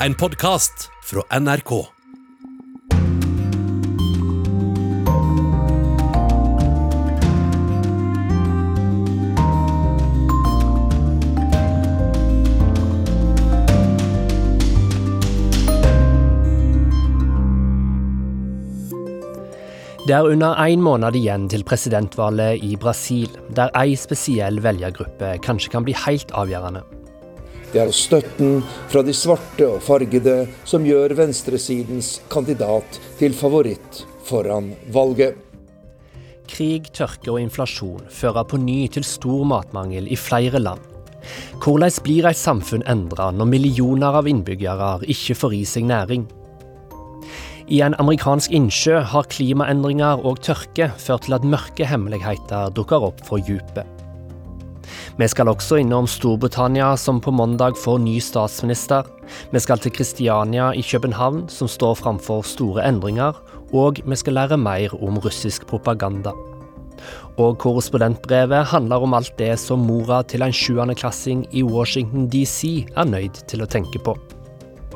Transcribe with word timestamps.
En 0.00 0.14
podkast 0.14 0.90
fra 1.02 1.22
NRK. 1.40 1.70
Det 20.06 20.14
er 20.14 20.22
under 20.22 20.54
én 20.60 20.76
måned 20.76 21.16
igjen 21.16 21.48
til 21.48 21.64
presidentvalget 21.64 22.60
i 22.60 22.76
Brasil, 22.76 23.32
der 23.56 23.72
ei 23.80 23.96
spesiell 23.96 24.60
velgergruppe 24.60 25.38
kanskje 25.40 25.72
kan 25.72 25.88
bli 25.88 25.96
helt 26.04 26.36
avgjørende. 26.36 26.84
Det 27.72 27.80
er 27.82 27.90
støtten 27.94 28.60
fra 28.88 29.02
de 29.04 29.14
svarte 29.16 29.66
og 29.66 29.82
fargede 29.84 30.46
som 30.64 30.86
gjør 30.86 31.16
venstresidens 31.18 32.20
kandidat 32.32 33.00
til 33.18 33.34
favoritt 33.36 34.04
foran 34.26 34.72
valget. 34.94 35.34
Krig, 36.46 36.92
tørke 36.94 37.32
og 37.32 37.40
inflasjon 37.42 38.06
fører 38.12 38.46
på 38.46 38.60
ny 38.62 38.84
til 38.94 39.04
stor 39.04 39.42
matmangel 39.48 40.06
i 40.06 40.18
flere 40.18 40.62
land. 40.62 40.82
Hvordan 41.58 41.90
blir 42.06 42.28
et 42.30 42.38
samfunn 42.38 42.86
endra 42.86 43.32
når 43.34 43.50
millioner 43.50 44.20
av 44.20 44.28
innbyggere 44.30 45.00
ikke 45.10 45.34
får 45.34 45.56
i 45.58 45.64
seg 45.66 45.88
næring? 45.90 46.28
I 47.66 47.80
en 47.82 47.96
amerikansk 47.98 48.52
innsjø 48.54 49.00
har 49.10 49.26
klimaendringer 49.26 50.22
og 50.22 50.38
tørke 50.46 50.92
ført 51.02 51.26
til 51.26 51.34
at 51.34 51.46
mørke 51.50 51.88
hemmeligheter 51.90 52.70
dukker 52.78 53.08
opp 53.08 53.24
for 53.26 53.42
dypet. 53.42 53.95
Vi 55.18 55.28
skal 55.28 55.50
også 55.52 55.80
innom 55.82 56.08
Storbritannia, 56.10 56.92
som 56.96 57.20
på 57.20 57.34
mandag 57.34 57.78
får 57.80 57.98
ny 58.04 58.18
statsminister. 58.22 59.06
Vi 59.52 59.62
skal 59.62 59.82
til 59.82 59.94
Kristiania 59.96 60.72
i 60.74 60.84
København, 60.86 61.46
som 61.48 61.68
står 61.68 61.98
framfor 62.02 62.44
store 62.46 62.84
endringer. 62.88 63.36
Og 63.74 64.02
vi 64.04 64.16
skal 64.16 64.38
lære 64.38 64.60
mer 64.60 64.94
om 65.02 65.18
russisk 65.18 65.66
propaganda. 65.66 66.32
Og 67.36 67.58
korrespondentbrevet 67.60 68.70
handler 68.70 69.02
om 69.04 69.14
alt 69.18 69.34
det 69.38 69.52
som 69.60 69.84
mora 69.84 70.22
til 70.24 70.44
en 70.46 70.54
sjuendeklassing 70.54 71.44
i 71.52 71.64
Washington 71.66 72.30
DC 72.32 72.86
er 72.96 73.10
nøyd 73.10 73.42
til 73.50 73.64
å 73.64 73.68
tenke 73.68 74.00
på. 74.00 74.16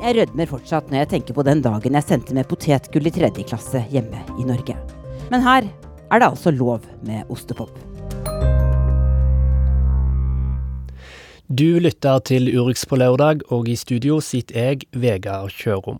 Jeg 0.01 0.17
rødmer 0.17 0.49
fortsatt 0.49 0.89
når 0.89 1.03
jeg 1.03 1.11
tenker 1.11 1.37
på 1.37 1.45
den 1.45 1.61
dagen 1.61 1.97
jeg 1.99 2.07
sendte 2.07 2.33
med 2.33 2.49
potetgull 2.49 3.05
i 3.05 3.13
tredje 3.13 3.45
klasse 3.45 3.83
hjemme 3.93 4.23
i 4.39 4.47
Norge. 4.49 4.77
Men 5.29 5.45
her 5.45 5.69
er 6.11 6.19
det 6.19 6.31
altså 6.31 6.53
lov 6.55 6.89
med 7.05 7.29
ostepop. 7.29 7.69
Du 11.51 11.81
lytter 11.83 12.21
til 12.23 12.45
Urix 12.47 12.85
på 12.87 12.95
lørdag, 12.95 13.41
og 13.51 13.67
i 13.67 13.73
studio 13.75 14.21
sitter 14.23 14.55
jeg, 14.55 14.85
Vegard 14.95 15.51
Kjørom. 15.51 15.97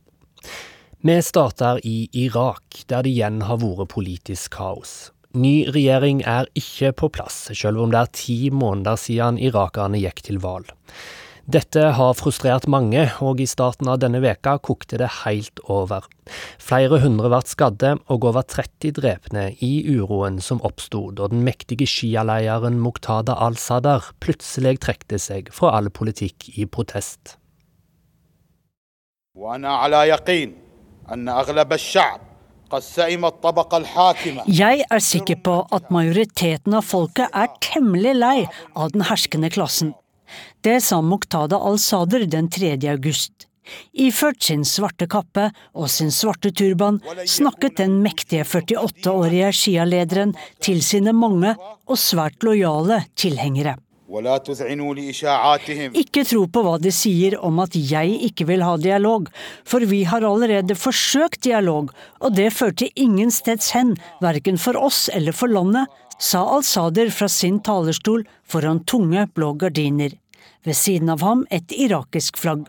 Vi 1.04 1.16
starter 1.28 1.82
i 1.84 2.06
Irak, 2.16 2.64
der 2.88 3.04
det 3.04 3.12
igjen 3.12 3.42
har 3.44 3.60
vært 3.60 3.90
politisk 3.92 4.54
kaos. 4.56 5.10
Ny 5.36 5.66
regjering 5.76 6.22
er 6.24 6.48
ikke 6.56 6.94
på 7.02 7.10
plass, 7.18 7.50
selv 7.52 7.84
om 7.84 7.92
det 7.92 8.00
er 8.00 8.14
ti 8.16 8.38
måneder 8.48 8.96
siden 8.96 9.42
irakerne 9.44 10.00
gikk 10.00 10.24
til 10.30 10.40
valg. 10.40 10.72
Dette 11.50 11.88
har 11.98 12.14
frustrert 12.14 12.68
mange, 12.70 13.08
og 13.26 13.40
i 13.42 13.48
starten 13.50 13.90
av 13.90 13.98
denne 14.04 14.22
veka 14.22 14.60
kokte 14.62 15.00
det 15.02 15.10
helt 15.24 15.60
over. 15.66 16.06
Flere 16.62 17.00
hundre 17.02 17.32
ble 17.34 17.42
skadde, 17.50 17.96
og 18.14 18.28
over 18.30 18.46
30 18.46 18.94
drepne 19.00 19.48
i 19.66 19.72
uroen 19.90 20.38
som 20.44 20.62
oppsto 20.68 21.08
da 21.18 21.28
den 21.32 21.42
mektige 21.48 21.88
sjialeieren 21.90 22.78
Muqtada 22.84 23.40
al-Sadr 23.42 24.12
plutselig 24.22 24.78
trekte 24.86 25.18
seg 25.20 25.50
fra 25.56 25.74
all 25.80 25.90
politikk 25.90 26.52
i 26.54 26.68
protest. 26.70 27.38
Jeg 34.62 34.84
er 34.86 35.02
sikker 35.04 35.42
på 35.44 35.56
at 35.76 35.90
majoriteten 35.92 36.78
av 36.78 36.86
folket 36.88 37.34
er 37.34 37.50
temmelig 37.66 38.14
lei 38.16 38.38
av 38.76 38.94
den 38.94 39.10
herskende 39.10 39.50
klassen. 39.52 39.96
Det 40.62 40.80
sa 40.84 41.02
Muqtada 41.02 41.58
al-Sadr 41.58 42.28
den 42.30 42.50
3. 42.50 42.78
august. 42.92 43.48
Iført 43.94 44.44
sin 44.44 44.64
svarte 44.66 45.08
kappe 45.12 45.50
og 45.78 45.90
sin 45.92 46.12
svarte 46.12 46.52
turban 46.52 47.00
snakket 47.30 47.78
den 47.82 48.00
mektige 48.04 48.44
48-årige 48.48 49.52
sjialederen 49.56 50.34
til 50.64 50.82
sine 50.86 51.14
mange 51.16 51.56
og 51.88 51.98
svært 52.00 52.44
lojale 52.44 53.04
tilhengere. 53.16 53.78
Ikke 56.02 56.24
tro 56.28 56.42
på 56.52 56.64
hva 56.66 56.74
de 56.84 56.92
sier 56.92 57.38
om 57.40 57.62
at 57.64 57.78
jeg 57.80 58.18
ikke 58.28 58.48
vil 58.50 58.66
ha 58.68 58.74
dialog, 58.76 59.30
for 59.64 59.88
vi 59.88 60.02
har 60.04 60.26
allerede 60.28 60.76
forsøkt 60.76 61.46
dialog, 61.48 61.94
og 62.20 62.36
det 62.36 62.50
førte 62.52 62.90
ingensteds 63.00 63.72
hen, 63.78 63.96
verken 64.20 64.60
for 64.60 64.76
oss 64.76 65.06
eller 65.16 65.32
for 65.32 65.48
landet, 65.48 65.88
sa 66.20 66.44
al-Sader 66.58 67.08
fra 67.16 67.32
sin 67.32 67.62
talerstol 67.64 68.28
foran 68.44 68.84
tunge 68.84 69.24
blå 69.32 69.54
gardiner 69.64 70.21
ved 70.68 70.78
siden 70.78 71.10
av 71.14 71.24
ham 71.26 71.44
et 71.50 71.74
irakisk 71.74 72.38
flagg. 72.38 72.68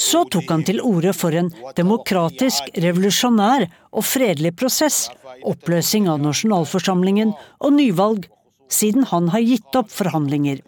Så 0.00 0.24
tok 0.32 0.50
han 0.50 0.64
til 0.66 0.80
orde 0.84 1.12
for 1.16 1.36
en 1.36 1.52
demokratisk, 1.78 2.70
revolusjonær 2.84 3.66
og 3.90 4.06
fredelig 4.06 4.54
prosess, 4.58 5.08
oppløsing 5.46 6.08
av 6.10 6.22
nasjonalforsamlingen 6.24 7.34
og 7.60 7.74
nyvalg, 7.76 8.26
siden 8.70 9.06
han 9.10 9.30
har 9.34 9.44
gitt 9.46 9.78
opp 9.78 9.90
forhandlinger. 9.92 10.60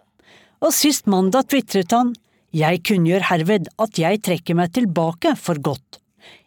Og 0.63 0.71
sist 0.75 1.09
mandag 1.11 1.49
tvitret 1.51 1.91
han 1.95 2.13
jeg 2.53 2.83
kunngjør 2.85 3.27
herved 3.31 3.69
at 3.81 3.97
jeg 3.97 4.21
trekker 4.21 4.57
meg 4.57 4.75
tilbake 4.75 5.33
for 5.39 5.57
godt. 5.57 5.99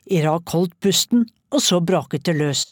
Irak 0.06 0.52
holdt 0.54 0.76
pusten, 0.80 1.24
og 1.50 1.62
så 1.62 1.80
braket 1.82 2.28
det 2.28 2.36
løs. 2.38 2.68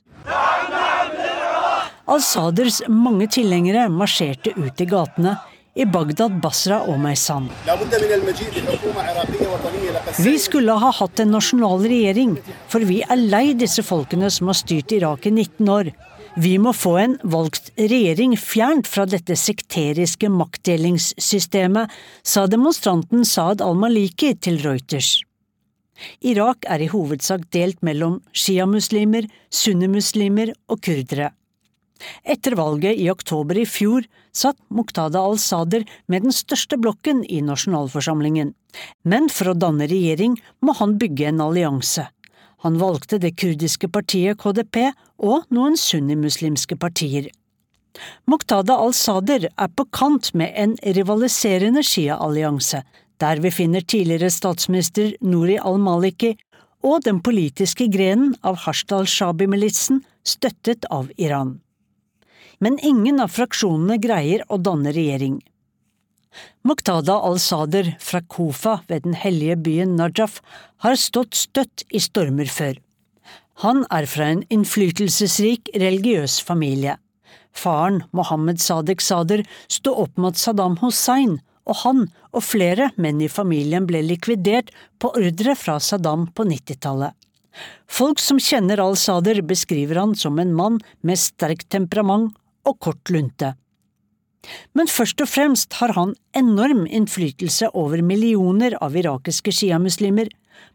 Al-Saders 2.05 2.83
mange 2.87 3.27
tilhengere 3.33 3.89
marsjerte 3.91 4.53
ut 4.55 4.81
i 4.81 4.87
gatene, 4.87 5.35
i 5.75 5.85
Bagdad, 5.87 6.39
Basra 6.43 6.81
og 6.87 7.01
Meisan. 7.03 7.49
Vi 10.23 10.35
skulle 10.39 10.79
ha 10.79 10.91
hatt 11.01 11.23
en 11.23 11.35
nasjonal 11.35 11.83
regjering, 11.83 12.37
for 12.71 12.87
vi 12.87 13.01
er 13.03 13.19
lei 13.19 13.47
disse 13.59 13.83
folkene 13.87 14.31
som 14.31 14.53
har 14.53 14.59
styrt 14.59 14.95
Irak 14.95 15.27
i 15.27 15.35
19 15.35 15.73
år. 15.77 15.91
Vi 16.35 16.57
må 16.59 16.73
få 16.75 16.97
en 16.99 17.13
valgt 17.31 17.71
regjering 17.79 18.35
fjernt 18.39 18.89
fra 18.91 19.05
dette 19.07 19.37
sekteriske 19.39 20.31
maktdelingssystemet, 20.35 21.93
sa 22.27 22.47
demonstranten 22.51 23.23
Saad 23.29 23.63
al-Maliki 23.63 24.33
til 24.43 24.59
Reuters. 24.65 25.21
Irak 26.27 26.67
er 26.67 26.83
i 26.83 26.91
hovedsak 26.91 27.47
delt 27.55 27.79
mellom 27.87 28.19
sjiamuslimer, 28.35 29.29
sunnimuslimer 29.51 30.51
og 30.67 30.83
kurdere. 30.83 31.31
Etter 32.25 32.57
valget 32.59 32.99
i 32.99 33.11
oktober 33.11 33.59
i 33.59 33.67
fjor 33.69 34.07
satt 34.35 34.59
Muqtada 34.75 35.23
al-Sadr 35.23 35.85
med 36.11 36.27
den 36.27 36.35
største 36.35 36.79
blokken 36.81 37.23
i 37.25 37.41
nasjonalforsamlingen. 37.45 38.53
Men 39.05 39.31
for 39.31 39.53
å 39.53 39.59
danne 39.59 39.89
regjering 39.91 40.37
må 40.65 40.75
han 40.81 40.99
bygge 40.99 41.31
en 41.31 41.43
allianse. 41.45 42.09
Han 42.65 42.81
valgte 42.81 43.21
det 43.21 43.35
kurdiske 43.39 43.91
partiet 43.93 44.41
KDP 44.41 44.89
og 45.23 45.45
noen 45.55 45.77
sunnimuslimske 45.79 46.79
partier. 46.81 47.29
Muqtada 48.27 48.75
al-Sadr 48.81 49.47
er 49.53 49.71
på 49.77 49.87
kant 49.95 50.33
med 50.35 50.51
en 50.59 50.75
rivaliserende 50.97 51.85
Shia-allianse, 51.87 52.83
der 53.23 53.43
vi 53.45 53.53
finner 53.55 53.85
tidligere 53.87 54.33
statsminister 54.35 55.13
Nouri 55.23 55.61
al-Maliki 55.61 56.33
og 56.85 57.05
den 57.07 57.21
politiske 57.25 57.87
grenen 57.93 58.35
av 58.43 58.65
Hashtal 58.65 59.07
Shabi-militsen, 59.07 60.03
støttet 60.25 60.89
av 60.91 61.13
Iran 61.21 61.61
men 62.61 62.79
ingen 62.83 63.21
av 63.23 63.33
fraksjonene 63.35 63.99
greier 64.03 64.45
å 64.49 64.61
danne 64.61 64.93
regjering. 64.95 65.41
Muqtada 66.67 67.15
al-Sadr 67.29 67.93
fra 68.03 68.21
Kofa 68.21 68.81
ved 68.89 69.05
den 69.05 69.15
hellige 69.19 69.57
byen 69.69 69.95
Najaf 69.99 70.41
har 70.85 70.99
stått 70.99 71.37
støtt 71.39 71.85
i 71.95 72.03
stormer 72.03 72.51
før. 72.51 72.81
Han 73.63 73.85
er 73.95 74.09
fra 74.11 74.33
en 74.33 74.43
innflytelsesrik 74.51 75.71
religiøs 75.79 76.41
familie. 76.43 76.97
Faren, 77.55 78.03
Mohammed 78.11 78.59
Sadek 78.59 79.05
Sadr, 79.05 79.45
sto 79.71 79.95
opp 80.03 80.17
mot 80.19 80.39
Saddam 80.39 80.81
Hussein, 80.83 81.39
og 81.65 81.79
han 81.85 82.01
og 82.35 82.43
flere 82.45 82.91
menn 83.01 83.23
i 83.23 83.31
familien 83.31 83.87
ble 83.87 84.03
likvidert 84.03 84.73
på 84.99 85.13
ordre 85.15 85.55
fra 85.57 85.79
Saddam 85.81 86.27
på 86.35 86.49
90-tallet. 86.51 87.15
Folk 87.87 88.19
som 88.19 88.41
kjenner 88.43 88.83
al-Sadr, 88.83 89.39
beskriver 89.47 90.01
han 90.03 90.17
som 90.19 90.41
en 90.43 90.51
mann 90.57 90.81
med 91.07 91.21
sterkt 91.23 91.69
temperament 91.71 92.35
og 92.65 92.81
kort 92.81 93.13
lunte. 93.13 93.55
Men 94.77 94.91
først 94.91 95.21
og 95.25 95.31
fremst 95.31 95.77
har 95.81 95.95
han 95.97 96.15
enorm 96.37 96.85
innflytelse 96.87 97.71
over 97.73 98.03
millioner 98.05 98.77
av 98.85 98.97
irakiske 98.97 99.55
sjiamuslimer, 99.55 100.29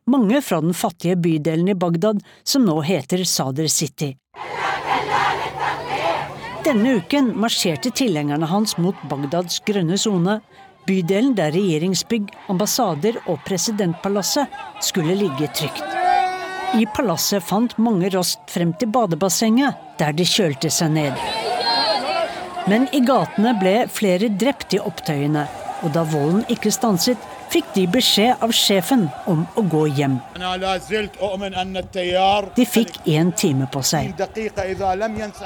mange 0.09 0.41
fra 0.41 0.61
den 0.63 0.73
fattige 0.73 1.17
bydelen 1.21 1.69
i 1.69 1.77
Bagdad 1.77 2.23
som 2.43 2.65
nå 2.65 2.79
heter 2.87 3.23
Sader 3.23 3.69
City. 3.69 4.15
Denne 6.65 6.97
uken 6.99 7.31
marsjerte 7.39 7.91
tilhengerne 7.95 8.49
hans 8.49 8.75
mot 8.77 8.97
Bagdads 9.09 9.61
grønne 9.65 9.97
sone, 9.97 10.39
bydelen 10.89 11.35
der 11.37 11.53
regjeringsbygg, 11.55 12.27
ambassader 12.51 13.21
og 13.27 13.39
presidentpalasset 13.47 14.59
skulle 14.83 15.15
ligge 15.17 15.49
trygt. 15.55 15.85
I 16.77 16.85
palasset 16.93 17.45
fant 17.45 17.77
mange 17.81 18.11
raskt 18.13 18.51
frem 18.53 18.75
til 18.77 18.91
badebassenget, 18.93 19.77
der 19.97 20.13
de 20.13 20.27
kjølte 20.27 20.69
seg 20.73 20.93
ned. 20.93 21.48
Men 22.69 22.85
i 22.93 22.99
gatene 23.01 23.55
ble 23.57 23.73
flere 23.89 24.29
drept 24.29 24.75
i 24.77 24.79
opptøyene, 24.79 25.47
og 25.81 25.93
da 25.95 26.03
volden 26.05 26.43
ikke 26.53 26.69
stanset, 26.73 27.17
fikk 27.49 27.71
de 27.73 27.85
beskjed 27.89 28.43
av 28.45 28.53
sjefen 28.53 29.07
om 29.31 29.41
å 29.57 29.63
gå 29.71 29.87
hjem. 29.97 30.19
De 32.59 32.65
fikk 32.75 32.99
én 33.09 33.31
time 33.33 33.69
på 33.73 33.81
seg. 33.81 34.13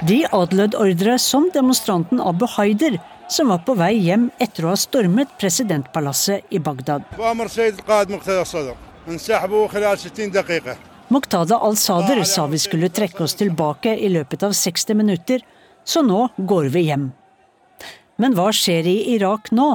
De 0.09 0.19
adlød 0.39 0.75
ordre 0.75 1.15
som 1.21 1.47
demonstranten 1.53 2.19
Abu 2.19 2.43
Haider, 2.57 2.99
som 3.31 3.53
var 3.53 3.63
på 3.63 3.77
vei 3.79 3.93
hjem 4.03 4.27
etter 4.43 4.67
å 4.67 4.73
ha 4.73 4.79
stormet 4.79 5.31
presidentpalasset 5.39 6.51
i 6.51 6.59
Bagdad. 6.59 7.07
Muqtada 11.13 11.57
al-Sadr 11.69 12.23
sa 12.27 12.45
vi 12.51 12.59
skulle 12.59 12.89
trekke 12.89 13.23
oss 13.23 13.35
tilbake 13.39 13.95
i 13.95 14.11
løpet 14.11 14.43
av 14.43 14.55
60 14.57 14.99
minutter, 14.99 15.43
så 15.85 16.03
nå 16.06 16.27
går 16.38 16.69
vi 16.74 16.88
hjem. 16.89 17.12
Men 18.21 18.35
hva 18.38 18.51
skjer 18.56 18.88
i 18.88 18.97
Irak 19.15 19.51
nå? 19.56 19.71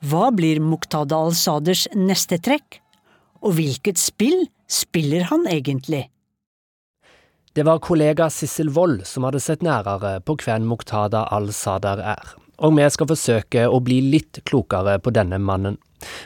Hva 0.00 0.30
blir 0.32 0.62
Muqtada 0.64 1.18
al-Saders 1.26 1.86
neste 1.94 2.40
trekk? 2.40 2.80
Og 3.44 3.56
hvilket 3.58 4.00
spill 4.00 4.46
spiller 4.70 5.28
han 5.28 5.46
egentlig? 5.48 6.06
Det 7.52 7.66
var 7.66 7.82
kollega 7.84 8.30
Sissel 8.30 8.70
Wold 8.72 9.04
som 9.08 9.26
hadde 9.26 9.42
sett 9.42 9.64
nærere 9.66 10.20
på 10.24 10.36
hvem 10.40 10.68
Muqtada 10.70 11.26
al-Sadar 11.34 12.00
er, 12.14 12.34
og 12.62 12.76
vi 12.78 12.88
skal 12.94 13.10
forsøke 13.10 13.66
å 13.66 13.80
bli 13.84 13.98
litt 14.12 14.40
klokere 14.48 14.98
på 15.02 15.12
denne 15.12 15.40
mannen. 15.42 15.76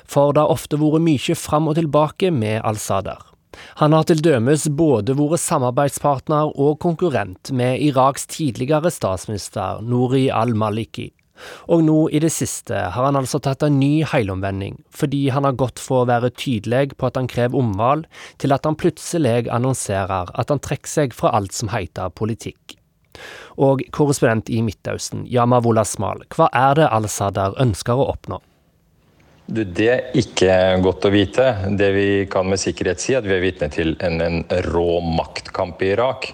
For 0.06 0.34
det 0.34 0.44
har 0.44 0.54
ofte 0.54 0.78
vært 0.78 1.02
mye 1.02 1.38
fram 1.38 1.70
og 1.70 1.78
tilbake 1.80 2.30
med 2.30 2.60
al-Sadar. 2.62 3.33
Han 3.80 3.96
har 3.96 4.06
til 4.08 4.22
dømes 4.24 4.68
både 4.78 5.16
vært 5.18 5.42
samarbeidspartner 5.44 6.54
og 6.54 6.78
konkurrent 6.84 7.52
med 7.52 7.82
Iraks 7.82 8.28
tidligere 8.30 8.92
statsminister 8.94 9.82
Nouri 9.82 10.28
al-Maliki. 10.30 11.10
Og 11.66 11.82
nå 11.82 11.96
i 12.14 12.20
det 12.22 12.30
siste 12.30 12.78
har 12.94 13.08
han 13.08 13.18
altså 13.18 13.40
tatt 13.42 13.64
en 13.66 13.80
ny 13.80 14.04
heilomvending, 14.06 14.78
fordi 14.94 15.26
han 15.34 15.46
har 15.48 15.58
gått 15.58 15.82
fra 15.82 16.02
å 16.02 16.08
være 16.08 16.30
tydelig 16.30 16.94
på 16.98 17.08
at 17.08 17.18
han 17.18 17.30
krever 17.30 17.58
omvalg, 17.58 18.06
til 18.38 18.54
at 18.54 18.66
han 18.68 18.78
plutselig 18.78 19.48
annonserer 19.52 20.30
at 20.30 20.52
han 20.52 20.62
trekker 20.62 20.90
seg 20.90 21.16
fra 21.16 21.34
alt 21.34 21.56
som 21.56 21.72
heter 21.74 22.14
politikk. 22.14 22.78
Og 23.62 23.84
korrespondent 23.94 24.50
i 24.50 24.62
Midtøsten, 24.66 25.26
Yama 25.30 25.60
Wolasmal, 25.62 26.24
hva 26.34 26.50
er 26.54 26.80
det 26.80 26.90
al-Sadar 26.90 27.58
ønsker 27.62 27.98
å 27.98 28.10
oppnå? 28.14 28.40
Det 29.44 29.88
er 29.92 30.06
ikke 30.16 30.48
godt 30.80 31.04
å 31.04 31.10
vite. 31.12 31.44
Det 31.76 31.90
vi 31.92 32.04
kan 32.32 32.46
med 32.48 32.56
sikkerhet 32.62 33.02
si, 33.02 33.12
at 33.12 33.26
vi 33.28 33.34
er 33.36 33.42
vitne 33.42 33.66
til 33.68 33.90
en, 34.00 34.22
en 34.24 34.38
rå 34.70 35.02
maktkamp 35.04 35.82
i 35.84 35.90
Irak. 35.92 36.30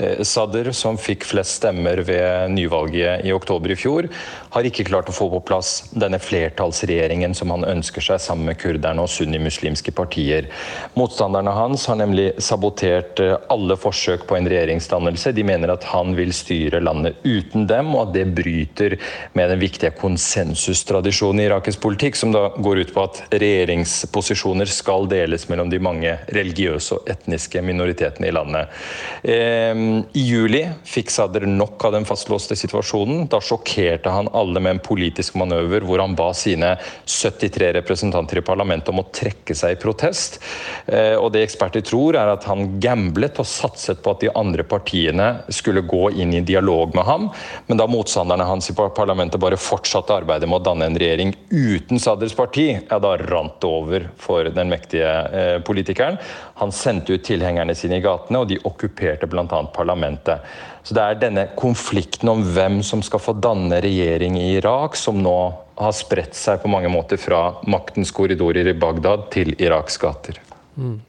Eh, 0.00 0.22
Sadr, 0.24 0.70
som 0.72 0.96
fikk 0.96 1.26
flest 1.28 1.58
stemmer 1.60 2.00
ved 2.08 2.54
nyvalget 2.54 3.26
i 3.28 3.34
oktober 3.36 3.74
i 3.74 3.76
fjor, 3.76 4.08
har 4.54 4.64
ikke 4.64 4.86
klart 4.88 5.10
å 5.12 5.16
få 5.16 5.26
på 5.34 5.42
plass 5.44 5.90
denne 5.92 6.16
flertallsregjeringen 6.22 7.36
som 7.36 7.52
han 7.52 7.66
ønsker 7.68 8.06
seg 8.06 8.22
sammen 8.24 8.48
med 8.48 8.56
kurderne 8.62 9.04
og 9.04 9.12
sunnimuslimske 9.12 9.92
partier. 9.92 10.48
Motstanderne 10.96 11.52
hans 11.52 11.84
har 11.90 12.00
nemlig 12.00 12.30
sabotert 12.40 13.20
eh, 13.20 13.36
alle 13.52 13.76
forsøk 13.76 14.24
på 14.30 14.38
en 14.40 14.48
regjeringsdannelse. 14.48 15.34
De 15.36 15.44
mener 15.44 15.74
at 15.74 15.84
han 15.92 16.16
vil 16.16 16.32
styre 16.32 16.80
landet 16.80 17.20
uten 17.28 17.68
dem, 17.68 17.92
og 17.92 18.06
at 18.06 18.16
det 18.16 18.26
bryter 18.40 18.96
med 19.36 19.52
den 19.52 19.60
viktige 19.60 19.92
konsensustradisjonen 20.00 21.44
i 21.44 21.48
irakisk 21.50 21.84
politikk, 21.84 22.16
som 22.16 22.32
da 22.32 22.53
går 22.56 22.82
ut 22.84 22.94
på 22.94 23.04
at 23.06 23.20
regjeringsposisjoner 23.34 24.70
skal 24.70 25.08
deles 25.10 25.48
mellom 25.50 25.70
de 25.72 25.80
mange 25.82 26.16
religiøse 26.34 26.98
og 26.98 27.10
etniske 27.10 27.62
minoritetene 27.64 28.28
i 28.28 28.34
landet. 28.34 28.84
I 29.24 30.24
juli 30.24 30.62
fikk 30.88 31.12
Sadr 31.12 31.46
nok 31.48 31.84
av 31.86 31.94
den 31.96 32.06
fastlåste 32.08 32.56
situasjonen. 32.58 33.26
Da 33.32 33.40
sjokkerte 33.44 34.12
han 34.12 34.30
alle 34.36 34.62
med 34.62 34.76
en 34.76 34.82
politisk 34.84 35.36
manøver 35.40 35.84
hvor 35.86 36.02
han 36.02 36.16
ba 36.18 36.30
sine 36.36 36.74
73 37.06 37.72
representanter 37.78 38.40
i 38.40 38.44
parlamentet 38.46 38.92
om 38.92 39.02
å 39.02 39.08
trekke 39.14 39.56
seg 39.56 39.76
i 39.76 39.80
protest. 39.80 40.40
Eh, 40.86 41.14
og 41.18 41.32
det 41.34 41.44
eksperter 41.46 41.84
tror, 41.84 42.18
er 42.18 42.32
at 42.34 42.46
han 42.48 42.78
gamblet 42.82 43.38
og 43.42 43.48
satset 43.48 44.02
på 44.04 44.14
at 44.14 44.22
de 44.24 44.32
andre 44.34 44.66
partiene 44.66 45.30
skulle 45.52 45.84
gå 45.88 46.10
inn 46.20 46.34
i 46.36 46.44
dialog 46.44 46.94
med 46.96 47.06
ham, 47.08 47.28
men 47.68 47.80
da 47.80 47.88
motstanderne 47.90 48.46
hans 48.48 48.70
i 48.70 48.76
parlamentet 48.76 49.40
bare 49.42 49.60
fortsatte 49.60 50.14
arbeidet 50.14 50.48
med 50.48 50.60
å 50.60 50.64
danne 50.70 50.88
en 50.90 50.98
regjering 51.00 51.34
uten 51.50 52.00
Sadrs 52.02 52.36
parti, 52.36 52.43
parti, 52.44 52.66
ja, 52.76 52.98
da 53.00 53.16
rant 53.16 53.64
over 53.64 54.08
for 54.20 54.44
den 54.52 54.68
mektige 54.68 55.08
eh, 55.08 55.56
politikeren. 55.64 56.20
Han 56.60 56.72
sendte 56.72 57.16
ut 57.16 57.24
tilhengerne 57.24 57.74
sine 57.78 57.98
i 57.98 58.04
gatene, 58.04 58.42
og 58.44 58.52
de 58.52 58.60
okkuperte 58.68 59.28
bl.a. 59.30 59.46
parlamentet. 59.74 60.44
Så 60.84 60.96
det 60.96 61.02
er 61.04 61.20
denne 61.22 61.46
konflikten 61.56 62.28
om 62.28 62.44
hvem 62.54 62.82
som 62.84 63.02
skal 63.04 63.22
få 63.24 63.36
danne 63.40 63.80
regjering 63.80 64.36
i 64.40 64.50
Irak, 64.58 64.98
som 65.00 65.22
nå 65.24 65.38
har 65.80 65.94
spredt 65.96 66.36
seg 66.38 66.60
på 66.62 66.70
mange 66.70 66.90
måter 66.92 67.18
fra 67.18 67.54
maktens 67.70 68.12
korridorer 68.14 68.68
i 68.70 68.76
Bagdad 68.78 69.30
til 69.34 69.56
Iraks 69.56 69.96
gater. 69.98 70.38
Mm. 70.76 71.00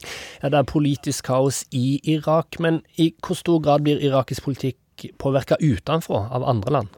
Ja, 0.42 0.48
det 0.48 0.58
er 0.58 0.70
politisk 0.70 1.26
kaos 1.28 1.64
i 1.74 1.98
Irak, 2.16 2.58
men 2.62 2.80
i 2.96 3.12
hvor 3.20 3.38
stor 3.38 3.60
grad 3.62 3.84
blir 3.86 4.00
irakisk 4.02 4.46
politikk 4.46 5.10
påvirka 5.20 5.58
utenfra 5.60 6.26
av 6.32 6.46
andre 6.48 6.78
land? 6.78 6.94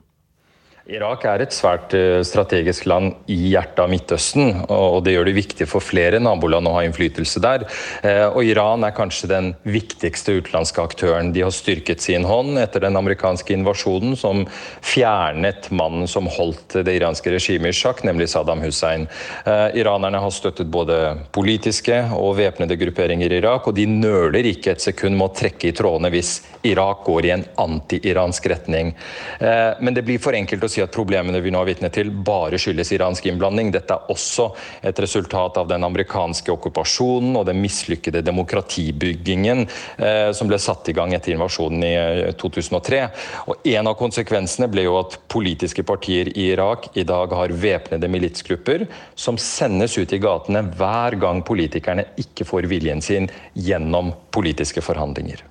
Irak 0.89 1.27
er 1.29 1.43
et 1.45 1.53
svært 1.53 1.93
eh, 1.93 2.23
strategisk 2.25 2.87
land 2.89 3.29
i 3.29 3.37
hjertet 3.51 3.83
av 3.83 3.91
Midtøsten, 3.93 4.63
og 4.73 5.03
det 5.05 5.13
gjør 5.13 5.29
det 5.29 5.35
viktig 5.37 5.67
for 5.69 5.85
flere 5.85 6.17
naboland 6.23 6.65
å 6.65 6.73
ha 6.79 6.85
innflytelse 6.87 7.43
der. 7.45 7.67
Eh, 8.01 8.25
og 8.25 8.41
Iran 8.49 8.87
er 8.87 8.95
kanskje 8.97 9.29
den 9.29 9.51
viktigste 9.69 10.39
utenlandske 10.39 10.81
aktøren. 10.81 11.35
De 11.35 11.43
har 11.45 11.53
styrket 11.53 12.01
sin 12.01 12.25
hånd 12.25 12.57
etter 12.63 12.87
den 12.87 12.97
amerikanske 12.97 13.53
invasjonen 13.53 14.17
som 14.17 14.47
fjernet 14.81 15.69
mannen 15.77 16.09
som 16.09 16.31
holdt 16.33 16.79
det 16.89 16.97
iranske 16.97 17.37
regimet 17.37 17.77
i 17.77 17.81
sjakk, 17.83 18.01
nemlig 18.09 18.31
Saddam 18.33 18.65
Hussein. 18.65 19.05
Eh, 19.45 19.77
iranerne 19.83 20.25
har 20.25 20.33
støttet 20.33 20.73
både 20.73 21.19
politiske 21.37 22.01
og 22.17 22.39
væpnede 22.41 22.81
grupperinger 22.81 23.37
i 23.37 23.43
Irak, 23.43 23.69
og 23.69 23.77
de 23.77 23.85
nøler 23.93 24.55
ikke 24.55 24.73
et 24.73 24.89
sekund 24.89 25.21
med 25.21 25.29
å 25.29 25.37
trekke 25.37 25.69
i 25.69 25.77
trådene 25.77 26.15
hvis 26.17 26.39
Irak 26.65 27.05
går 27.05 27.29
i 27.29 27.37
en 27.37 27.47
anti-iransk 27.61 28.49
retning. 28.51 28.91
Men 29.39 29.95
det 29.95 30.03
blir 30.07 30.19
for 30.21 30.35
enkelt 30.35 30.65
å 30.65 30.71
si 30.71 30.78
si 30.79 30.85
at 30.85 30.95
problemene 30.95 31.41
vi 31.43 31.53
nå 31.53 31.61
er 31.63 31.71
vitne 31.73 31.91
til, 31.93 32.11
bare 32.11 32.59
skyldes 32.61 32.93
iransk 32.95 33.27
innblanding. 33.29 33.73
Dette 33.75 33.97
er 33.97 34.13
også 34.13 34.49
et 34.87 34.99
resultat 35.03 35.59
av 35.61 35.69
den 35.71 35.85
amerikanske 35.87 36.53
okkupasjonen 36.55 37.37
og 37.39 37.47
den 37.49 37.61
mislykkede 37.63 38.23
demokratibyggingen 38.27 39.65
eh, 39.67 40.31
som 40.37 40.51
ble 40.51 40.61
satt 40.63 40.89
i 40.91 40.97
gang 40.97 41.15
etter 41.17 41.35
invasjonen 41.35 41.85
i 41.87 41.95
2003. 42.39 43.03
Eh, 43.03 43.27
og 43.51 43.69
En 43.79 43.91
av 43.91 43.99
konsekvensene 43.99 44.71
ble 44.71 44.87
jo 44.87 44.97
at 45.01 45.19
politiske 45.31 45.85
partier 45.87 46.31
i 46.35 46.51
Irak 46.53 46.91
i 46.99 47.07
dag 47.09 47.35
har 47.35 47.55
væpnede 47.55 48.11
militsgrupper 48.11 48.87
som 49.19 49.39
sendes 49.41 49.99
ut 49.99 50.13
i 50.15 50.23
gatene 50.23 50.65
hver 50.79 51.19
gang 51.21 51.45
politikerne 51.47 52.07
ikke 52.21 52.47
får 52.49 52.71
viljen 52.71 53.03
sin 53.05 53.31
gjennom 53.55 54.15
politiske 54.35 54.85
forhandlinger. 54.85 55.43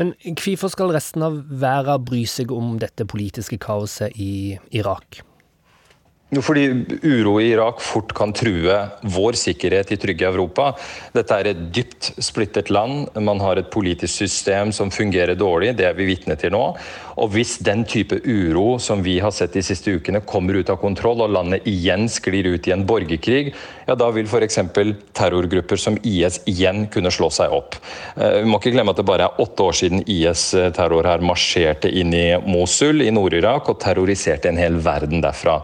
Men 0.00 0.14
hvorfor 0.24 0.72
skal 0.72 0.94
resten 0.94 1.24
av 1.26 1.42
verden 1.60 2.06
bry 2.06 2.22
seg 2.28 2.52
om 2.54 2.78
dette 2.80 3.06
politiske 3.08 3.58
kaoset 3.60 4.16
i 4.16 4.58
Irak? 4.72 5.20
Jo, 6.32 6.40
fordi 6.40 6.62
uro 7.04 7.34
i 7.42 7.50
Irak 7.52 7.82
fort 7.84 8.14
kan 8.16 8.30
true 8.32 8.72
vår 9.04 9.36
sikkerhet 9.36 9.90
i 9.92 9.98
trygge 10.00 10.30
Europa. 10.30 10.70
Dette 11.12 11.36
er 11.36 11.50
et 11.50 11.58
dypt 11.76 12.08
splittet 12.24 12.70
land. 12.72 13.10
Man 13.20 13.40
har 13.44 13.60
et 13.60 13.68
politisk 13.68 14.22
system 14.22 14.70
som 14.72 14.88
fungerer 14.88 15.36
dårlig. 15.36 15.74
Det 15.76 15.84
er 15.90 15.98
vi 15.98 16.06
vitne 16.08 16.38
til 16.40 16.54
nå. 16.54 16.62
Og 17.20 17.34
hvis 17.34 17.58
den 17.60 17.82
type 17.84 18.16
uro 18.24 18.78
som 18.80 19.02
vi 19.04 19.18
har 19.20 19.34
sett 19.36 19.52
de 19.52 19.60
siste 19.66 19.92
ukene 19.92 20.22
kommer 20.24 20.56
ut 20.56 20.72
av 20.72 20.78
kontroll, 20.80 21.20
og 21.20 21.34
landet 21.36 21.68
igjen 21.68 22.08
sklir 22.08 22.48
ut 22.54 22.68
i 22.68 22.72
en 22.72 22.86
borgerkrig, 22.88 23.52
ja 23.84 23.96
da 23.98 24.08
vil 24.16 24.24
f.eks. 24.24 24.56
terrorgrupper 25.12 25.76
som 25.76 25.98
IS 26.00 26.40
igjen 26.48 26.86
kunne 26.92 27.12
slå 27.12 27.28
seg 27.34 27.52
opp. 27.52 27.76
Eh, 28.16 28.38
vi 28.40 28.48
må 28.48 28.56
ikke 28.56 28.72
glemme 28.72 28.94
at 28.96 29.02
det 29.02 29.08
bare 29.08 29.28
er 29.28 29.44
åtte 29.44 29.68
år 29.68 29.76
siden 29.82 30.06
IS-terror 30.08 31.10
her 31.10 31.28
marsjerte 31.28 31.92
inn 31.92 32.16
i 32.16 32.24
Mosul 32.46 33.04
i 33.04 33.12
Nord-Irak 33.12 33.68
og 33.68 33.82
terroriserte 33.84 34.48
en 34.48 34.62
hel 34.62 34.80
verden 34.80 35.20
derfra. 35.20 35.60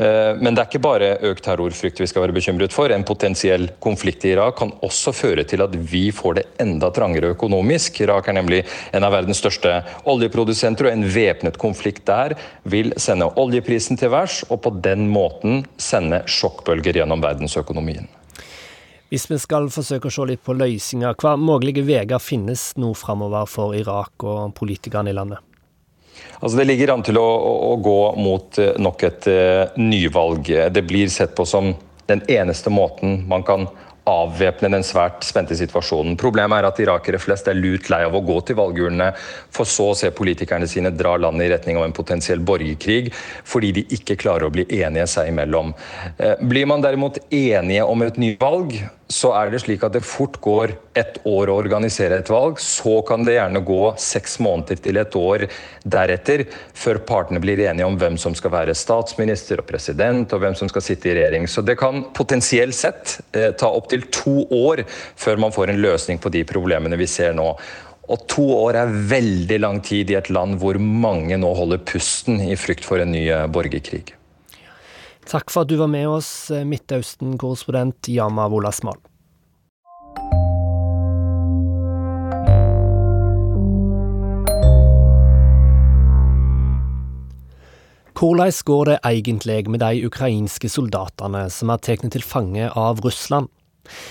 Eh, 0.00 0.36
men 0.40 0.54
det 0.54 0.62
er 0.62 0.68
ikke 0.70 0.80
bare 0.80 1.08
økt 1.28 1.44
terrorfrykt 1.44 2.00
vi 2.00 2.08
skal 2.08 2.24
være 2.24 2.36
bekymret 2.36 2.72
for. 2.72 2.92
En 2.92 3.04
potensiell 3.04 3.68
konflikt 3.84 4.24
i 4.24 4.32
Irak 4.32 4.56
kan 4.60 4.72
også 4.86 5.12
føre 5.12 5.44
til 5.48 5.60
at 5.64 5.74
vi 5.76 6.06
får 6.14 6.38
det 6.38 6.46
enda 6.64 6.88
trangere 6.94 7.34
økonomisk. 7.34 8.00
Irak 8.06 8.30
er 8.30 8.38
nemlig 8.38 8.62
en 8.96 9.04
av 9.04 9.12
verdens 9.12 9.42
største 9.42 9.74
oljeprodusenter, 10.08 10.88
og 10.88 10.94
en 10.94 11.04
væpnet 11.04 11.60
konflikt 11.60 12.06
der 12.08 12.36
vil 12.64 12.94
sende 12.96 13.28
oljeprisen 13.40 14.00
til 14.00 14.14
værs, 14.14 14.40
og 14.48 14.62
på 14.64 14.72
den 14.80 15.04
måten 15.12 15.66
sende 15.76 16.22
sjokkbølger 16.30 17.02
gjennom 17.02 17.20
verdensøkonomien. 17.24 18.08
Hvis 19.10 19.26
vi 19.26 19.36
skal 19.42 19.66
forsøke 19.74 20.06
å 20.06 20.14
se 20.14 20.24
litt 20.30 20.42
på 20.46 20.54
løsninger, 20.54 21.16
hva 21.18 21.34
mulige 21.36 21.82
veier 21.84 22.22
finnes 22.22 22.70
nå 22.78 22.94
framover 22.94 23.48
for 23.50 23.74
Irak 23.76 24.22
og 24.22 24.54
politikerne 24.56 25.10
i 25.10 25.16
landet? 25.18 25.49
Altså 26.40 26.56
Det 26.58 26.66
ligger 26.68 26.94
an 26.94 27.04
til 27.06 27.20
å, 27.20 27.26
å, 27.26 27.52
å 27.72 27.76
gå 27.84 28.00
mot 28.20 28.60
uh, 28.62 28.72
nok 28.80 29.06
et 29.08 29.30
uh, 29.30 29.78
nyvalg. 29.80 30.50
Det 30.72 30.84
blir 30.88 31.12
sett 31.12 31.36
på 31.36 31.46
som 31.48 31.74
den 32.10 32.24
eneste 32.28 32.72
måten 32.74 33.22
man 33.30 33.44
kan 33.46 33.68
avvæpne 34.08 34.70
den 34.72 34.84
svært 34.86 35.24
spente 35.26 35.56
situasjonen. 35.58 36.16
Problemet 36.20 36.60
er 36.60 36.68
at 36.68 36.80
irakere 36.82 37.20
flest 37.20 37.48
er 37.50 37.58
lut 37.58 37.90
lei 37.92 38.02
av 38.06 38.16
å 38.16 38.22
gå 38.24 38.38
til 38.46 38.58
valgurnene, 38.58 39.10
for 39.52 39.68
så 39.68 39.90
å 39.92 39.98
se 39.98 40.10
politikerne 40.14 40.68
sine 40.70 40.92
dra 40.94 41.16
landet 41.20 41.46
i 41.46 41.50
retning 41.54 41.80
av 41.80 41.86
en 41.86 41.96
potensiell 41.96 42.42
borgerkrig, 42.42 43.12
fordi 43.44 43.74
de 43.80 43.86
ikke 43.98 44.18
klarer 44.20 44.48
å 44.48 44.54
bli 44.54 44.66
enige 44.80 45.06
seg 45.10 45.30
imellom. 45.32 45.74
Eh, 46.16 46.40
blir 46.40 46.68
man 46.70 46.84
derimot 46.84 47.20
enige 47.28 47.86
om 47.86 48.06
et 48.06 48.18
nyvalg, 48.20 48.78
så 49.10 49.32
er 49.34 49.50
det 49.50 49.58
slik 49.64 49.82
at 49.82 49.94
det 49.96 50.04
fort 50.06 50.36
går 50.42 50.72
ett 50.98 51.18
år 51.26 51.50
å 51.50 51.56
organisere 51.58 52.20
et 52.20 52.30
valg. 52.30 52.60
Så 52.62 53.00
kan 53.06 53.24
det 53.26 53.34
gjerne 53.34 53.62
gå 53.66 53.80
seks 53.98 54.38
måneder 54.42 54.78
til 54.84 55.00
et 55.00 55.16
år 55.18 55.46
deretter, 55.82 56.44
før 56.78 57.02
partene 57.08 57.42
blir 57.42 57.62
enige 57.64 57.88
om 57.88 57.98
hvem 57.98 58.18
som 58.20 58.36
skal 58.38 58.54
være 58.54 58.76
statsminister 58.78 59.62
og 59.62 59.66
president, 59.66 60.30
og 60.30 60.44
hvem 60.44 60.54
som 60.58 60.70
skal 60.70 60.84
sitte 60.86 61.10
i 61.10 61.16
regjering. 61.18 61.48
Så 61.50 61.64
det 61.66 61.78
kan 61.80 62.04
potensielt 62.14 62.78
sett 62.78 63.18
eh, 63.34 63.50
ta 63.50 63.72
opptil 63.74 64.06
to 64.14 64.44
år 64.46 64.84
før 65.18 65.42
man 65.42 65.54
får 65.54 65.74
en 65.74 65.82
løsning 65.82 66.22
på 66.22 66.30
de 66.30 66.44
problemene 66.46 66.98
vi 67.00 67.10
ser 67.10 67.34
nå. 67.34 67.50
Og 68.10 68.24
to 68.30 68.46
år 68.60 68.78
er 68.78 68.94
veldig 69.10 69.60
lang 69.62 69.82
tid 69.86 70.10
i 70.10 70.18
et 70.18 70.30
land 70.30 70.58
hvor 70.62 70.78
mange 70.78 71.38
nå 71.38 71.50
holder 71.58 71.82
pusten 71.82 72.38
i 72.46 72.58
frykt 72.58 72.86
for 72.86 73.02
en 73.02 73.14
ny 73.14 73.26
eh, 73.26 73.46
borgerkrig. 73.50 74.14
Takk 75.30 75.52
for 75.54 75.62
at 75.62 75.70
du 75.70 75.76
var 75.78 75.86
med 75.86 76.08
oss, 76.10 76.50
eh, 76.50 76.64
Midtøsten-korrespondent 76.66 78.08
Yama 78.10 78.48
Wolasmal. 78.50 78.98
Hvordan 88.20 88.52
går 88.64 88.84
det 88.84 88.98
egentlig 89.04 89.68
med 89.68 89.80
de 89.80 90.06
ukrainske 90.06 90.68
soldatene 90.68 91.46
som 91.48 91.70
er 91.70 91.78
tatt 91.78 92.10
til 92.10 92.26
fange 92.26 92.66
av 92.76 92.98
Russland? 93.00 93.48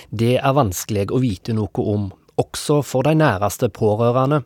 Det 0.09 0.37
er 0.39 0.55
vanskelig 0.55 1.11
å 1.11 1.19
vite 1.19 1.53
noe 1.53 1.83
om, 1.83 2.13
også 2.39 2.79
for 2.81 3.03
de 3.03 3.13
næreste 3.19 3.67
pårørende. 3.67 4.45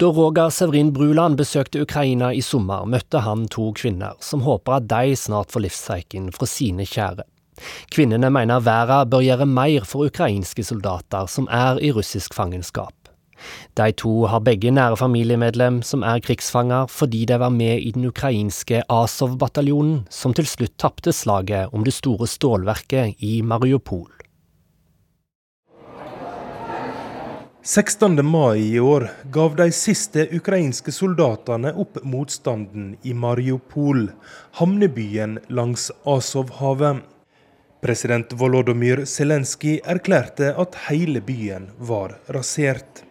Da 0.00 0.06
Roger 0.06 0.48
Severin 0.48 0.94
Bruland 0.94 1.36
besøkte 1.36 1.82
Ukraina 1.82 2.30
i 2.32 2.40
sommer, 2.40 2.86
møtte 2.88 3.20
han 3.20 3.42
to 3.52 3.66
kvinner 3.76 4.14
som 4.24 4.40
håper 4.46 4.78
at 4.78 4.86
de 4.88 5.10
snart 5.12 5.50
får 5.52 5.66
livstreiken 5.66 6.30
fra 6.32 6.46
sine 6.48 6.86
kjære. 6.88 7.26
Kvinnene 7.92 8.30
mener 8.32 8.62
verden 8.64 9.10
bør 9.12 9.26
gjøre 9.26 9.46
mer 9.50 9.84
for 9.84 10.08
ukrainske 10.08 10.64
soldater 10.64 11.28
som 11.28 11.50
er 11.52 11.82
i 11.84 11.90
russisk 11.92 12.32
fangenskap. 12.32 12.96
De 13.76 13.90
to 14.00 14.14
har 14.32 14.40
begge 14.48 14.72
nære 14.72 14.96
familiemedlem 14.96 15.82
som 15.84 16.00
er 16.00 16.24
krigsfanger 16.24 16.88
fordi 16.88 17.26
de 17.28 17.36
var 17.44 17.52
med 17.52 17.84
i 17.84 17.92
den 17.92 18.08
ukrainske 18.08 18.80
Azov-bataljonen 18.88 20.06
som 20.08 20.32
til 20.32 20.48
slutt 20.48 20.78
tapte 20.80 21.12
slaget 21.12 21.76
om 21.76 21.84
det 21.84 21.92
store 21.98 22.24
stålverket 22.38 23.20
i 23.20 23.42
Mariupol. 23.44 24.08
16. 27.62 28.26
mai 28.26 28.58
i 28.58 28.80
år 28.80 29.10
gav 29.24 29.56
de 29.56 29.66
siste 29.72 30.22
ukrainske 30.32 30.92
soldatene 30.96 31.74
opp 31.76 31.98
motstanden 32.08 32.94
i 33.04 33.12
Mariupol, 33.12 34.06
havnebyen 34.56 35.34
langs 35.52 35.90
Azovhavet. 36.08 37.02
President 37.84 38.32
Volodymyr 38.32 39.04
Zelenskyj 39.04 39.82
erklærte 39.84 40.54
at 40.56 40.78
hele 40.88 41.20
byen 41.20 41.68
var 41.76 42.16
rasert. 42.32 43.04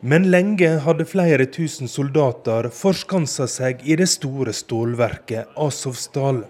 Men 0.00 0.28
lenge 0.28 0.74
hadde 0.84 1.08
flere 1.08 1.48
tusen 1.48 1.88
soldater 1.88 2.68
forskansa 2.68 3.48
seg 3.48 3.80
i 3.88 3.96
det 3.96 4.10
store 4.12 4.52
stålverket 4.52 5.56
Azovstal. 5.56 6.44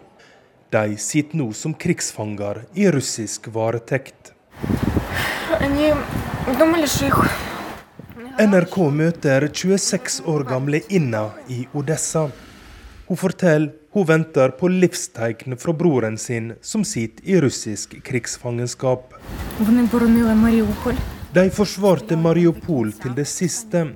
De 0.74 0.98
sitter 0.98 1.38
nå 1.38 1.52
som 1.54 1.78
krigsfanger 1.78 2.64
i 2.74 2.90
russisk 2.90 3.46
varetekt. 3.54 4.34
NRK 8.36 8.76
møter 8.92 9.46
26 9.48 10.18
år 10.28 10.42
gamle 10.44 10.82
Inna 10.92 11.30
i 11.48 11.62
Odessa. 11.72 12.26
Hun 13.06 13.16
forteller 13.16 13.72
hun 13.96 14.04
venter 14.04 14.52
på 14.58 14.68
livstegn 14.68 15.56
fra 15.56 15.72
broren 15.72 16.18
sin, 16.20 16.50
som 16.60 16.84
sitter 16.84 17.25
i 17.25 17.38
russisk 17.40 17.94
krigsfangenskap. 18.04 19.14
De 21.38 21.44
forsvarte 21.56 22.18
Mariupol 22.20 22.92
til 23.00 23.14
det 23.16 23.25
siste. 23.30 23.86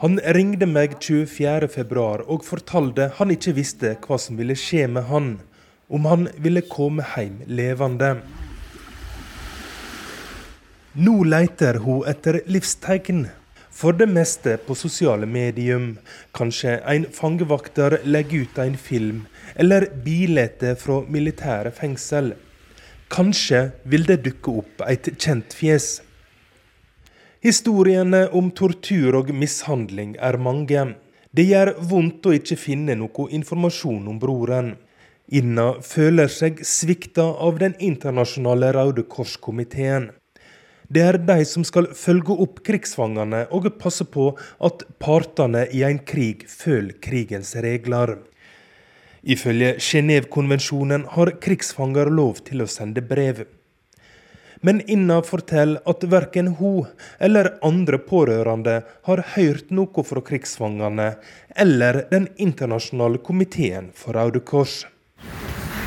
Han 0.00 0.16
ringte 0.36 0.66
meg 0.70 0.96
24.2 0.96 2.24
og 2.24 2.48
fortalte 2.48 3.10
han 3.18 3.36
ikke 3.36 3.54
visste 3.60 3.92
hva 4.06 4.16
som 4.20 4.40
ville 4.40 4.56
skje 4.56 4.88
med 4.96 5.10
han, 5.12 5.28
om 5.92 6.08
han 6.08 6.26
ville 6.40 6.64
komme 6.72 7.04
hjem 7.12 7.42
levende. 7.52 8.14
Nå 10.94 11.24
leter 11.26 11.74
hun 11.82 12.04
etter 12.06 12.36
livstegn. 12.46 13.24
For 13.74 13.96
det 13.98 14.06
meste 14.06 14.52
på 14.62 14.76
sosiale 14.78 15.26
medium. 15.26 15.96
Kanskje 16.30 16.76
en 16.86 17.08
fangevakter 17.10 17.96
legger 18.06 18.44
ut 18.44 18.60
en 18.62 18.76
film, 18.78 19.24
eller 19.56 19.88
bilder 20.04 20.78
fra 20.78 21.00
militære 21.10 21.74
fengsel. 21.74 22.36
Kanskje 23.10 23.72
vil 23.82 24.06
det 24.06 24.20
dukke 24.22 24.56
opp 24.62 24.86
et 24.86 25.10
kjent 25.18 25.58
fjes. 25.58 25.98
Historiene 27.42 28.28
om 28.30 28.54
tortur 28.54 29.18
og 29.18 29.34
mishandling 29.34 30.14
er 30.22 30.38
mange. 30.38 30.94
Det 31.34 31.50
gjør 31.50 31.74
vondt 31.90 32.30
å 32.30 32.38
ikke 32.38 32.56
finne 32.70 32.94
noe 32.94 33.32
informasjon 33.34 34.06
om 34.14 34.22
broren. 34.22 34.76
Inna 35.26 35.72
føler 35.82 36.30
seg 36.30 36.62
svikta 36.62 37.32
av 37.34 37.58
Den 37.58 37.74
internasjonale 37.82 38.70
Røde 38.78 39.10
Kors-komiteen. 39.10 40.12
Det 40.94 41.02
er 41.02 41.16
de 41.26 41.42
som 41.48 41.64
skal 41.66 41.88
følge 41.98 42.36
opp 42.44 42.60
krigsfangene 42.66 43.40
og 43.56 43.66
passe 43.80 44.04
på 44.06 44.28
at 44.62 44.84
partene 45.02 45.64
i 45.74 45.80
en 45.82 45.98
krig 46.06 46.44
følger 46.46 47.00
krigens 47.02 47.50
regler. 47.64 48.12
Ifølge 49.24 49.72
Genévekonvensjonen 49.82 51.08
har 51.16 51.32
krigsfanger 51.42 52.12
lov 52.14 52.44
til 52.46 52.62
å 52.62 52.70
sende 52.70 53.02
brev. 53.02 53.42
Men 54.64 54.84
Inna 54.86 55.18
forteller 55.26 55.82
at 55.90 56.06
verken 56.14 56.54
hun 56.60 56.86
eller 57.18 57.56
andre 57.66 57.98
pårørende 57.98 58.78
har 59.08 59.26
hørt 59.34 59.74
noe 59.74 60.06
fra 60.06 60.22
krigsfangene 60.24 61.14
eller 61.64 62.04
Den 62.12 62.30
internasjonale 62.36 63.18
komiteen 63.18 63.90
for 63.98 64.14
Røde 64.14 64.46
Kors 64.46 64.84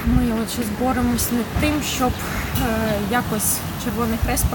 Ми 0.07 0.33
отже 0.42 0.62
зборемось 0.62 1.33
над 1.33 1.45
тим, 1.61 1.83
щоб 1.83 2.12
якось 3.11 3.61
Червоний 3.85 4.19
Хрест 4.26 4.47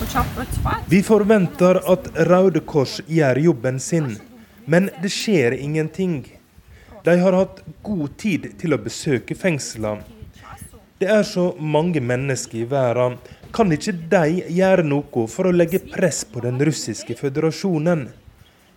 почав 0.00 0.26
працювати. 0.34 0.82
Vi 0.88 1.02
forventer 1.02 1.92
at 1.92 2.08
Røde 2.14 2.60
Kors 2.60 3.00
gjør 3.08 3.38
jobben 3.38 3.80
sin, 3.80 4.16
men 4.66 4.90
det 5.02 5.12
skjer 5.12 5.52
ingenting. 5.52 6.24
De 7.04 7.18
har 7.18 7.32
hatt 7.32 7.62
god 7.82 8.16
tid 8.16 8.42
til 8.60 8.74
å 8.74 8.78
besøke 8.78 9.34
fengslene. 9.34 10.02
Det 11.00 11.08
er 11.08 11.22
så 11.22 11.54
mange 11.60 12.00
mennesker 12.00 12.58
i 12.58 12.64
verden. 12.64 13.18
Kan 13.52 13.72
ikke 13.72 13.92
de 13.92 14.42
gjøre 14.58 14.82
noe 14.82 15.26
for 15.28 15.48
å 15.48 15.52
legge 15.52 15.78
press 15.78 16.24
på 16.24 16.40
den 16.40 16.58
russiske 16.60 17.14
føderasjonen? 17.20 18.08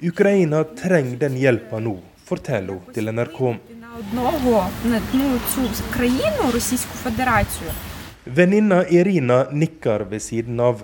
Ukraina 0.03 0.63
trenger 0.63 1.17
den 1.17 1.35
hjelpa 1.39 1.79
nå, 1.79 1.97
forteller 2.29 2.73
hun 2.77 2.93
til 2.95 3.11
NRK. 3.11 3.39
Одного 3.93 4.67
на 4.85 5.01
ну, 5.13 5.39
цю 5.55 5.83
країну 5.93 6.51
Російську 6.53 6.93
Федерацію 7.03 7.71
Venninna 8.35 8.93
Irina 8.93 9.51
nikker 9.51 10.09
ved 10.09 10.21
siden 10.21 10.59
av. 10.59 10.81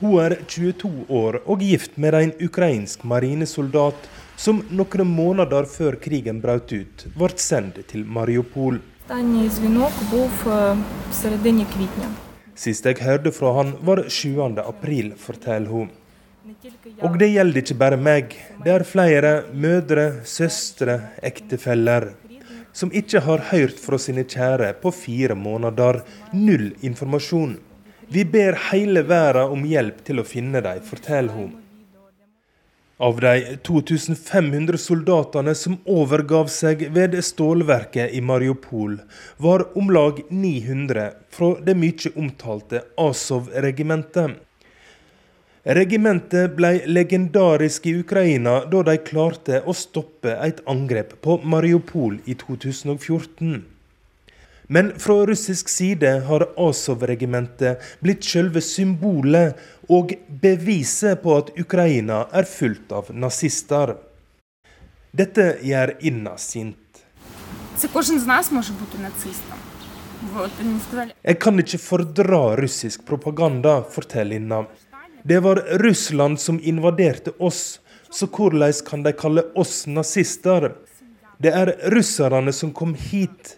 Hun 0.00 0.20
er 0.20 0.36
22 0.46 0.90
år 1.08 1.42
og 1.46 1.62
gift 1.62 1.98
med 1.98 2.14
en 2.14 2.32
ukrainsk 2.46 3.04
marinesoldat 3.04 4.08
som 4.36 4.62
noen 4.70 5.06
måneder 5.06 5.64
før 5.64 5.96
krigen 6.04 6.40
brøt 6.40 6.72
ut, 6.72 7.06
ble 7.18 7.30
sendt 7.36 7.78
til 7.86 8.04
Mariupol. 8.04 8.80
Sist 12.54 12.84
jeg 12.86 12.96
hørte 13.00 13.32
fra 13.32 13.52
han, 13.58 13.74
var 13.82 14.08
7. 14.08 14.58
april, 14.66 15.12
forteller 15.26 15.70
hun. 15.70 15.90
Og 17.01 17.17
det 17.19 17.31
gjelder 17.31 17.61
ikke 17.63 17.79
bare 17.79 17.97
meg. 17.97 18.35
Det 18.63 18.73
er 18.73 18.85
flere 18.87 19.33
mødre, 19.53 20.21
søstre, 20.27 20.99
ektefeller 21.25 22.11
som 22.75 22.91
ikke 22.91 23.21
har 23.23 23.43
hørt 23.51 23.79
fra 23.79 23.97
sine 24.01 24.25
kjære 24.27 24.73
på 24.81 24.91
fire 24.91 25.35
måneder. 25.39 26.01
Null 26.35 26.73
informasjon. 26.83 27.55
Vi 28.11 28.25
ber 28.27 28.57
hele 28.69 29.05
verden 29.07 29.53
om 29.55 29.63
hjelp 29.65 30.01
til 30.05 30.19
å 30.21 30.27
finne 30.27 30.61
dem, 30.61 30.81
forteller 30.83 31.33
hun. 31.33 31.53
Av 33.05 33.17
de 33.19 33.57
2500 33.67 34.79
soldatene 34.79 35.51
som 35.57 35.79
overgav 35.91 36.47
seg 36.51 36.85
ved 36.95 37.17
stålverket 37.27 38.13
i 38.15 38.21
Mariupol, 38.23 38.99
var 39.37 39.65
om 39.75 39.91
lag 39.91 40.21
900 40.29 41.09
fra 41.35 41.49
det 41.65 41.75
mye 41.79 42.13
omtalte 42.15 42.85
Azov-regimentet. 43.07 44.37
Regimentet 45.65 46.51
ble 46.53 46.83
legendarisk 46.85 47.87
i 47.89 47.95
Ukraina 47.97 48.59
da 48.69 48.83
de 48.85 48.93
klarte 49.01 49.63
å 49.65 49.73
stoppe 49.73 50.35
et 50.45 50.59
angrep 50.69 51.15
på 51.25 51.39
Mariupol 51.41 52.19
i 52.29 52.35
2014. 52.37 53.63
Men 54.69 54.91
fra 55.01 55.15
russisk 55.25 55.69
side 55.73 56.11
har 56.27 56.45
Azov-regimentet 56.67 57.81
blitt 58.05 58.21
selve 58.29 58.61
symbolet 58.61 59.57
og 59.89 60.13
beviset 60.29 61.25
på 61.25 61.33
at 61.39 61.49
Ukraina 61.57 62.27
er 62.29 62.45
fullt 62.45 62.93
av 62.93 63.09
nazister. 63.09 63.97
Dette 65.17 65.47
gjør 65.65 65.95
Inna 66.05 66.37
sint. 66.37 66.77
Jeg 71.25 71.39
kan 71.41 71.61
ikke 71.65 71.81
fordra 71.81 72.41
russisk 72.61 73.05
propaganda, 73.09 73.79
forteller 73.97 74.37
Inna. 74.37 74.65
Det 75.27 75.39
var 75.39 75.55
Russland 75.55 76.39
som 76.39 76.59
invaderte 76.63 77.31
oss, 77.37 77.79
så 78.09 78.27
hvordan 78.27 78.73
kan 78.85 79.03
de 79.03 79.11
kalle 79.11 79.41
oss 79.55 79.87
nazister? 79.87 80.75
Det 81.41 81.49
er 81.49 81.71
russerne 81.89 82.53
som 82.53 82.69
kom 82.73 82.93
hit. 82.93 83.55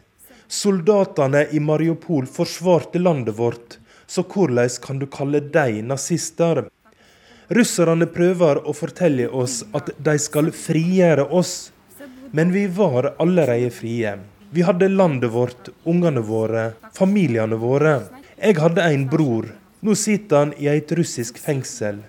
Soldatene 0.47 1.41
i 1.51 1.59
Mariupol 1.59 2.23
forsvarte 2.31 3.01
landet 3.03 3.35
vårt, 3.35 3.75
så 4.07 4.23
hvordan 4.23 4.79
kan 4.85 5.03
du 5.03 5.09
kalle 5.11 5.43
dem 5.43 5.91
nazister? 5.91 6.63
Russerne 7.51 8.07
prøver 8.15 8.63
å 8.63 8.71
fortelle 8.71 9.27
oss 9.27 9.59
at 9.75 9.91
de 9.99 10.15
skal 10.23 10.53
frigjøre 10.55 11.27
oss, 11.27 11.73
men 12.31 12.55
vi 12.55 12.63
var 12.79 13.11
allerede 13.19 13.75
frie. 13.75 14.15
Vi 14.55 14.63
hadde 14.63 14.87
landet 14.87 15.35
vårt, 15.35 15.67
ungene 15.83 16.23
våre, 16.23 16.69
familiene 16.95 17.59
våre. 17.59 17.97
Jeg 18.39 18.55
hadde 18.63 18.87
en 18.87 19.09
bror. 19.11 19.51
Nå 19.85 19.93
sitter 19.93 20.41
han 20.41 20.53
i 20.57 20.69
et 20.71 20.91
russisk 20.97 21.37
fengsel. 21.41 21.99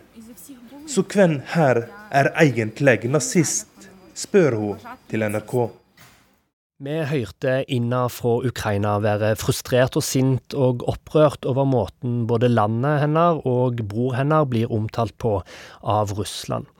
Så 0.88 1.04
hvem 1.04 1.40
her 1.52 1.82
er 2.08 2.30
egentlig 2.40 3.10
nazist, 3.12 3.90
spør 4.16 4.56
hun 4.56 4.86
til 5.10 5.26
NRK. 5.28 5.52
Vi 6.78 6.94
hørte 7.10 7.52
Inna 7.74 8.04
fra 8.06 8.36
Ukraina 8.46 8.94
være 9.02 9.32
frustrert 9.36 9.98
og 9.98 10.04
sint 10.06 10.54
og 10.54 10.84
opprørt 10.88 11.44
over 11.50 11.66
måten 11.66 12.20
både 12.30 12.48
landet 12.48 13.02
hennes 13.02 13.42
og 13.50 13.82
bror 13.90 14.14
hennes 14.14 14.46
blir 14.48 14.70
omtalt 14.72 15.16
på 15.18 15.40
av 15.82 16.14
Russland. 16.14 16.70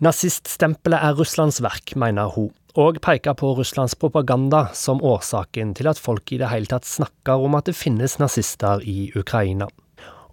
Naziststempelet 0.00 1.04
er 1.04 1.14
Russlands 1.20 1.60
verk, 1.62 1.94
mener 2.00 2.32
hun, 2.32 2.50
og 2.80 2.98
peker 3.04 3.36
på 3.38 3.54
Russlands 3.60 3.94
propaganda 3.94 4.66
som 4.76 5.04
årsaken 5.04 5.76
til 5.76 5.92
at 5.92 6.00
folk 6.00 6.32
i 6.32 6.40
det 6.40 6.50
hele 6.50 6.72
tatt 6.72 6.88
snakker 6.88 7.46
om 7.46 7.60
at 7.60 7.68
det 7.68 7.76
finnes 7.76 8.18
nazister 8.18 8.82
i 8.88 9.12
Ukraina. 9.16 9.68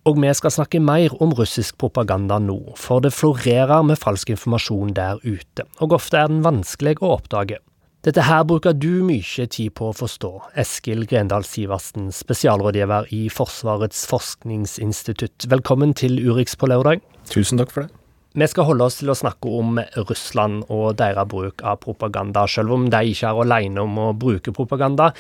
Og 0.04 0.18
vi 0.20 0.32
skal 0.36 0.52
snakke 0.52 0.82
mer 0.84 1.14
om 1.24 1.32
russisk 1.32 1.78
propaganda 1.80 2.36
nå, 2.44 2.58
for 2.76 3.00
det 3.04 3.14
florerer 3.16 3.86
med 3.88 4.02
falsk 4.02 4.34
informasjon 4.34 4.92
der 4.98 5.22
ute, 5.24 5.64
og 5.80 5.96
ofte 5.96 6.20
er 6.20 6.28
den 6.28 6.42
vanskelig 6.44 6.98
å 7.00 7.14
oppdage. 7.16 7.62
Dette 8.04 8.26
her 8.28 8.42
bruker 8.44 8.76
du 8.76 9.00
mye 9.08 9.46
tid 9.48 9.72
på 9.80 9.88
å 9.88 9.96
forstå, 9.96 10.34
Eskil 10.60 11.06
Grendal 11.08 11.48
Sivertsen, 11.48 12.12
spesialrådgiver 12.12 13.08
i 13.16 13.30
Forsvarets 13.32 14.04
forskningsinstitutt. 14.12 15.48
Velkommen 15.48 15.96
til 15.96 16.20
Urix 16.20 16.60
på 16.60 16.68
lørdag. 16.68 17.00
Tusen 17.32 17.64
takk 17.64 17.72
for 17.72 17.86
det. 17.86 17.96
Vi 18.36 18.50
skal 18.50 18.68
holde 18.68 18.90
oss 18.90 19.00
til 19.00 19.14
å 19.14 19.16
snakke 19.16 19.56
om 19.56 19.80
Russland 20.10 20.66
og 20.68 20.98
deres 21.00 21.32
bruk 21.32 21.64
av 21.64 21.80
propaganda, 21.86 22.44
selv 22.50 22.76
om 22.76 22.90
de 22.92 23.06
ikke 23.14 23.32
er 23.32 23.44
alene 23.46 23.88
om 23.88 24.00
å 24.10 24.12
bruke 24.20 24.52
propaganda. 24.52 25.14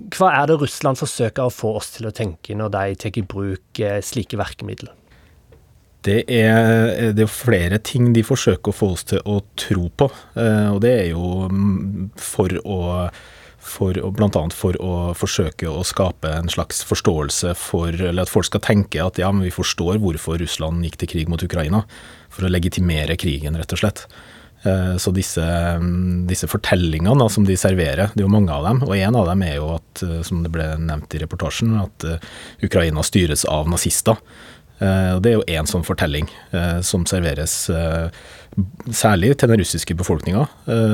Hva 0.00 0.32
er 0.34 0.48
det 0.48 0.58
Russland 0.62 0.98
forsøker 0.98 1.46
å 1.46 1.52
få 1.52 1.76
oss 1.78 1.92
til 1.96 2.08
å 2.08 2.14
tenke 2.14 2.56
når 2.56 2.72
de 2.74 2.98
tar 3.04 3.18
i 3.18 3.24
bruk 3.28 3.80
eh, 3.82 4.00
slike 4.04 4.38
verkemidler? 4.40 4.94
Det 6.02 6.24
er, 6.26 7.12
det 7.14 7.22
er, 7.22 7.30
flere 7.30 7.78
ting 7.78 8.10
de 8.16 8.24
forsøker 8.26 8.72
å 8.72 8.74
få 8.74 8.88
oss 8.96 9.04
til 9.12 9.22
å 9.28 9.38
tro 9.58 9.86
på. 9.94 10.08
Eh, 10.34 10.72
og 10.72 10.80
det 10.82 10.92
er 11.04 11.06
jo 11.12 11.46
mm, 11.46 12.08
for 12.18 12.56
å, 12.66 12.80
for 13.62 14.00
Blant 14.16 14.38
annet 14.40 14.56
for 14.56 14.74
å 14.82 15.12
forsøke 15.14 15.70
å 15.70 15.84
skape 15.86 16.32
en 16.40 16.50
slags 16.50 16.82
forståelse 16.88 17.54
for 17.54 17.94
Eller 17.94 18.24
at 18.24 18.32
folk 18.32 18.48
skal 18.48 18.64
tenke 18.64 18.98
at 19.04 19.20
ja, 19.22 19.30
men 19.30 19.46
vi 19.46 19.54
forstår 19.54 20.02
hvorfor 20.02 20.42
Russland 20.42 20.82
gikk 20.88 20.98
til 21.04 21.12
krig 21.14 21.30
mot 21.30 21.44
Ukraina. 21.46 21.84
For 22.32 22.48
å 22.48 22.50
legitimere 22.50 23.14
krigen, 23.20 23.60
rett 23.60 23.76
og 23.76 23.84
slett. 23.84 24.08
Eh, 24.62 24.96
så 24.96 25.10
disse, 25.10 25.42
mm, 25.42 26.26
disse 26.26 26.46
fortellingene 26.46 27.26
som 27.30 27.46
de 27.46 27.56
serverer, 27.58 28.12
det 28.14 28.22
er 28.22 28.28
jo 28.28 28.32
mange 28.32 28.54
av 28.54 28.66
dem. 28.68 28.82
Og 28.86 28.94
en 28.96 29.18
av 29.18 29.28
dem 29.32 29.42
er 29.46 29.56
jo 29.58 29.72
at, 29.74 30.02
eh, 30.06 30.22
som 30.26 30.44
det 30.44 30.52
ble 30.54 30.68
nevnt 30.78 31.14
i 31.16 31.22
reportasjen, 31.22 31.74
at 31.82 32.06
eh, 32.06 32.32
Ukraina 32.62 33.02
styres 33.06 33.44
av 33.44 33.70
nazister. 33.70 34.20
Det 34.82 35.28
er 35.30 35.36
jo 35.36 35.44
én 35.46 35.68
sånn 35.68 35.84
fortelling 35.86 36.24
som 36.82 37.04
serveres 37.06 37.52
særlig 38.90 39.28
til 39.38 39.52
den 39.52 39.60
russiske 39.60 39.94
befolkninga, 39.94 40.40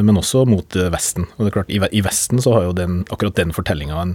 men 0.04 0.18
også 0.20 0.42
mot 0.44 0.76
Vesten. 0.92 1.24
Og 1.38 1.46
det 1.46 1.48
er 1.48 1.54
klart, 1.54 1.72
I 1.72 2.02
Vesten 2.04 2.42
så 2.44 2.52
har 2.52 2.66
jo 2.66 2.74
den, 2.76 2.98
akkurat 3.08 3.38
den 3.38 3.54
fortellinga 3.56 4.02
en 4.02 4.12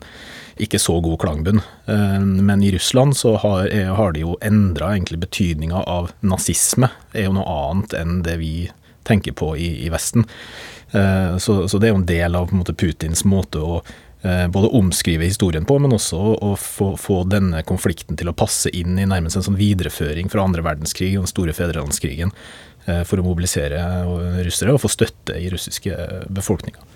ikke 0.62 0.78
så 0.78 1.00
god 1.02 1.18
klangbunn. 1.24 1.64
Men 1.88 2.62
i 2.62 2.70
Russland 2.76 3.18
så 3.18 3.34
har, 3.42 3.72
har 3.98 4.14
de 4.14 4.22
jo 4.28 4.38
endra 4.46 4.92
betydninga 4.94 5.82
av 5.90 6.12
nazisme. 6.22 6.92
Det 7.10 7.24
er 7.24 7.32
jo 7.32 7.40
noe 7.40 7.58
annet 7.64 7.98
enn 7.98 8.22
det 8.28 8.38
vi 8.44 8.54
tenker 9.04 9.36
på 9.38 9.54
i, 9.58 9.70
i 9.86 9.92
Vesten. 9.94 10.26
Eh, 10.94 11.38
så, 11.38 11.68
så, 11.68 11.78
det 11.78 11.90
er 11.90 11.94
jo 11.94 12.02
en 12.02 12.10
del 12.10 12.36
av 12.38 12.52
en 12.52 12.62
måte, 12.62 12.76
Putins 12.78 13.24
måte 13.26 13.62
å 13.62 13.80
eh, 14.22 14.46
både 14.54 14.70
omskrive 14.78 15.26
historien 15.26 15.66
på, 15.66 15.80
men 15.82 15.96
også 15.96 16.20
å 16.38 16.54
få, 16.60 16.94
få, 17.02 17.24
denne 17.30 17.64
konflikten 17.66 18.20
til 18.20 18.30
å 18.30 18.36
passe 18.38 18.70
inn 18.70 19.00
i 19.02 19.08
nærmest 19.10 19.40
en 19.40 19.48
sånn 19.48 19.60
videreføring 19.60 20.30
fra 20.30 20.46
andre 20.46 20.66
verdenskrig 20.66 21.16
og 21.16 21.26
den 21.26 21.34
store 21.34 21.58
fedrelandskrigen 21.58 22.34
eh, 22.86 23.02
for 23.10 23.18
å 23.18 23.26
mobilisere 23.26 23.82
russere 24.46 24.76
og 24.76 24.84
få 24.86 24.94
støtte 24.94 25.40
i 25.42 25.50
russiske 25.54 25.98
befolkninger. 26.30 26.92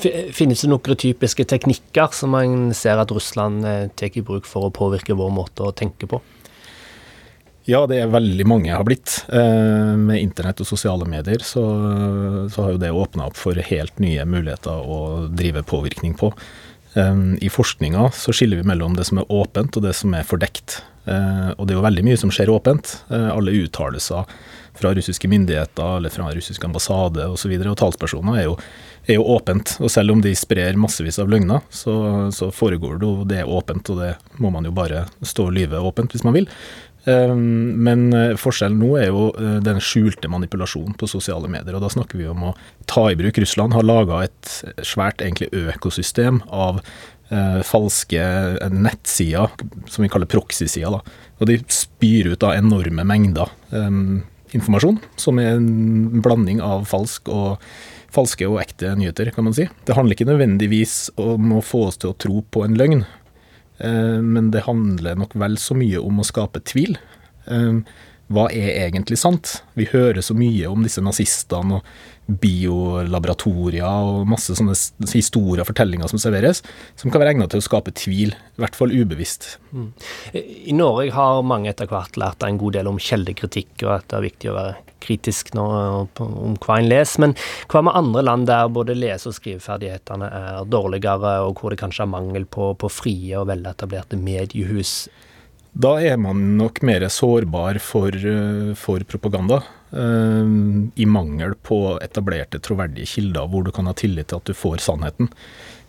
Finnes 0.00 0.62
det 0.64 0.70
noen 0.70 0.96
typiske 0.96 1.44
teknikker 1.44 2.14
som 2.16 2.32
man 2.32 2.70
ser 2.72 2.96
at 3.02 3.10
Russland 3.12 3.66
tar 4.00 4.14
i 4.16 4.22
bruk 4.24 4.46
for 4.48 4.64
å 4.64 4.72
påvirke 4.72 5.12
vår 5.12 5.34
måte 5.34 5.66
å 5.66 5.74
tenke 5.76 6.08
på? 6.08 6.22
Ja, 7.70 7.84
det 7.86 8.00
er 8.02 8.10
veldig 8.10 8.46
mange 8.50 8.72
har 8.74 8.86
blitt. 8.86 9.20
Eh, 9.30 9.94
med 10.00 10.18
internett 10.18 10.62
og 10.62 10.66
sosiale 10.66 11.06
medier 11.06 11.42
så, 11.46 11.62
så 12.50 12.64
har 12.64 12.74
jo 12.74 12.80
det 12.82 12.90
åpna 12.90 13.28
opp 13.28 13.38
for 13.38 13.54
helt 13.54 14.02
nye 14.02 14.24
muligheter 14.26 14.74
å 14.74 15.28
drive 15.30 15.62
påvirkning 15.70 16.16
på. 16.18 16.32
Eh, 16.98 17.20
I 17.38 17.52
forskninga 17.52 18.08
så 18.16 18.34
skiller 18.34 18.62
vi 18.62 18.70
mellom 18.72 18.96
det 18.98 19.06
som 19.06 19.22
er 19.22 19.30
åpent 19.30 19.78
og 19.78 19.86
det 19.86 19.94
som 20.00 20.16
er 20.18 20.26
fordekt. 20.26 20.80
Eh, 21.06 21.52
og 21.54 21.68
det 21.68 21.76
er 21.76 21.78
jo 21.78 21.86
veldig 21.86 22.06
mye 22.08 22.18
som 22.18 22.34
skjer 22.34 22.50
åpent. 22.50 22.96
Alle 23.10 23.54
uttalelser 23.62 24.26
fra 24.80 24.94
russiske 24.96 25.28
myndigheter 25.30 25.96
eller 26.00 26.10
fra 26.10 26.30
russisk 26.34 26.64
ambassade 26.64 27.22
osv. 27.22 27.32
Og, 27.36 27.38
så 27.38 27.54
videre, 27.54 27.70
og 27.70 27.78
talspersoner 27.78 28.38
er 28.40 28.46
jo, 28.48 28.58
er 29.06 29.20
jo, 29.20 29.30
åpent. 29.36 29.76
Og 29.78 29.92
selv 29.92 30.16
om 30.16 30.22
de 30.24 30.34
sprer 30.38 30.78
massevis 30.80 31.20
av 31.22 31.30
løgner, 31.30 31.62
så, 31.70 31.94
så 32.34 32.50
foregår 32.54 32.98
det 32.98 33.10
jo 33.10 33.26
det 33.28 33.46
åpent, 33.46 33.94
og 33.94 34.02
det 34.02 34.14
må 34.42 34.50
man 34.54 34.66
jo 34.66 34.74
bare 34.74 35.06
stå 35.22 35.50
og 35.50 35.58
lyve 35.58 35.82
åpent 35.90 36.14
hvis 36.14 36.26
man 36.26 36.38
vil. 36.38 36.48
Ehm, 37.08 37.80
men 37.84 38.10
eh, 38.12 38.34
forskjellen 38.40 38.80
nå 38.80 38.90
er 39.00 39.08
jo 39.08 39.28
eh, 39.32 39.58
den 39.64 39.80
skjulte 39.84 40.28
manipulasjonen 40.32 40.96
på 41.00 41.08
sosiale 41.10 41.48
medier. 41.50 41.76
og 41.76 41.84
Da 41.84 41.92
snakker 41.92 42.20
vi 42.20 42.28
om 42.28 42.50
å 42.50 42.56
ta 42.90 43.08
i 43.10 43.16
bruk 43.18 43.40
Russland 43.40 43.76
har 43.76 43.86
laga 43.86 44.24
et 44.26 44.52
svært 44.86 45.24
egentlig 45.24 45.50
økosystem 45.56 46.42
av 46.48 46.82
eh, 47.30 47.60
falske 47.66 48.24
nettsider, 48.74 49.54
som 49.88 50.04
vi 50.04 50.10
kaller 50.12 50.30
proxy-sider. 50.30 51.00
Og 51.40 51.48
De 51.48 51.60
spyr 51.72 52.34
ut 52.34 52.44
av 52.44 52.58
enorme 52.58 53.06
mengder 53.08 53.48
eh, 53.72 54.02
informasjon, 54.56 55.00
som 55.20 55.40
er 55.40 55.56
en 55.56 56.20
blanding 56.24 56.60
av 56.64 56.84
falsk 56.90 57.30
og 57.32 57.64
falske 58.10 58.46
og 58.50 58.58
ekte 58.58 58.90
nyheter, 58.98 59.30
kan 59.34 59.46
man 59.46 59.54
si. 59.54 59.68
Det 59.86 59.94
handler 59.94 60.16
ikke 60.16 60.26
nødvendigvis 60.26 61.12
om 61.20 61.52
å 61.54 61.64
få 61.64 61.86
oss 61.88 62.00
til 62.02 62.10
å 62.10 62.18
tro 62.18 62.42
på 62.42 62.64
en 62.66 62.74
løgn, 62.78 63.04
men 63.80 64.50
det 64.52 64.66
handler 64.66 65.18
nok 65.20 65.34
vel 65.40 65.56
så 65.60 65.76
mye 65.78 66.00
om 66.02 66.20
å 66.20 66.26
skape 66.26 66.60
tvil. 66.68 66.98
Eh, 67.48 67.80
hva 68.30 68.46
er 68.54 68.84
egentlig 68.84 69.18
sant? 69.18 69.56
Vi 69.74 69.88
hører 69.90 70.22
så 70.22 70.36
mye 70.38 70.68
om 70.70 70.84
disse 70.86 71.02
nazistene 71.02 71.80
og 71.80 71.86
biolaboratorier 72.30 74.06
og 74.06 74.28
masse 74.30 74.54
sånne 74.54 74.76
historier 75.10 75.64
og 75.64 75.70
fortellinger 75.72 76.12
som 76.12 76.20
serveres, 76.22 76.62
som 76.94 77.10
kan 77.10 77.22
være 77.22 77.34
egnet 77.34 77.50
til 77.50 77.58
å 77.58 77.66
skape 77.66 77.94
tvil, 77.98 78.36
i 78.36 78.62
hvert 78.62 78.78
fall 78.78 78.94
ubevisst. 78.94 79.56
Mm. 79.74 79.88
I 80.70 80.76
Norge 80.76 81.10
har 81.16 81.42
mange 81.42 81.72
etter 81.72 81.90
hvert 81.90 82.20
lært 82.20 82.46
en 82.46 82.60
god 82.60 82.78
del 82.78 82.92
om 82.92 83.02
kjeldekritikk, 83.02 83.72
og 83.82 83.96
at 83.96 84.06
det 84.12 84.20
er 84.20 84.26
viktig 84.28 84.52
å 84.52 84.58
være 84.60 84.78
kritisk 85.02 85.54
nå 85.56 85.66
om 86.20 86.58
hva 86.60 86.78
en 86.78 86.90
leser. 86.90 87.24
Men 87.24 87.34
hva 87.70 87.84
med 87.86 87.96
andre 87.98 88.26
land 88.26 88.46
der 88.50 88.70
både 88.72 88.98
lese- 88.98 89.30
og 89.30 89.38
skriveferdighetene 89.38 90.28
er 90.28 90.68
dårligere, 90.70 91.40
og 91.46 91.60
hvor 91.60 91.74
det 91.74 91.80
kanskje 91.82 92.06
er 92.06 92.14
mangel 92.14 92.46
på, 92.46 92.72
på 92.80 92.92
frie 92.92 93.34
og 93.40 93.48
veletablerte 93.50 94.20
mediehus? 94.20 95.08
Da 95.70 96.00
er 96.02 96.16
man 96.18 96.56
nok 96.58 96.80
mer 96.82 97.04
sårbar 97.12 97.78
for, 97.82 98.16
for 98.78 99.04
propaganda. 99.06 99.60
Uh, 99.90 100.46
I 100.94 101.06
mangel 101.06 101.56
på 101.66 101.98
etablerte, 102.02 102.60
troverdige 102.62 103.08
kilder 103.10 103.46
hvor 103.50 103.64
du 103.66 103.72
kan 103.74 103.88
ha 103.90 103.94
tillit 103.98 104.30
til 104.30 104.40
at 104.40 104.50
du 104.50 104.54
får 104.54 104.82
sannheten. 104.82 105.30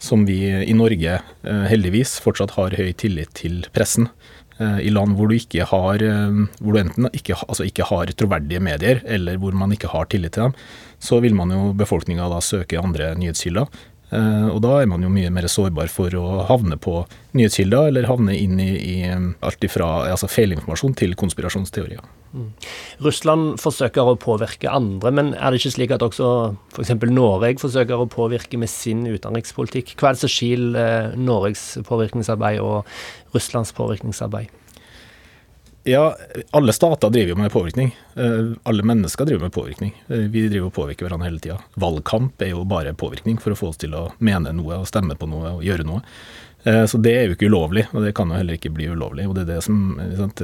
Som 0.01 0.25
vi 0.29 0.39
i 0.45 0.73
Norge 0.77 1.17
uh, 1.21 1.65
heldigvis 1.69 2.19
fortsatt 2.21 2.55
har 2.57 2.77
høy 2.77 2.93
tillit 2.97 3.33
til 3.37 3.61
pressen. 3.73 4.09
I 4.61 4.91
land 4.93 5.15
hvor 5.17 5.31
du, 5.31 5.35
ikke 5.37 5.65
har, 5.67 6.03
hvor 6.61 6.75
du 6.75 6.79
enten 6.81 7.09
ikke, 7.11 7.37
altså 7.47 7.65
ikke, 7.67 7.87
har 7.89 8.11
troverdige 8.13 8.61
medier, 8.63 9.01
eller 9.05 9.39
hvor 9.41 9.55
man 9.57 9.73
ikke 9.75 9.89
har 9.91 10.09
tillit 10.11 10.35
til 10.37 10.49
dem, 10.49 10.57
så 11.01 11.19
vil 11.23 11.35
man 11.37 11.51
jo 11.53 11.71
befolkninga 11.77 12.27
da 12.29 12.41
søke 12.45 12.79
andre 12.79 13.13
nyhetskilder. 13.17 13.65
Eh, 14.11 14.47
og 14.51 14.59
da 14.65 14.77
er 14.81 14.89
man 14.91 15.03
jo 15.05 15.11
mye 15.11 15.31
mer 15.31 15.47
sårbar 15.47 15.91
for 15.91 16.11
å 16.19 16.43
havne 16.49 16.75
på 16.81 17.01
nyhetskilder, 17.37 17.87
eller 17.91 18.09
havne 18.09 18.35
inn 18.35 18.59
i, 18.59 18.71
i 18.75 18.95
alt 19.07 19.63
ifra 19.63 19.87
altså 20.11 20.27
feilinformasjon 20.31 20.97
til 20.99 21.15
konspirasjonsteorier. 21.19 22.03
Mm. 22.31 22.49
Russland 23.03 23.57
forsøker 23.59 24.07
å 24.07 24.17
påvirke 24.19 24.71
andre, 24.71 25.11
men 25.15 25.33
er 25.35 25.51
det 25.51 25.61
ikke 25.61 25.73
slik 25.77 25.95
at 25.95 26.03
også 26.05 26.29
f.eks. 26.75 26.93
Norge 27.11 27.53
forsøker 27.63 28.03
å 28.03 28.09
påvirke 28.11 28.59
med 28.59 28.71
sin 28.71 29.05
utenrikspolitikk? 29.07 29.95
Hva 29.99 30.11
er 30.11 30.19
det 30.19 30.25
som 30.25 30.31
skiller 30.31 30.81
eh, 30.81 31.19
Norges 31.19 31.65
påvirkningsarbeid 31.87 32.59
og 32.63 32.83
Russlands 33.35 33.71
påvirkningsarbeid? 33.75 34.51
Ja, 35.83 36.15
alle 36.51 36.73
stater 36.73 37.09
driver 37.09 37.29
jo 37.29 37.35
med 37.35 37.51
påvirkning. 37.51 37.95
Eh, 38.15 38.51
alle 38.63 38.83
mennesker 38.83 39.25
driver 39.25 39.41
med 39.41 39.53
påvirkning. 39.53 40.03
Eh, 40.07 40.17
vi 40.29 40.47
driver 40.47 40.67
og 40.69 40.75
påvirker 40.75 41.07
hverandre 41.07 41.29
hele 41.29 41.41
tida. 41.41 41.57
Valgkamp 41.73 42.41
er 42.41 42.51
jo 42.53 42.61
bare 42.69 42.93
påvirkning 42.93 43.39
for 43.41 43.53
å 43.53 43.57
få 43.57 43.71
oss 43.71 43.81
til 43.81 43.95
å 43.97 44.11
mene 44.21 44.53
noe 44.53 44.77
og 44.77 44.89
stemme 44.89 45.17
på 45.17 45.29
noe 45.29 45.55
og 45.55 45.63
gjøre 45.65 45.87
noe. 45.87 46.03
Eh, 46.69 46.83
så 46.85 47.01
det 47.01 47.15
er 47.17 47.25
jo 47.25 47.33
ikke 47.33 47.49
ulovlig, 47.49 47.87
og 47.95 48.05
det 48.05 48.13
kan 48.13 48.29
jo 48.29 48.37
heller 48.37 48.59
ikke 48.59 48.73
bli 48.75 48.91
ulovlig. 48.93 49.25
Og 49.25 49.33
det 49.33 49.47
er 49.47 49.55
det 49.55 49.63
som, 49.65 49.79
sant, 50.19 50.43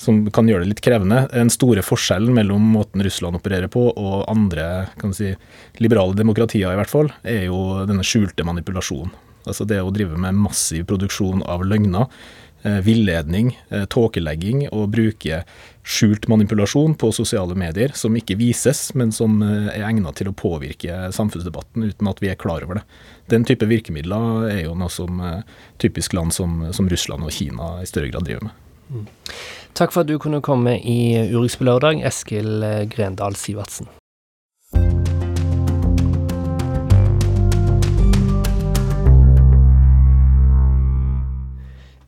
som 0.00 0.22
kan 0.32 0.48
gjøre 0.48 0.64
det 0.64 0.72
litt 0.72 0.84
krevende. 0.84 1.26
Den 1.34 1.52
store 1.52 1.84
forskjellen 1.84 2.32
mellom 2.32 2.72
måten 2.72 3.04
Russland 3.04 3.36
opererer 3.36 3.68
på 3.72 3.90
og 3.92 4.24
andre 4.32 4.86
kan 5.02 5.12
si, 5.12 5.34
liberale 5.84 6.16
demokratier 6.16 6.72
i 6.72 6.80
hvert 6.80 6.92
fall, 6.92 7.12
er 7.28 7.44
jo 7.50 7.82
denne 7.90 8.06
skjulte 8.06 8.48
manipulasjonen. 8.48 9.12
Altså 9.42 9.66
det 9.66 9.80
å 9.82 9.90
drive 9.90 10.14
med 10.22 10.38
massiv 10.38 10.86
produksjon 10.86 11.42
av 11.50 11.64
løgner 11.66 12.06
villedning, 12.64 13.52
eh, 13.70 13.84
tåkelegging 13.84 14.68
og 14.70 14.90
bruke 14.94 15.42
skjult 15.82 16.28
manipulasjon 16.30 16.94
på 16.94 17.10
sosiale 17.12 17.56
medier 17.58 17.94
som 17.98 18.14
ikke 18.16 18.36
vises, 18.38 18.94
men 18.94 19.12
som 19.12 19.40
eh, 19.42 19.70
er 19.74 19.86
egnet 19.88 20.18
til 20.18 20.30
å 20.30 20.36
påvirke 20.36 21.08
samfunnsdebatten 21.14 21.88
uten 21.90 22.10
at 22.10 22.22
vi 22.22 22.30
er 22.32 22.38
klar 22.40 22.66
over 22.66 22.80
det. 22.80 22.84
Den 23.32 23.46
type 23.48 23.66
virkemidler 23.66 24.50
er 24.50 24.60
jo 24.66 24.76
noe 24.78 24.92
som 24.92 25.22
typisk 25.80 26.12
land 26.12 26.34
som, 26.34 26.66
som 26.74 26.90
Russland 26.90 27.24
og 27.24 27.32
Kina 27.32 27.78
i 27.80 27.88
større 27.88 28.10
grad 28.12 28.26
driver 28.28 28.50
med. 28.50 28.58
Mm. 28.92 29.08
Takk 29.78 29.94
for 29.94 30.02
at 30.02 30.10
du 30.10 30.18
kunne 30.20 30.42
komme 30.44 30.76
i 30.76 31.16
Urix 31.32 31.56
på 31.56 31.64
lørdag, 31.70 32.02
Eskil 32.04 32.66
Grendal 32.92 33.38
Sivertsen. 33.40 33.88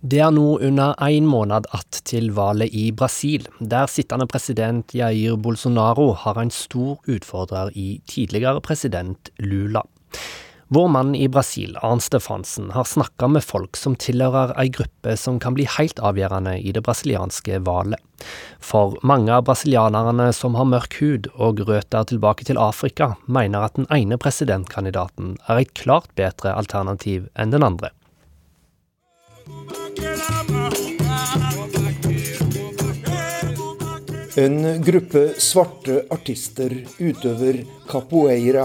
Det 0.04 0.18
er 0.20 0.34
nå 0.36 0.58
under 0.60 0.92
én 1.00 1.24
måned 1.24 1.64
att 1.72 2.02
til 2.04 2.26
valget 2.36 2.74
i 2.76 2.90
Brasil, 2.92 3.46
der 3.58 3.86
sittende 3.88 4.26
president 4.28 4.92
Jair 4.92 5.38
Bolsonaro 5.40 6.10
har 6.12 6.36
en 6.42 6.50
stor 6.52 6.98
utfordrer 7.08 7.70
i 7.72 8.02
tidligere 8.04 8.60
president 8.60 9.30
Lula. 9.38 9.80
Vår 10.68 10.88
mann 10.88 11.14
i 11.14 11.28
Brasil, 11.28 11.78
Arn 11.80 12.04
Stefansen, 12.04 12.70
har 12.76 12.84
snakka 12.84 13.30
med 13.32 13.46
folk 13.48 13.80
som 13.80 13.96
tilhører 13.96 14.52
ei 14.60 14.68
gruppe 14.68 15.16
som 15.16 15.40
kan 15.40 15.56
bli 15.56 15.64
helt 15.78 15.96
avgjørende 15.96 16.58
i 16.60 16.76
det 16.76 16.84
brasilianske 16.84 17.64
valget. 17.64 18.04
For 18.60 19.00
mange 19.00 19.32
av 19.32 19.48
brasilianerne 19.48 20.34
som 20.36 20.60
har 20.60 20.68
mørk 20.68 21.00
hud 21.00 21.32
og 21.34 21.64
røtter 21.64 22.04
tilbake 22.12 22.44
til 22.44 22.60
Afrika, 22.60 23.14
mener 23.24 23.64
at 23.64 23.80
den 23.80 23.88
ene 23.88 24.20
presidentkandidaten 24.20 25.38
er 25.48 25.64
et 25.64 25.72
klart 25.72 26.12
bedre 26.12 26.52
alternativ 26.52 27.30
enn 27.40 27.56
den 27.56 27.64
andre. 27.64 27.96
En 34.36 34.82
gruppe 34.82 35.28
svarte 35.38 36.00
artister 36.10 36.72
utøver 36.98 37.60
capoeira, 37.86 38.64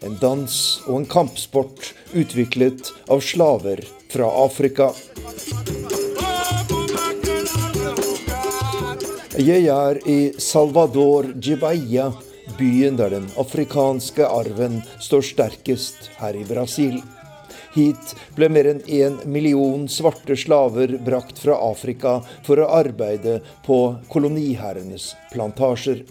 en 0.00 0.16
dans 0.16 0.54
og 0.86 0.94
en 0.96 1.04
kampsport 1.12 1.90
utviklet 2.16 2.88
av 3.12 3.20
slaver 3.20 3.84
fra 4.08 4.30
Afrika. 4.46 4.88
Jeg 9.36 9.68
er 9.68 10.00
i 10.08 10.18
Salvador 10.40 11.34
Gibaia, 11.36 12.10
byen 12.56 12.96
der 12.96 13.12
den 13.18 13.28
afrikanske 13.36 14.24
arven 14.24 14.80
står 15.04 15.28
sterkest 15.34 16.10
her 16.16 16.36
i 16.36 16.48
Brasil. 16.48 17.02
Hit 17.74 18.14
ble 18.34 18.48
mer 18.50 18.66
enn 18.66 18.80
én 18.90 19.18
million 19.30 19.84
svarte 19.88 20.34
slaver 20.36 20.96
brakt 21.06 21.38
fra 21.38 21.54
Afrika 21.70 22.16
for 22.46 22.58
å 22.58 22.70
arbeide 22.80 23.38
på 23.66 23.78
koloniherrenes 24.10 25.12
plantasjer. 25.30 26.02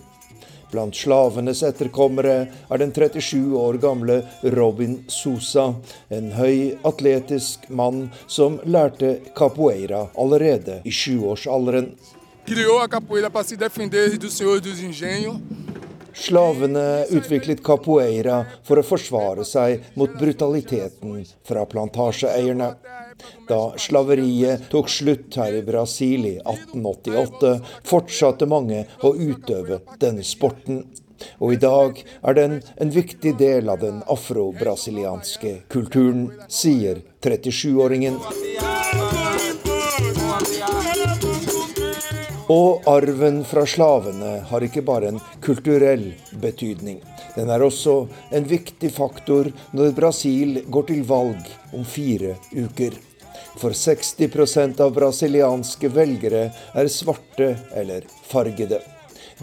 Blant 0.71 0.95
slavenes 0.95 1.63
etterkommere 1.65 2.35
er 2.69 2.79
den 2.79 2.93
37 2.93 3.55
år 3.57 3.79
gamle 3.81 4.19
Robin 4.55 4.99
Sousa, 5.09 5.73
en 6.13 6.29
høy, 6.37 6.77
atletisk 6.85 7.65
mann 7.73 8.05
som 8.27 8.59
lærte 8.69 9.17
capoeira 9.35 10.05
allerede 10.15 10.79
i 10.85 10.93
sjuårsalderen. 10.93 11.91
Criou 12.45 12.77
a 12.79 12.87
capoeira 12.87 13.29
para 13.33 13.43
se 13.43 13.57
defender 13.57 14.15
dos 14.17 14.37
senhores 14.37 14.63
dos 14.63 14.79
engenhos 14.79 15.41
Slavene 16.19 17.05
utviklet 17.15 17.61
capoeira 17.63 18.41
for 18.67 18.81
å 18.81 18.85
forsvare 18.85 19.45
seg 19.47 19.85
mot 19.99 20.11
brutaliteten 20.19 21.21
fra 21.47 21.63
plantasjeeierne. 21.69 22.69
Da 23.47 23.59
slaveriet 23.79 24.67
tok 24.71 24.91
slutt 24.91 25.37
her 25.39 25.55
i 25.55 25.63
Brasil 25.65 26.27
i 26.27 26.35
1888, 26.39 27.53
fortsatte 27.87 28.47
mange 28.51 28.85
å 29.03 29.13
utøve 29.15 29.81
denne 30.01 30.25
sporten. 30.27 30.83
Og 31.39 31.55
i 31.55 31.59
dag 31.59 31.99
er 31.99 32.37
den 32.37 32.59
en 32.79 32.93
viktig 32.95 33.35
del 33.39 33.71
av 33.71 33.81
den 33.83 34.03
afro-brasilianske 34.07 35.55
kulturen, 35.71 36.29
sier 36.47 37.03
37-åringen. 37.23 38.19
Og 42.49 42.87
arven 42.89 43.43
fra 43.45 43.61
slavene 43.69 44.39
har 44.49 44.63
ikke 44.65 44.81
bare 44.81 45.11
en 45.11 45.19
kulturell 45.45 46.07
betydning. 46.41 46.97
Den 47.35 47.49
er 47.53 47.61
også 47.61 48.07
en 48.33 48.47
viktig 48.49 48.89
faktor 48.95 49.51
når 49.77 49.93
Brasil 49.97 50.63
går 50.65 50.87
til 50.89 51.03
valg 51.05 51.45
om 51.77 51.85
fire 51.85 52.35
uker. 52.49 52.97
For 53.61 53.75
60% 53.77 54.81
av 54.81 54.95
brasilianske 54.95 55.91
velgere 55.93 56.47
er 56.73 56.89
svarte 56.89 57.51
eller 57.77 58.07
fargede. 58.31 58.81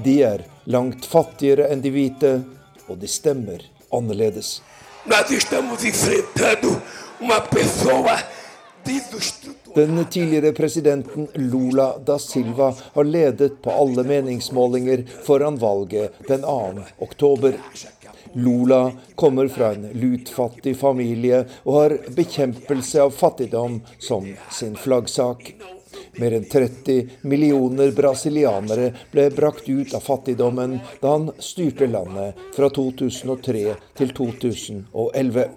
De 0.02 0.16
er 0.26 0.42
langt 0.64 1.06
fattigere 1.06 1.70
enn 1.70 1.82
de 1.84 1.92
hvite, 1.94 2.32
og 2.90 2.98
de 2.98 3.06
stemmer 3.10 3.62
annerledes. 3.94 4.62
Nós 5.06 5.30
den 9.74 10.04
tidligere 10.10 10.52
presidenten 10.52 11.28
Lula 11.34 11.98
da 11.98 12.18
Silva 12.18 12.74
har 12.92 13.04
ledet 13.04 13.62
på 13.62 13.70
alle 13.70 14.04
meningsmålinger 14.04 15.04
foran 15.24 15.58
valget 15.58 16.12
den 16.28 16.42
2. 16.42 16.72
oktober. 16.98 17.54
Lula 18.32 18.92
kommer 19.14 19.48
fra 19.48 19.72
en 19.74 19.88
lutfattig 19.92 20.76
familie 20.76 21.44
og 21.62 21.74
har 21.80 21.96
bekjempelse 22.16 23.02
av 23.02 23.10
fattigdom 23.10 23.80
som 23.98 24.32
sin 24.52 24.76
flaggsak. 24.76 25.54
Mer 26.16 26.32
enn 26.38 26.48
30 26.48 27.08
millioner 27.28 27.92
brasilianere 27.92 28.90
ble 29.12 29.28
brakt 29.36 29.68
ut 29.68 29.94
av 29.94 30.04
fattigdommen 30.04 30.78
da 31.02 31.16
han 31.18 31.30
styrte 31.38 31.88
landet 31.92 32.40
fra 32.56 32.72
2003 32.72 33.64
til 34.00 34.16
2011. 34.20 35.48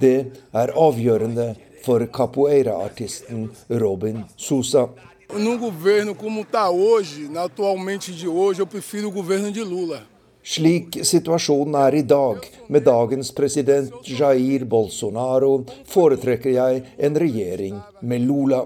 Det 0.00 0.16
er 0.52 0.76
avgjørende 0.76 1.54
for 1.84 2.06
capoeira-artisten 2.06 3.50
Robin 3.68 4.24
Sousa. 4.36 4.88
No 5.36 5.58
governo 5.58 6.14
como 6.14 6.42
está 6.42 6.70
hoje, 6.70 7.28
atualmente 7.36 8.12
de 8.12 8.28
hoje, 8.28 8.60
eu 8.60 8.66
prefiro 8.66 9.08
o 9.08 9.10
governo 9.10 9.50
de 9.50 9.62
Lula. 9.62 10.02
Slik 10.42 10.98
situasjonen 11.04 11.74
er 11.86 11.94
i 11.94 12.02
dag, 12.02 12.44
med 12.68 12.84
dagens 12.84 13.30
president 13.32 13.90
Jair 14.04 14.64
Bolsonaro, 14.64 15.64
foretrekker 15.88 16.52
jeg 16.52 16.82
en 16.98 17.16
regjering 17.16 17.80
med 18.02 18.26
Lula. 18.28 18.64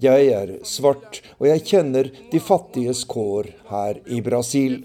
Jeg 0.00 0.28
er 0.32 0.54
svart, 0.64 1.20
og 1.38 1.46
jeg 1.48 1.64
kjenner 1.68 2.08
de 2.32 2.40
fattiges 2.40 3.04
kår 3.04 3.52
her 3.68 4.00
i 4.08 4.22
Brasil. 4.24 4.82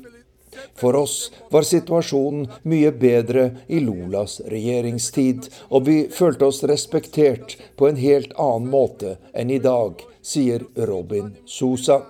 For 0.75 0.95
oss 0.99 1.31
var 1.51 1.67
situasjonen 1.67 2.47
mye 2.67 2.91
bedre 2.91 3.49
i 3.67 3.81
Lulas 3.83 4.39
regjeringstid, 4.51 5.49
og 5.69 5.87
vi 5.87 5.97
følte 6.11 6.49
oss 6.51 6.63
respektert 6.67 7.57
på 7.77 7.89
en 7.89 7.99
helt 8.01 8.33
annen 8.37 8.71
måte 8.71 9.17
enn 9.33 9.53
i 9.53 9.61
dag, 9.63 10.01
sier 10.21 10.65
Robin 10.87 11.33
Sosa. 11.45 12.01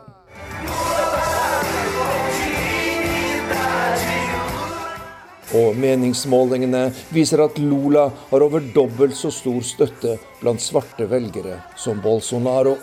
Og 5.51 5.75
meningsmålingene 5.75 6.85
viser 7.11 7.41
at 7.43 7.57
Lula 7.59 8.05
har 8.29 8.43
over 8.45 8.63
dobbelt 8.71 9.17
så 9.19 9.27
stor 9.35 9.59
støtte 9.67 10.15
blant 10.39 10.63
svarte 10.63 11.09
velgere 11.11 11.57
som 11.75 11.99
Bolsonaro. 12.03 12.77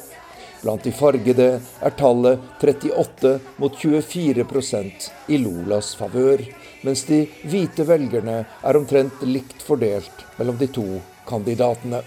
Blant 0.63 0.83
de 0.83 0.93
fargede 0.93 1.49
er 1.59 1.95
tallet 1.99 2.41
38 2.61 3.35
mot 3.63 3.75
24% 3.79 5.09
i 5.31 5.39
Lulas 5.39 5.93
favør, 5.99 6.43
mens 6.83 7.05
de 7.07 7.25
hvite 7.47 7.87
velgerne 7.87 8.41
er 8.43 8.79
omtrent 8.79 9.23
likt 9.23 9.63
fordelt 9.63 10.25
mellom 10.39 10.59
de 10.59 10.71
to 10.75 10.87
kandidatene. 11.29 12.03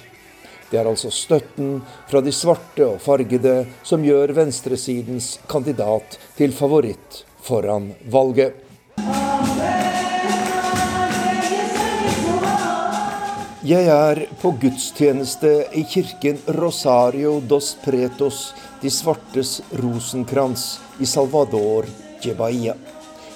Det 0.71 0.79
er 0.79 0.87
altså 0.87 1.11
støtten 1.11 1.79
fra 2.07 2.21
de 2.23 2.31
svarte 2.35 2.85
og 2.87 2.99
fargede 3.03 3.65
som 3.87 4.03
gjør 4.03 4.31
venstresidens 4.35 5.33
kandidat 5.51 6.19
til 6.37 6.55
favoritt 6.55 7.23
foran 7.43 7.89
valget. 8.11 8.55
Jeg 13.71 13.85
er 13.87 14.19
på 14.41 14.49
gudstjeneste 14.59 15.49
i 15.79 15.85
kirken 15.87 16.39
Rosario 16.57 17.37
dos 17.47 17.69
Pretos, 17.79 18.39
de 18.81 18.89
svartes 18.91 19.51
rosenkrans, 19.79 20.63
i 20.99 21.05
Salvador 21.07 21.85
de 22.23 22.33
Bahia. 22.35 22.73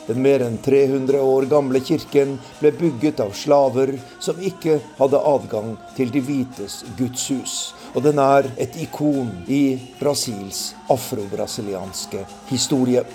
Den 0.09 0.19
mer 0.25 0.43
enn 0.43 0.57
300 0.65 1.21
år 1.23 1.47
gamle 1.53 1.79
kirken 1.79 2.33
ble 2.59 2.71
bygget 2.75 3.21
av 3.23 3.31
slaver 3.37 3.93
som 4.25 4.41
ikke 4.49 4.81
hadde 4.97 5.21
adgang 5.29 5.69
til 5.95 6.11
de 6.11 6.23
hvites 6.25 6.81
gudshus. 6.97 7.53
Og 7.93 8.03
den 8.03 8.19
er 8.19 8.49
et 8.57 8.75
ikon 8.81 9.29
i 9.47 9.77
Brasils 10.01 10.73
afro-brasilianske 10.91 12.25
historie. 12.49 13.05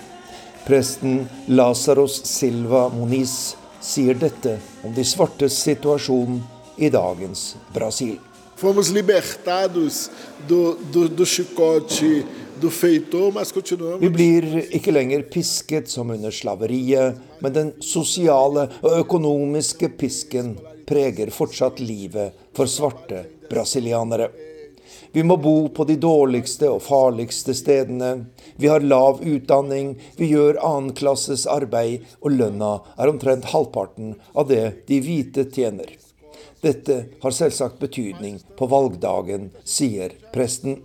Presten 0.65 1.27
Lazaros 1.53 2.23
Silva 2.31 2.87
Moniz 2.95 3.59
sier 3.83 4.17
dette 4.25 4.57
om 4.87 4.97
de 4.97 5.05
svartes 5.05 5.59
situasjon 5.67 6.41
i 6.81 6.91
dagens 6.91 7.55
Brasil. 7.75 8.17
Fomos 8.61 8.91
libertados 8.93 10.11
do, 10.49 10.77
do, 10.93 11.07
do 11.09 11.25
chicote 11.25 12.25
vi 12.61 14.09
blir 14.13 14.47
ikke 14.77 14.93
lenger 14.93 15.23
pisket 15.33 15.89
som 15.89 16.11
under 16.13 16.35
slaveriet, 16.35 17.17
men 17.41 17.55
den 17.55 17.71
sosiale 17.81 18.67
og 18.83 18.99
økonomiske 18.99 19.89
pisken 19.97 20.53
preger 20.89 21.33
fortsatt 21.33 21.81
livet 21.81 22.37
for 22.57 22.69
svarte 22.69 23.23
brasilianere. 23.49 24.29
Vi 25.13 25.25
må 25.25 25.39
bo 25.41 25.71
på 25.73 25.87
de 25.89 25.97
dårligste 25.97 26.69
og 26.69 26.85
farligste 26.85 27.57
stedene. 27.57 28.27
Vi 28.61 28.69
har 28.69 28.85
lav 28.85 29.25
utdanning, 29.25 29.95
vi 30.21 30.29
gjør 30.35 30.61
annenklasses 30.61 31.47
arbeid, 31.51 32.05
og 32.21 32.37
lønna 32.37 32.77
er 33.01 33.11
omtrent 33.11 33.49
halvparten 33.55 34.19
av 34.35 34.53
det 34.53 34.85
de 34.91 35.01
hvite 35.01 35.49
tjener. 35.49 35.97
Dette 36.61 37.05
har 37.23 37.33
selvsagt 37.33 37.81
betydning 37.81 38.41
på 38.59 38.67
valgdagen, 38.69 39.51
sier 39.65 40.13
presten. 40.35 40.83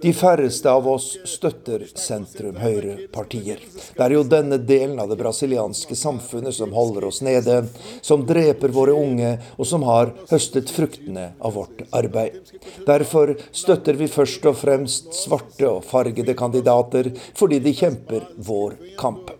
De 0.00 0.12
færreste 0.12 0.68
av 0.68 0.88
oss 0.92 1.06
støtter 1.24 1.84
sentrum-høyre-partier. 1.88 3.58
Det 3.96 4.04
er 4.04 4.12
jo 4.12 4.22
denne 4.28 4.58
delen 4.60 5.00
av 5.00 5.08
det 5.08 5.16
brasilianske 5.22 5.96
samfunnet 5.96 6.52
som 6.56 6.76
holder 6.76 7.08
oss 7.08 7.22
nede, 7.24 7.62
som 8.04 8.26
dreper 8.28 8.76
våre 8.76 8.92
unge, 8.92 9.38
og 9.56 9.66
som 9.72 9.88
har 9.88 10.12
høstet 10.28 10.72
fruktene 10.72 11.30
av 11.40 11.56
vårt 11.56 11.80
arbeid. 11.96 12.36
Derfor 12.84 13.36
støtter 13.56 13.96
vi 13.96 14.12
først 14.12 14.44
og 14.52 14.60
fremst 14.60 15.16
svarte 15.16 15.68
og 15.68 15.84
fargede 15.88 16.36
kandidater, 16.36 17.08
fordi 17.40 17.60
de 17.64 17.72
kjemper 17.80 18.28
vår 18.36 18.76
kamp 19.00 19.32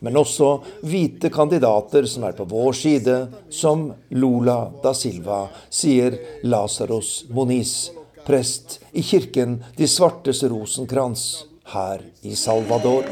men 0.00 0.18
også 0.20 0.50
hvite 0.86 1.30
kandidater 1.34 2.08
som 2.10 2.26
er 2.28 2.36
på 2.38 2.48
vår 2.48 2.76
side, 2.76 3.18
som 3.50 3.88
Lula 4.10 4.60
da 4.82 4.94
Silva, 4.96 5.46
sier 5.70 6.18
Lasaros 6.44 7.24
Moniz, 7.34 7.90
prest 8.26 8.78
i 8.92 9.02
kirken 9.02 9.62
De 9.76 9.88
svartes 9.88 10.42
rosenkrans 10.44 11.28
her 11.72 12.04
i 12.22 12.36
Salvador. 12.36 13.04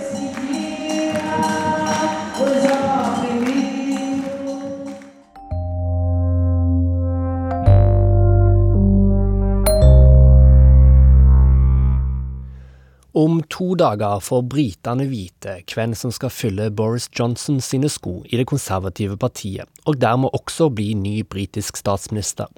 Om 13.16 13.42
to 13.48 13.74
dager 13.80 14.20
får 14.20 14.42
britene 14.52 15.06
vite 15.08 15.54
hvem 15.72 15.94
som 15.96 16.10
skal 16.12 16.28
fylle 16.28 16.66
Boris 16.76 17.06
Johnson 17.16 17.62
sine 17.64 17.88
sko 17.88 18.18
i 18.28 18.36
det 18.36 18.44
konservative 18.50 19.16
partiet, 19.16 19.70
og 19.88 20.02
dermed 20.02 20.34
også 20.36 20.68
bli 20.68 20.90
ny 20.92 21.22
britisk 21.24 21.78
statsminister. 21.80 22.50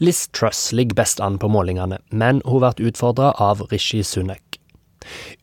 Liz 0.00 0.30
Truss 0.32 0.70
ligger 0.72 0.96
best 1.02 1.20
an 1.20 1.36
på 1.36 1.50
målingene, 1.52 1.98
men 2.08 2.40
hun 2.46 2.64
blir 2.64 2.88
utfordra 2.88 3.34
av 3.36 3.60
Rishi 3.68 4.00
Sunak. 4.00 4.56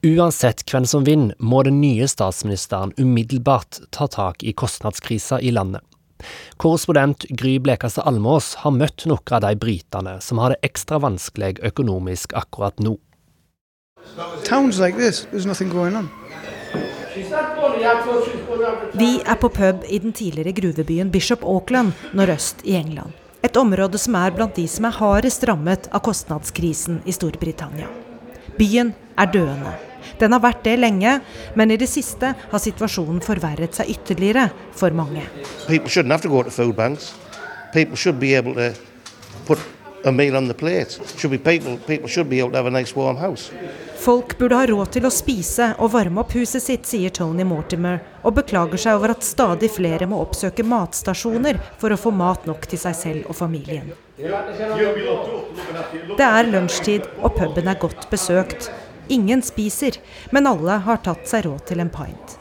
Uansett 0.01 0.63
hvem 0.65 0.88
som 0.89 1.05
vinner, 1.05 1.35
må 1.38 1.62
den 1.67 1.77
nye 1.83 2.07
statsministeren 2.09 2.95
umiddelbart 2.97 3.83
ta 3.93 4.07
tak 4.09 4.41
i 4.41 4.55
kostnadskrisa 4.57 5.38
i 5.45 5.51
landet. 5.53 5.85
Korrespondent 6.57 7.27
Gry 7.29 7.59
Blekastad 7.62 8.09
Almås 8.09 8.55
har 8.63 8.73
møtt 8.73 9.05
noen 9.05 9.35
av 9.38 9.45
de 9.45 9.53
britene 9.62 10.17
som 10.25 10.41
har 10.41 10.55
det 10.55 10.59
ekstra 10.71 10.97
vanskelig 11.05 11.59
økonomisk 11.69 12.33
akkurat 12.33 12.81
nå. 12.81 12.97
Towns 14.43 14.79
like 14.79 14.97
this, 14.97 15.27
there's 15.31 15.45
nothing 15.45 15.69
going 15.69 15.95
on. 15.95 16.09
Vi 18.93 19.21
er 19.25 19.35
på 19.35 19.49
pub 19.49 19.83
i 19.89 19.99
den 19.99 20.13
tidligere 20.13 20.51
gruvebyen 20.51 21.12
Bishop 21.12 21.43
Auckland 21.43 21.91
nordøst 22.13 22.62
i 22.63 22.75
England. 22.77 23.12
Et 23.43 23.57
område 23.57 23.97
som 23.97 24.15
er 24.19 24.31
blant 24.35 24.55
de 24.55 24.67
som 24.67 24.85
er 24.88 24.95
hardest 24.99 25.43
rammet 25.47 25.88
av 25.91 26.03
kostnadskrisen 26.05 27.01
i 27.05 27.15
Storbritannia. 27.15 27.88
Byen 28.59 28.93
er 29.17 29.31
døende. 29.33 29.73
Den 30.19 30.35
har 30.35 30.43
vært 30.43 30.63
det 30.67 30.75
lenge, 30.79 31.19
men 31.55 31.71
i 31.71 31.77
det 31.79 31.88
siste 31.89 32.33
har 32.51 32.63
situasjonen 32.63 33.23
forverret 33.23 33.75
seg 33.75 33.91
ytterligere 33.95 34.49
for 34.75 34.95
mange. 34.95 35.23
People 35.67 35.89
shouldn't 35.89 36.12
have 36.12 36.23
to 36.23 36.31
go 36.31 36.43
to 36.43 36.51
food 36.51 36.75
banks. 36.75 37.13
People 37.73 37.95
should 37.95 38.19
be 38.19 38.35
able 38.35 38.55
to 38.55 38.73
put 39.47 39.59
a 40.03 40.12
meal 40.12 40.35
on 40.35 40.47
the 40.47 40.53
plate. 40.53 40.99
Should 41.17 41.31
be 41.31 41.38
people, 41.38 41.77
people 41.88 42.07
should 42.07 42.29
be 42.29 42.39
able 42.39 42.51
to 42.51 42.57
have 42.57 42.67
a 42.67 42.71
nice 42.71 42.95
warm 42.95 43.17
house. 43.17 43.51
Folk 43.99 44.38
burde 44.38 44.55
ha 44.55 44.65
råd 44.65 44.93
til 44.95 45.05
å 45.05 45.12
spise 45.12 45.73
og 45.83 45.91
varme 45.91 46.21
opp 46.21 46.31
huset 46.31 46.63
sitt, 46.63 46.85
sier 46.88 47.12
Tony 47.12 47.43
Mortimer, 47.43 47.99
og 48.23 48.38
beklager 48.38 48.79
seg 48.79 48.95
over 48.95 49.12
at 49.12 49.25
stadig 49.27 49.67
flere 49.75 50.07
må 50.07 50.21
oppsøke 50.23 50.63
matstasjoner 50.63 51.59
for 51.81 51.91
å 51.91 51.99
få 51.99 52.13
mat 52.15 52.47
nok 52.47 52.63
til 52.71 52.79
seg 52.79 52.95
selv 52.95 53.27
og 53.27 53.35
familien. 53.35 53.91
Det 56.15 56.27
er 56.29 56.47
lunsjtid, 56.47 57.12
og 57.19 57.35
puben 57.35 57.67
er 57.67 57.81
godt 57.83 58.07
besøkt. 58.12 58.71
Ingen 59.12 59.43
spiser, 59.43 59.99
men 60.31 60.47
alle 60.47 60.79
har 60.85 61.03
tatt 61.03 61.27
seg 61.27 61.49
råd 61.49 61.65
til 61.67 61.83
en 61.83 61.91
pint. 61.91 62.39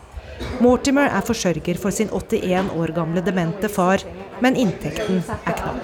Mortimer 0.62 1.10
er 1.10 1.26
forsørger 1.26 1.78
for 1.82 1.94
sin 1.94 2.10
81 2.14 2.70
år 2.78 2.94
gamle 2.94 3.22
demente 3.26 3.70
far, 3.72 4.04
men 4.40 4.56
inntekten 4.56 5.22
er 5.44 5.52
knapp. 5.52 5.76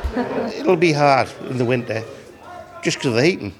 It'll 0.58 0.80
be 0.80 0.92
hard 0.92 1.28
in 1.50 1.58
the 1.58 1.64
winter, 1.64 2.02
just 2.84 2.98
because 2.98 3.10
of 3.10 3.16
the 3.16 3.24
heating. 3.24 3.52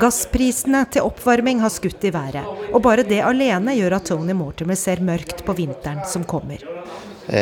Gassprisene 0.00 0.84
til 0.92 1.02
oppvarming 1.06 1.60
har 1.62 1.70
skutt 1.72 2.04
i 2.04 2.10
været, 2.14 2.44
og 2.72 2.82
bare 2.82 3.02
det 3.06 3.20
alene 3.24 3.74
gjør 3.78 3.96
at 4.00 4.08
Tony 4.10 4.34
Mortimer 4.36 4.78
ser 4.78 5.00
mørkt 5.06 5.44
på 5.46 5.52
vinteren 5.56 6.02
som 6.06 6.24
kommer. 6.28 6.58
Uh, 7.30 7.34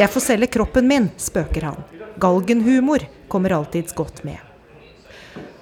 Jeg 0.00 0.08
får 0.10 0.22
selge 0.24 0.46
kroppen 0.48 0.88
min, 0.88 1.10
spøker 1.20 1.62
han. 1.68 1.93
Galgenhumor 2.24 3.04
kommer 3.28 3.52
alltids 3.52 3.92
godt 3.92 4.22
med. 4.24 4.38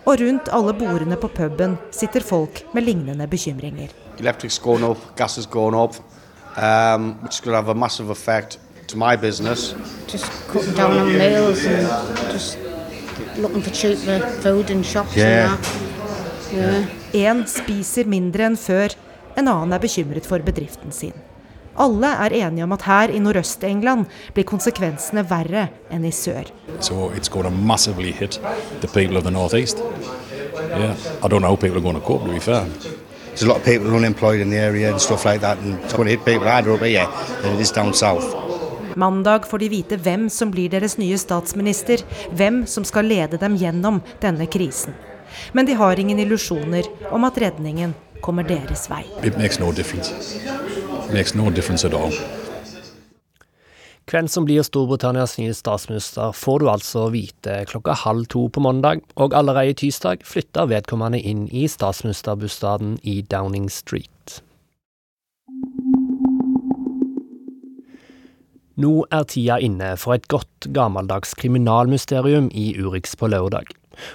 Og 0.07 0.21
rundt 0.21 0.51
alle 0.55 0.75
bordene 0.79 1.17
på 1.19 1.31
puben 1.35 1.75
sitter 1.91 2.23
folk 2.23 2.61
med 2.75 2.87
lignende 2.87 3.27
bekymringer. 3.27 3.91
Electric's 4.21 4.61
going 4.63 4.85
up, 4.87 4.99
gas 5.17 5.39
is 5.39 5.47
going 5.47 5.75
up, 5.75 5.97
um, 6.57 7.17
which 7.23 7.43
could 7.43 7.55
have 7.55 7.71
a 7.71 7.75
massive 7.75 8.11
effect 8.11 8.61
to 8.87 8.97
my 8.97 9.17
business. 9.17 9.75
Just 10.07 10.31
cutting 10.53 10.77
down 10.77 10.99
on 10.99 11.19
meals 11.19 11.65
and 11.67 12.33
just 12.33 12.59
looking 13.39 13.63
for 13.63 13.75
cheaper 13.75 14.21
food 14.43 14.71
in 14.71 14.85
shops 14.85 15.17
yeah. 15.17 15.53
and 15.53 15.65
that. 15.65 15.83
Yeah. 16.55 16.87
En 17.33 17.47
spiser 17.47 18.07
mindre 18.07 18.47
enn 18.53 18.57
før, 18.57 18.95
en 19.35 19.49
annen 19.49 19.75
er 19.75 19.83
bekymret 19.83 20.31
for 20.31 20.39
bedriften 20.47 20.95
sin. 20.95 21.17
Alle 21.79 22.07
er 22.07 22.35
enige 22.37 22.65
om 22.65 22.73
at 22.73 22.83
her 22.83 23.09
i 23.09 23.19
Nordøst-England 23.19 24.05
blir 24.35 24.45
konsekvensene 24.45 25.25
verre 25.29 25.69
enn 25.91 26.05
i 26.05 26.13
sør. 26.13 26.51
So 26.81 27.11
it's 27.17 27.31
going 27.33 27.49
to 27.49 27.51
massively 27.51 28.13
hit 28.13 28.41
the 28.81 28.89
people 28.89 29.17
of 29.17 29.25
the 29.25 29.31
northeast. 29.31 29.79
Yeah, 30.73 30.97
I 31.23 31.29
don't 31.29 31.41
know 31.41 31.49
how 31.49 31.57
people 31.57 31.79
are 31.79 31.83
going 31.85 32.01
to 32.01 32.07
cope. 32.07 32.25
To 32.25 32.33
be 32.33 32.41
fair, 32.41 32.67
there's 33.29 33.43
a 33.43 33.49
lot 33.49 33.57
of 33.57 33.65
people 33.65 33.97
unemployed 33.97 34.41
in 34.41 34.51
the 34.51 34.59
area 34.59 34.91
and 34.91 35.01
stuff 35.01 35.25
like 35.25 35.41
that, 35.41 35.59
and 35.59 35.79
it's 35.85 35.95
going 35.95 36.07
to 36.07 36.11
hit 36.11 36.25
people 36.25 36.49
harder 36.49 36.73
up 36.73 36.81
here 36.81 37.07
than 37.43 37.55
it 37.55 37.61
is 37.61 37.73
down 37.73 37.95
south. 37.95 38.37
Mandag 38.95 39.47
får 39.47 39.59
de 39.59 39.69
vite 39.69 39.97
hvem 39.97 40.29
som 40.31 40.51
blir 40.51 40.69
deres 40.69 40.99
nye 40.99 41.17
statsminister, 41.19 42.05
hvem 42.31 42.67
som 42.67 42.85
skal 42.85 43.09
lede 43.09 43.41
dem 43.41 43.57
gjennom 43.57 44.03
denne 44.21 44.47
krisen. 44.47 44.93
Men 45.53 45.67
de 45.67 45.73
har 45.73 46.01
ingen 46.01 46.19
illusjoner 46.19 46.85
om 47.11 47.25
at 47.25 47.39
redningen 47.41 47.95
kommer 48.23 48.47
deres 48.47 48.89
vei. 48.91 49.03
It 49.23 49.37
makes 49.39 49.61
no 49.61 49.73
difference. 49.73 50.39
It 51.13 51.35
no 51.35 51.51
difference 51.51 51.87
at 51.87 51.95
all. 51.95 52.15
Hvem 54.11 54.27
som 54.29 54.45
blir 54.45 54.65
Storbritannias 54.67 55.37
nye 55.39 55.55
statsminister, 55.55 56.33
får 56.35 56.59
du 56.61 56.69
altså 56.69 57.07
vite 57.15 57.63
klokka 57.71 57.95
halv 58.03 58.27
to 58.33 58.49
på 58.53 58.61
mandag, 58.61 59.05
og 59.15 59.35
allerede 59.35 59.77
tirsdag 59.79 60.25
flytter 60.27 60.67
vedkommende 60.69 61.21
inn 61.21 61.47
i 61.49 61.69
statsministerbostaden 61.71 62.99
i 63.03 63.21
Downing 63.23 63.71
Street. 63.71 64.43
Nå 68.83 68.93
er 69.13 69.29
tida 69.29 69.61
inne 69.63 69.95
for 70.01 70.17
et 70.17 70.27
godt 70.33 70.73
gammeldags 70.75 71.37
kriminalmysterium 71.39 72.51
i 72.53 72.73
Urix 72.81 73.15
på 73.17 73.29
lørdag. 73.31 73.71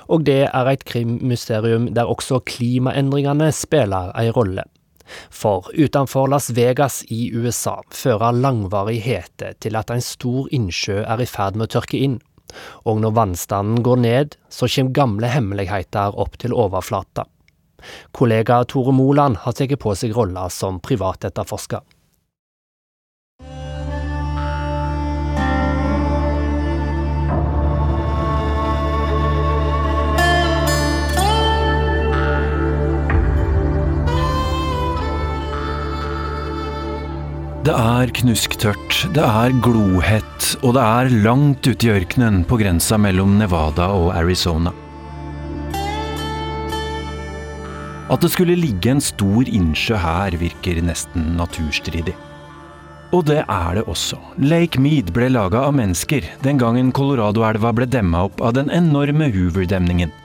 Og 0.08 0.26
det 0.28 0.48
er 0.48 0.72
et 0.72 0.86
krimmysterium 0.88 1.92
der 1.96 2.10
også 2.10 2.42
klimaendringene 2.48 3.52
spiller 3.56 4.12
ei 4.18 4.32
rolle. 4.34 4.66
For 5.32 5.70
utenfor 5.72 6.28
Las 6.28 6.50
Vegas 6.56 7.04
i 7.08 7.30
USA 7.32 7.78
fører 7.92 8.36
langvarig 8.36 9.00
hete 9.06 9.54
til 9.64 9.80
at 9.80 9.92
en 9.94 10.04
stor 10.04 10.50
innsjø 10.52 11.04
er 11.04 11.24
i 11.24 11.30
ferd 11.30 11.56
med 11.56 11.70
å 11.70 11.78
tørke 11.78 12.00
inn. 12.00 12.20
Og 12.88 13.02
når 13.04 13.16
vannstanden 13.16 13.84
går 13.84 14.04
ned, 14.04 14.38
så 14.50 14.68
kommer 14.72 14.96
gamle 14.96 15.32
hemmeligheter 15.32 16.16
opp 16.20 16.38
til 16.42 16.56
overflata. 16.56 17.28
Kollega 18.12 18.64
Tore 18.66 18.94
Moland 18.96 19.44
har 19.44 19.56
tatt 19.56 19.76
på 19.80 19.94
seg 19.96 20.16
rolla 20.18 20.48
som 20.52 20.82
privatetterforsker. 20.84 21.84
Det 37.68 37.74
er 37.76 38.12
knusktørt, 38.16 38.94
det 39.12 39.24
er 39.28 39.52
glohett, 39.60 40.46
og 40.64 40.78
det 40.78 40.84
er 40.88 41.10
langt 41.26 41.68
ute 41.68 41.84
i 41.84 41.90
ørkenen 41.92 42.46
på 42.48 42.56
grensa 42.62 42.96
mellom 42.96 43.34
Nevada 43.42 43.90
og 43.92 44.14
Arizona. 44.16 44.72
At 48.08 48.24
det 48.24 48.32
skulle 48.32 48.56
ligge 48.56 48.94
en 48.94 49.04
stor 49.04 49.52
innsjø 49.52 50.00
her, 50.00 50.38
virker 50.40 50.80
nesten 50.80 51.34
naturstridig. 51.36 52.16
Og 53.12 53.28
det 53.28 53.42
er 53.44 53.76
det 53.76 53.84
også. 53.84 54.16
Lake 54.40 54.80
Mead 54.80 55.12
ble 55.12 55.28
laga 55.36 55.66
av 55.68 55.76
mennesker 55.76 56.24
den 56.48 56.64
gangen 56.64 56.96
Coloradoelva 56.96 57.74
ble 57.76 57.90
demma 57.92 58.30
opp 58.30 58.40
av 58.40 58.56
den 58.56 58.72
enorme 58.72 59.28
Hoover-demningen, 59.36 60.16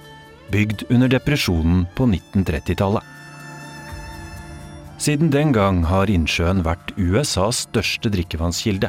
bygd 0.54 0.86
under 0.94 1.10
depresjonen 1.10 1.88
på 1.98 2.06
1930-tallet. 2.06 3.11
Siden 5.02 5.32
den 5.34 5.50
gang 5.50 5.80
har 5.90 6.06
innsjøen 6.06 6.60
vært 6.62 6.92
USAs 6.94 7.64
største 7.64 8.10
drikkevannskilde. 8.14 8.86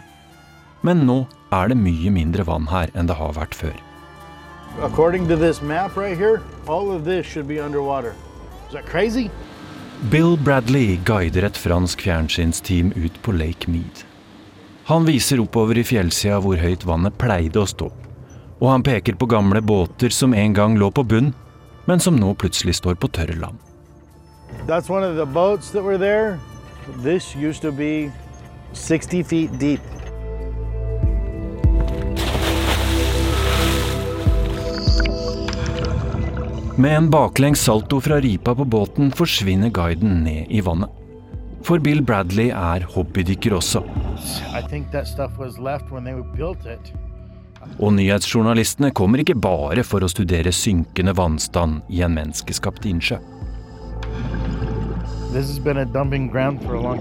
Men 0.85 1.07
nå 1.07 1.23
er 1.55 1.71
det 1.71 1.77
mye 1.79 2.11
mindre 2.13 2.45
vann 2.45 2.67
her 2.69 2.91
enn 2.93 3.09
det 3.09 3.15
har 3.17 3.33
vært 3.33 3.57
før. 3.57 3.73
According 4.85 5.25
to 5.29 5.35
this 5.35 5.61
map 5.61 5.97
right 5.97 6.17
here, 6.17 6.43
all 6.67 6.91
of 6.93 7.03
this 7.05 7.25
should 7.25 7.47
be 7.47 7.57
underwater. 7.57 8.13
Is 8.67 8.77
that 8.77 8.85
crazy? 8.85 9.31
Bill 10.11 10.37
Bradley 10.37 10.99
guider 11.05 11.47
et 11.49 11.57
fransk 11.57 12.05
fjernsynsteam 12.05 12.93
ut 12.93 13.17
på 13.25 13.33
Lake 13.33 13.71
Mead. 13.71 14.05
Han 14.85 15.09
viser 15.09 15.41
oppover 15.41 15.81
i 15.81 15.87
fjellsida 15.87 16.37
hvor 16.45 16.61
høyt 16.61 16.85
vannet 16.85 17.17
pleide 17.17 17.57
å 17.57 17.69
stå. 17.69 17.89
Og 18.61 18.69
han 18.69 18.85
peker 18.85 19.17
på 19.17 19.33
gamle 19.33 19.65
båter 19.65 20.13
som 20.13 20.37
en 20.37 20.53
gang 20.53 20.77
lå 20.77 20.93
på 20.93 21.07
bunn, 21.09 21.33
men 21.89 21.99
som 22.03 22.21
nå 22.21 22.35
plutselig 22.37 22.77
står 22.83 23.01
på 23.01 23.09
tørre 23.17 23.39
land. 23.39 23.57
That's 24.67 24.89
one 24.89 25.03
of 25.03 25.15
the 25.15 25.25
boats 25.25 25.71
that 25.71 25.83
were 25.83 25.97
there. 25.97 26.39
This 27.03 27.35
used 27.35 27.61
to 27.61 27.71
be 27.71 28.11
60 28.73 29.23
feet 29.23 29.59
deep. 29.59 29.81
Med 36.77 36.97
en 36.97 37.09
baklengs 37.09 37.61
salto 37.61 38.01
fra 38.01 38.19
ripa 38.19 38.55
på 38.55 38.65
båten 38.65 39.11
forsvinner 39.11 39.69
guiden 39.69 40.23
ned 40.23 40.45
i 40.49 40.61
vannet. 40.61 40.89
For 41.63 41.79
Bill 41.79 42.01
Bradley 42.03 42.49
er 42.49 42.83
hobbydykker 42.95 43.53
også. 43.55 43.83
Og 47.79 47.93
nyhetsjournalistene 47.93 48.91
kommer 48.91 49.23
ikke 49.23 49.37
bare 49.37 49.85
for 49.87 50.03
å 50.03 50.09
studere 50.11 50.51
synkende 50.51 51.13
vannstand 51.15 51.85
i 51.93 52.01
en 52.03 52.17
menneskeskapt 52.17 52.89
innsjø. 52.89 53.21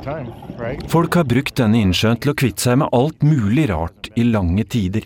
Time. 0.02 0.88
Folk 0.88 1.14
har 1.18 1.26
brukt 1.28 1.56
denne 1.58 1.82
innsjøen 1.84 2.20
til 2.22 2.32
å 2.32 2.36
kvitte 2.38 2.64
seg 2.64 2.78
med 2.80 2.88
alt 2.96 3.26
mulig 3.26 3.66
rart 3.70 4.08
i 4.16 4.24
lange 4.24 4.64
tider. 4.64 5.04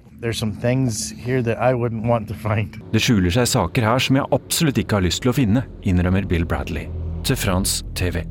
Det 2.93 3.03
skjuler 3.03 3.37
seg 3.39 3.51
saker 3.57 3.89
her 3.91 4.07
som 4.07 4.21
jeg 4.21 4.31
absolutt 4.39 4.81
ikke 4.83 5.01
har 5.01 5.07
lyst 5.07 5.25
til 5.25 5.33
å 5.33 5.37
finne, 5.37 5.67
innrømmer 5.83 6.29
Bill 6.31 6.47
Bradley 6.47 6.87
til 7.27 7.37
France 7.41 7.83
TV. 7.99 8.23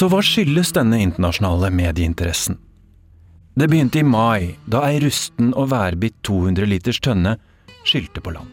Så 0.00 0.06
hva 0.08 0.22
skyldes 0.24 0.70
denne 0.72 0.96
internasjonale 1.04 1.68
medieinteressen? 1.76 2.56
Det 3.52 3.66
begynte 3.68 4.00
i 4.00 4.02
mai, 4.02 4.54
da 4.64 4.80
ei 4.88 4.96
rusten 5.02 5.50
og 5.52 5.66
værbitt 5.74 6.14
200 6.24 6.64
liters 6.70 7.00
tønne 7.04 7.34
skylte 7.84 8.22
på 8.24 8.32
land. 8.32 8.48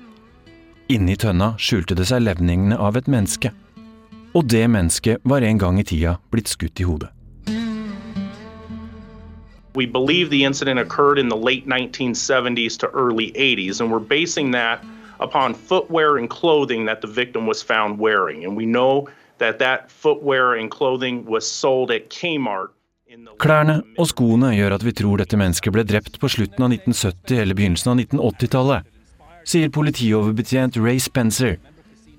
Inni 0.92 1.16
tønna 1.16 1.54
skjulte 1.56 1.96
det 1.96 2.10
seg 2.10 2.26
levningene 2.26 2.76
av 2.76 3.00
et 3.00 3.08
menneske. 3.08 3.54
Og 4.36 4.50
det 4.52 4.66
mennesket 4.74 5.24
var 5.24 5.46
en 5.48 5.62
gang 5.64 5.80
i 5.80 5.86
tida 5.88 6.18
blitt 6.36 6.52
skutt 6.52 6.82
i 6.84 6.88
hodet. 6.90 7.14
We 9.74 9.88
believe 9.88 10.30
the 10.30 10.44
incident 10.44 10.82
occurred 10.84 11.18
in 11.18 11.30
the 11.30 11.40
late 11.40 11.64
1970s 11.64 12.76
to 12.80 12.92
early 12.92 13.32
80s, 13.32 13.80
and 13.80 13.90
we're 13.90 14.04
basing 14.04 14.52
that 14.52 14.84
upon 15.22 15.54
footwear 15.54 16.18
and 16.18 16.30
clothing 16.30 16.88
that 16.88 17.00
the 17.00 17.08
victim 17.08 17.48
was 17.48 17.64
found 17.64 18.00
wearing. 18.00 18.44
And 18.44 18.58
we 18.58 18.66
know 18.66 19.08
that 19.40 19.60
that 19.60 19.92
footwear 19.92 20.54
and 20.60 20.72
clothing 20.72 21.26
was 21.26 21.46
sold 21.46 21.92
at 21.92 22.10
Kmart. 22.10 22.74
Klærne 23.40 23.80
og 23.96 24.10
skoene 24.12 24.52
gjør 24.52 24.76
at 24.76 24.84
vi 24.84 24.92
tror 24.92 25.22
dette 25.22 25.38
mennesket 25.40 25.72
ble 25.74 25.86
drept 25.88 26.20
på 26.20 26.28
slutten 26.28 26.66
av 26.66 26.74
1970- 26.76 27.40
eller 27.40 27.56
begynnelsen 27.56 27.94
av 27.94 28.02
1980-tallet, 28.04 28.90
sier 29.48 29.72
politioverbetjent 29.72 30.76
Ray 30.82 31.00
Spencer 31.00 31.56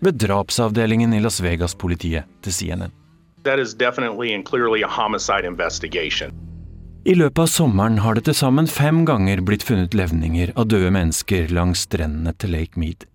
ved 0.00 0.16
drapsavdelingen 0.22 1.12
i 1.12 1.20
Las 1.20 1.42
Vegas-politiet 1.44 2.24
til 2.42 2.56
CNN. 2.56 2.94
That 3.44 3.60
is 3.60 3.74
definitely 3.74 4.32
and 4.34 4.48
clearly 4.48 4.82
a 4.82 4.88
homicide 4.88 5.44
investigation. 5.46 6.32
I 7.04 7.14
løpet 7.14 7.38
av 7.38 7.46
sommeren 7.52 8.00
har 8.04 8.18
det 8.18 8.26
til 8.26 8.36
sammen 8.36 8.66
fem 8.68 9.04
ganger 9.08 9.40
blitt 9.44 9.64
funnet 9.64 9.94
levninger 9.96 10.50
av 10.56 10.66
døde 10.72 10.90
mennesker 10.92 11.52
langs 11.54 11.86
strendene 11.86 12.34
til 12.36 12.52
Lake 12.56 12.80
Mead. 12.80 13.06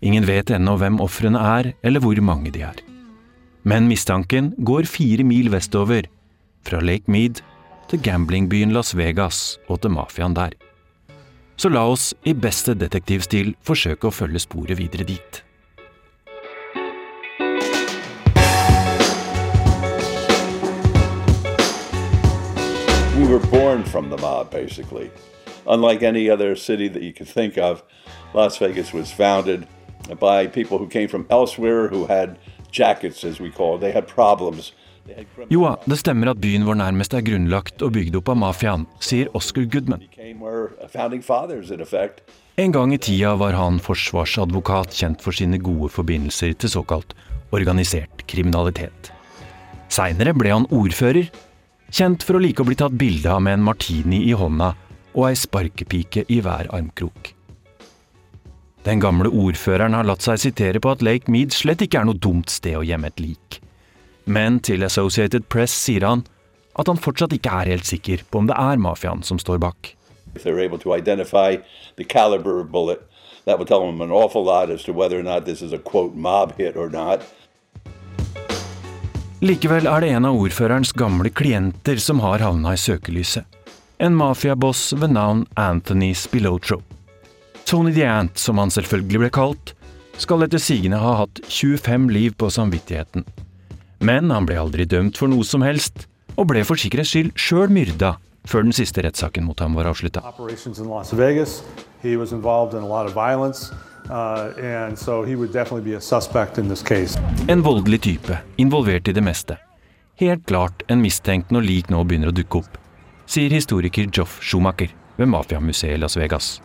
Ingen 0.00 0.26
vet 0.28 0.50
ennå 0.52 0.76
hvem 0.80 1.00
ofrene 1.00 1.40
er, 1.40 1.72
eller 1.84 2.04
hvor 2.04 2.20
mange 2.24 2.52
de 2.52 2.64
er. 2.66 2.80
Men 3.62 3.88
mistanken 3.88 4.54
går 4.56 4.86
fire 4.88 5.24
mil 5.24 5.50
vestover, 5.52 6.06
fra 6.64 6.78
Lake 6.80 7.12
Mead 7.12 7.42
til 7.90 8.00
gamblingbyen 8.00 8.72
Las 8.72 8.94
Vegas 8.96 9.58
og 9.68 9.82
til 9.82 9.92
mafiaen 9.92 10.32
der. 10.34 10.54
Så 11.60 11.68
la 11.68 11.82
oss 11.84 12.14
i 12.24 12.32
beste 12.32 12.72
detektivstil 12.72 13.52
forsøke 13.60 14.08
å 14.08 14.14
følge 14.16 14.40
sporet 14.40 14.78
videre 14.80 15.04
dit. 15.04 15.42
We 23.18 23.28
were 23.28 23.44
born 23.52 23.84
from 23.84 24.08
the 24.08 24.16
mob, 24.16 24.50
basically. 24.50 25.10
Unlike 25.66 26.02
any 26.02 26.30
other 26.30 26.56
city 26.56 26.88
that 26.88 27.02
you 27.02 27.12
could 27.12 27.28
think 27.28 27.58
of, 27.58 27.82
Las 28.32 28.56
Vegas 28.56 28.94
was 28.94 29.12
founded 29.12 29.66
by 30.18 30.46
people 30.46 30.78
who 30.78 30.88
came 30.88 31.08
from 31.08 31.26
elsewhere 31.28 31.88
who 31.88 32.06
had 32.06 32.38
jackets, 32.72 33.24
as 33.24 33.40
we 33.40 33.50
call 33.50 33.76
it. 33.76 33.80
They 33.80 33.92
had 33.92 34.06
problems. 34.08 34.72
Jo 35.50 35.64
det 35.88 35.98
stemmer 35.98 36.30
at 36.30 36.40
byen 36.42 36.66
vår 36.68 36.76
nærmest 36.78 37.14
er 37.16 37.24
grunnlagt 37.26 37.82
og 37.82 37.94
bygd 37.96 38.18
opp 38.20 38.30
av 38.30 38.38
mafiaen, 38.42 38.84
sier 39.02 39.30
Oscar 39.34 39.64
Goodman. 39.66 40.04
En 42.60 42.74
gang 42.76 42.92
i 42.94 43.00
tida 43.00 43.32
var 43.40 43.56
han 43.56 43.80
forsvarsadvokat 43.82 44.94
kjent 45.00 45.24
for 45.24 45.34
sine 45.34 45.58
gode 45.58 45.90
forbindelser 45.94 46.54
til 46.60 46.74
såkalt 46.76 47.16
organisert 47.56 48.26
kriminalitet. 48.30 49.10
Seinere 49.90 50.36
ble 50.36 50.52
han 50.54 50.68
ordfører, 50.70 51.32
kjent 51.90 52.22
for 52.22 52.38
å 52.38 52.44
like 52.44 52.62
å 52.62 52.68
bli 52.68 52.78
tatt 52.78 52.94
bilde 52.94 53.32
av 53.32 53.42
med 53.42 53.58
en 53.58 53.66
martini 53.66 54.22
i 54.28 54.36
hånda 54.36 54.74
og 55.16 55.26
ei 55.26 55.34
sparkepike 55.34 56.28
i 56.30 56.38
hver 56.44 56.70
armkrok. 56.70 57.32
Den 58.84 59.00
gamle 59.00 59.28
ordføreren 59.28 59.92
har 59.92 60.06
latt 60.08 60.24
seg 60.24 60.40
sitere 60.40 60.80
på 60.80 60.94
at 60.94 61.02
Lake 61.04 61.28
Mead 61.32 61.52
slett 61.52 61.82
ikke 61.84 62.00
er 62.00 62.06
noe 62.08 62.16
dumt 62.16 62.48
sted 62.52 62.78
å 62.78 62.84
gjemme 62.86 63.10
et 63.10 63.20
lik. 63.20 63.60
Men 64.24 64.60
til 64.64 64.84
Associated 64.86 65.48
Press 65.52 65.74
sier 65.76 66.06
han 66.06 66.24
at 66.80 66.88
han 66.88 67.00
fortsatt 67.00 67.34
ikke 67.36 67.52
er 67.60 67.74
helt 67.74 67.88
sikker 67.88 68.22
på 68.30 68.40
om 68.40 68.48
det 68.48 68.56
er 68.56 68.80
mafiaen 68.80 69.24
som 69.26 69.40
står 69.42 69.60
bak. 69.60 69.92
Bullet. 72.70 73.06
Likevel 79.40 79.88
er 79.88 80.04
det 80.04 80.10
en 80.12 80.28
av 80.28 80.36
ordførerens 80.36 80.92
gamle 80.92 81.32
klienter 81.32 82.00
som 82.00 82.20
har 82.20 82.44
havna 82.44 82.76
i 82.76 82.80
søkelyset. 82.80 83.44
En 84.00 84.16
mafiaboss 84.16 84.92
ved 84.96 85.12
navn 85.16 85.44
Anthony 85.60 86.14
Spilotro. 86.16 86.80
Tony 87.70 87.92
the 87.94 88.02
Ant, 88.02 88.34
som 88.34 88.58
han 88.58 88.70
selvfølgelig 88.74 89.18
ble 89.22 89.28
kalt, 89.30 89.70
skal 90.18 90.42
etter 90.42 90.58
sigende 90.58 90.98
ha 90.98 91.12
hatt 91.20 91.38
25 91.46 92.08
liv 92.10 92.32
på 92.34 92.48
samvittigheten. 92.50 93.22
Men 94.02 94.32
han 94.34 94.48
ble 94.48 94.56
aldri 94.58 94.88
dømt 94.90 95.20
for 95.20 95.30
noe 95.30 95.46
som 95.46 95.62
helst, 95.62 96.08
og 96.34 96.48
ble 96.50 96.64
for 96.66 96.80
sikkerhets 96.82 97.12
skyld 97.14 97.30
sjøl 97.38 97.70
myrda 97.70 98.16
før 98.50 98.66
den 98.66 98.74
siste 98.74 99.04
rettssaken 99.06 99.46
mot 99.46 99.62
ham 99.62 99.76
var 99.78 99.86
avslutta. 99.86 100.18
uh, 104.10 104.96
so. 104.98 105.22
En 107.54 107.62
voldelig 107.62 108.00
type, 108.08 108.40
involvert 108.58 109.06
i 109.06 109.14
det 109.14 109.22
meste. 109.22 109.60
Helt 110.18 110.42
klart 110.50 110.82
en 110.90 111.06
mistenkt 111.06 111.54
når 111.54 111.68
lik 111.68 111.94
nå 111.94 112.02
begynner 112.02 112.34
å 112.34 112.34
dukke 112.34 112.64
opp, 112.64 112.82
sier 113.30 113.54
historiker 113.54 114.10
Joff 114.10 114.40
Schumacher 114.42 114.90
ved 115.22 115.30
Mafiamuseet 115.30 115.94
i 115.94 116.02
Las 116.02 116.18
Vegas. 116.18 116.56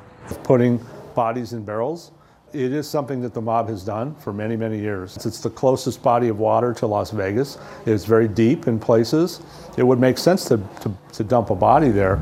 Putting 0.48 0.80
bodies 1.16 1.54
in 1.54 1.64
barrels. 1.64 2.12
It 2.54 2.72
is 2.72 2.88
something 2.88 3.22
that 3.22 3.34
the 3.34 3.42
mob 3.42 3.68
has 3.70 3.84
done 3.84 4.16
for 4.16 4.32
many, 4.32 4.56
many 4.56 4.80
years. 4.80 5.18
It's 5.26 5.42
the 5.42 5.50
closest 5.50 6.04
body 6.04 6.30
of 6.30 6.40
water 6.40 6.74
to 6.74 6.88
Las 6.88 7.12
Vegas. 7.12 7.58
It's 7.86 8.06
very 8.06 8.28
deep 8.28 8.68
in 8.68 8.80
places. 8.80 9.42
It 9.78 9.84
would 9.84 10.00
make 10.00 10.18
sense 10.18 10.46
to, 10.50 10.58
to, 10.82 10.92
to 11.14 11.24
dump 11.24 11.50
a 11.50 11.56
body 11.56 11.92
there. 11.92 12.20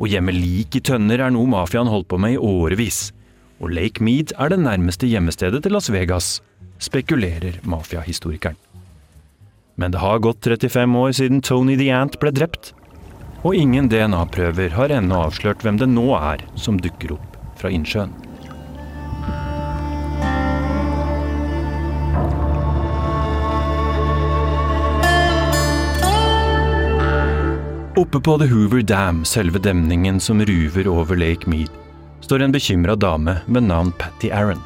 Å 0.00 0.08
gjemme 0.10 0.32
lik 0.34 0.74
i 0.76 0.82
tønner 0.82 1.20
er 1.22 1.34
noe 1.34 1.46
mafiaen 1.48 1.90
holdt 1.90 2.08
på 2.10 2.18
med 2.20 2.36
i 2.36 2.40
årevis. 2.40 3.10
Og 3.62 3.70
Lake 3.76 4.02
Mead 4.02 4.34
er 4.40 4.50
det 4.50 4.58
nærmeste 4.62 5.08
gjemmestedet 5.08 5.62
til 5.64 5.76
Las 5.76 5.90
Vegas, 5.92 6.40
spekulerer 6.82 7.60
mafiahistorikeren. 7.62 8.58
Men 9.76 9.94
det 9.94 10.02
har 10.02 10.22
gått 10.22 10.46
35 10.46 10.96
år 10.96 11.14
siden 11.18 11.40
Tony 11.42 11.76
the 11.78 11.90
Ant 11.94 12.18
ble 12.22 12.32
drept, 12.34 12.72
og 13.44 13.56
ingen 13.58 13.90
DNA-prøver 13.92 14.74
har 14.78 14.92
ennå 14.94 15.24
avslørt 15.26 15.64
hvem 15.64 15.80
det 15.80 15.90
nå 15.92 16.06
er 16.16 16.44
som 16.56 16.78
dukker 16.80 17.18
opp 17.18 17.40
fra 17.60 17.72
innsjøen. 17.74 18.23
Oppe 27.96 28.20
på 28.20 28.38
The 28.38 28.46
Hoover 28.46 28.82
Dam, 28.82 29.24
selve 29.24 29.58
demningen 29.58 30.20
som 30.20 30.40
ruver 30.44 30.88
over 30.88 31.16
Lake 31.16 31.50
Mead, 31.50 31.70
står 32.20 32.42
en 32.42 32.52
bekymra 32.52 32.96
dame 32.96 33.36
med 33.46 33.62
navn 33.62 33.92
Patty 33.92 34.30
Aaron. 34.30 34.58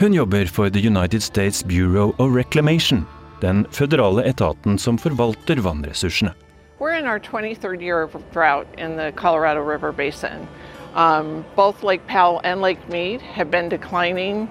Hun 0.00 0.14
jobber 0.14 0.46
for 0.46 0.70
The 0.70 0.86
United 0.86 1.22
States 1.22 1.64
Bureau 1.64 2.14
of 2.18 2.36
Reclamation, 2.36 3.04
den 3.40 3.66
føderale 3.70 4.24
etaten 4.24 4.78
som 4.78 4.98
forvalter 4.98 5.60
vannressursene. 5.60 6.32
We're 6.80 6.96
in 6.98 7.06
our 7.06 7.20
23rd 7.20 7.82
year 7.82 8.02
of 8.02 8.16
drought 8.32 8.66
in 8.78 8.96
the 8.96 9.12
Colorado 9.12 9.60
River 9.60 9.92
Basin. 9.92 10.48
Um, 10.94 11.44
both 11.54 11.82
Lake 11.82 12.06
Powell 12.06 12.40
and 12.44 12.62
Lake 12.62 12.88
Mead 12.88 13.20
have 13.20 13.50
been 13.50 13.68
declining 13.68 14.48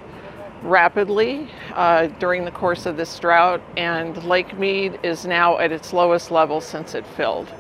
rapidly 0.61 1.49
uh, 1.73 2.07
during 2.19 2.45
the 2.45 2.51
course 2.51 2.85
of 2.85 2.95
this 2.95 3.17
drought, 3.17 3.61
and 3.75 4.23
Lake 4.23 4.55
Mead 4.59 4.99
is 5.01 5.25
now 5.25 5.57
at 5.57 5.71
its 5.71 5.93
lowest 5.93 6.29
level 6.29 6.61
since 6.61 6.93
it 6.93 7.07
filled. 7.17 7.51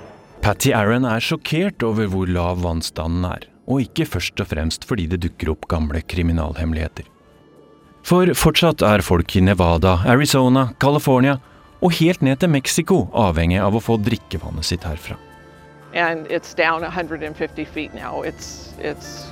Patty 0.41 0.71
Aaron 0.73 1.03
er 1.05 1.21
sjokkert 1.21 1.83
over 1.85 2.07
hvor 2.09 2.25
lav 2.25 2.63
vannstanden 2.63 3.27
er, 3.29 3.43
og 3.69 3.83
ikke 3.83 4.07
først 4.09 4.41
og 4.41 4.47
fremst 4.49 4.87
fordi 4.89 5.05
det 5.11 5.19
dukker 5.21 5.51
opp 5.53 5.67
gamle 5.69 6.01
kriminalhemmeligheter. 6.01 7.05
For 8.01 8.25
fortsatt 8.33 8.81
er 8.81 9.05
folk 9.05 9.35
i 9.37 9.43
Nevada, 9.45 9.99
Arizona, 10.09 10.71
California 10.81 11.37
og 11.81 11.93
helt 11.99 12.25
ned 12.25 12.41
til 12.41 12.49
Mexico 12.49 13.03
avhengig 13.13 13.61
av 13.61 13.77
å 13.77 13.83
få 13.85 13.99
drikkevannet 14.01 14.65
sitt 14.65 14.87
herfra. 14.87 15.19
And 15.93 16.25
it's 16.25 16.55
down 16.57 16.81
150 16.81 17.65
feet 17.65 17.93
now. 17.93 18.23
It's, 18.23 18.73
it's 18.81 19.29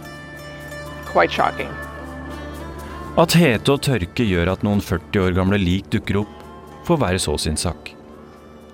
quite 1.10 1.34
shocking. 1.34 1.74
At 3.18 3.34
hete 3.34 3.74
og 3.74 3.82
tørke 3.82 4.28
gjør 4.28 4.54
at 4.54 4.62
noen 4.62 4.84
40 4.84 5.26
år 5.26 5.40
gamle 5.42 5.58
lik 5.58 5.90
dukker 5.90 6.22
opp, 6.22 6.36
får 6.86 7.02
være 7.02 7.22
så 7.24 7.34
sin 7.42 7.58
sak. 7.58 7.96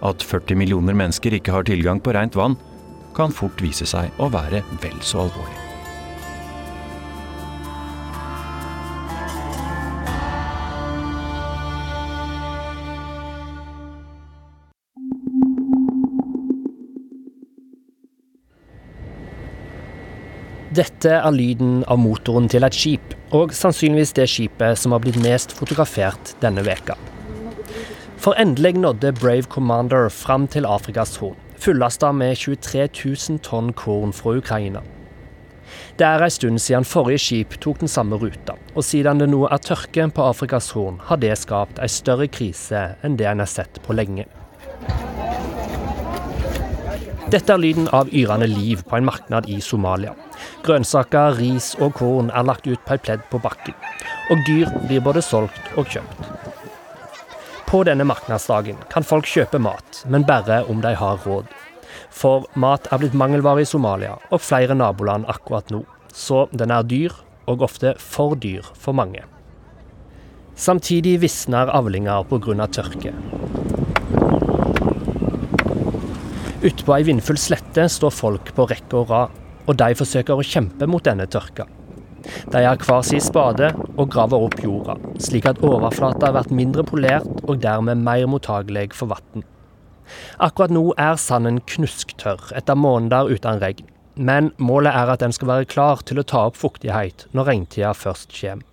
At 0.03 0.23
40 0.23 0.57
millioner 0.59 0.97
mennesker 0.97 1.37
ikke 1.37 1.55
har 1.55 1.67
tilgang 1.67 2.01
på 2.03 2.15
rent 2.15 2.35
vann, 2.35 2.57
kan 3.15 3.31
fort 3.31 3.61
vise 3.63 3.87
seg 3.87 4.11
å 4.19 4.27
være 4.33 4.65
vel 4.83 4.99
så 5.05 5.23
alvorlig. 5.23 5.61
Dette 20.75 21.07
er 21.07 21.31
lyden 21.31 21.83
av 21.87 22.01
motoren 22.03 22.49
til 22.51 22.65
et 22.67 22.75
skip, 22.75 23.13
og 23.31 23.53
sannsynligvis 23.55 24.11
det 24.17 24.27
skipet 24.27 24.79
som 24.81 24.91
har 24.91 25.03
blitt 25.05 25.21
mest 25.23 25.55
fotografert 25.55 26.35
denne 26.43 26.65
veka. 26.67 26.97
For 28.25 28.33
endelig 28.41 28.73
nådde 28.73 29.11
Brave 29.13 29.43
Commander 29.43 30.09
fram 30.09 30.47
til 30.47 30.65
Afrikas 30.65 31.15
Horn, 31.15 31.35
fullasta 31.61 32.11
med 32.11 32.35
23 32.35 32.87
000 33.29 33.39
tonn 33.45 33.73
korn 33.73 34.13
fra 34.13 34.31
Ukraina. 34.39 34.79
Det 35.99 36.07
er 36.07 36.23
en 36.25 36.33
stund 36.33 36.57
siden 36.59 36.87
forrige 36.89 37.21
skip 37.21 37.53
tok 37.61 37.83
den 37.83 37.87
samme 37.87 38.17
ruta, 38.17 38.55
og 38.73 38.83
siden 38.83 39.21
det 39.21 39.27
nå 39.29 39.43
er 39.45 39.61
tørke 39.61 40.07
på 40.09 40.25
Afrikas 40.25 40.71
Horn, 40.73 40.97
har 41.05 41.21
det 41.21 41.37
skapt 41.37 41.77
en 41.77 41.93
større 41.97 42.25
krise 42.27 42.81
enn 43.05 43.19
det 43.19 43.27
en 43.29 43.45
har 43.45 43.51
sett 43.51 43.77
på 43.85 43.93
lenge. 43.93 44.25
Dette 47.29 47.53
er 47.53 47.61
lyden 47.61 47.91
av 47.93 48.09
yrende 48.09 48.49
liv 48.49 48.81
på 48.89 48.97
en 48.97 49.05
marknad 49.05 49.45
i 49.53 49.59
Somalia. 49.61 50.15
Grønnsaker, 50.65 51.37
ris 51.37 51.75
og 51.77 51.93
korn 52.01 52.33
er 52.33 52.49
lagt 52.49 52.65
ut 52.65 52.81
på 52.89 52.97
et 52.97 53.05
pledd 53.05 53.29
på 53.29 53.37
bakken, 53.45 53.77
og 54.31 54.41
dyr 54.49 54.73
blir 54.87 55.05
både 55.11 55.21
solgt 55.21 55.77
og 55.77 55.85
kjøpt. 55.93 56.64
På 57.65 57.81
denne 57.83 58.05
marknadsdagen 58.05 58.77
kan 58.91 59.05
folk 59.05 59.25
kjøpe 59.25 59.59
mat, 59.59 60.03
men 60.05 60.25
bare 60.27 60.61
om 60.69 60.81
de 60.83 60.91
har 60.95 61.21
råd. 61.25 61.47
For 62.13 62.45
mat 62.53 62.85
er 62.93 63.01
blitt 63.01 63.15
mangelvare 63.17 63.63
i 63.63 63.69
Somalia 63.69 64.15
og 64.29 64.43
flere 64.43 64.77
naboland 64.77 65.25
akkurat 65.31 65.71
nå, 65.73 65.81
så 66.13 66.45
den 66.53 66.71
er 66.71 66.85
dyr, 66.85 67.15
og 67.49 67.61
ofte 67.65 67.93
for 68.01 68.37
dyr 68.41 68.65
for 68.73 68.97
mange. 68.97 69.23
Samtidig 70.55 71.19
visner 71.21 71.69
avlinger 71.73 72.23
pga. 72.29 72.67
tørke. 72.67 73.13
Ute 76.65 76.85
på 76.85 76.93
ei 76.95 77.03
vindfull 77.05 77.37
slette 77.37 77.89
står 77.91 78.13
folk 78.13 78.53
på 78.55 78.65
rekke 78.69 79.01
og 79.01 79.09
rad, 79.09 79.33
og 79.67 79.77
de 79.77 79.97
forsøker 79.97 80.37
å 80.37 80.45
kjempe 80.45 80.87
mot 80.89 81.03
denne 81.03 81.27
tørka. 81.27 81.67
De 82.51 82.61
har 82.65 82.79
hver 82.81 83.03
sin 83.05 83.23
spade 83.23 83.71
og 83.95 84.09
graver 84.13 84.47
opp 84.47 84.59
jorda, 84.63 84.97
slik 85.21 85.47
at 85.49 85.61
overflata 85.65 86.31
blir 86.35 86.55
mindre 86.61 86.85
polert 86.87 87.43
og 87.45 87.59
dermed 87.63 88.03
mer 88.05 88.27
mottagelig 88.31 88.91
for 88.97 89.13
vann. 89.13 89.45
Akkurat 90.37 90.73
nå 90.73 90.91
er 91.01 91.17
sanden 91.21 91.61
knusktørr 91.65 92.53
etter 92.57 92.77
måneder 92.77 93.31
uten 93.33 93.61
regn, 93.63 93.87
men 94.15 94.51
målet 94.57 94.95
er 94.95 95.11
at 95.11 95.23
den 95.23 95.33
skal 95.35 95.51
være 95.51 95.69
klar 95.71 96.05
til 96.05 96.21
å 96.21 96.27
ta 96.27 96.45
opp 96.49 96.59
fuktighet 96.59 97.27
når 97.33 97.51
regntida 97.51 97.93
først 97.97 98.33
kommer. 98.37 98.63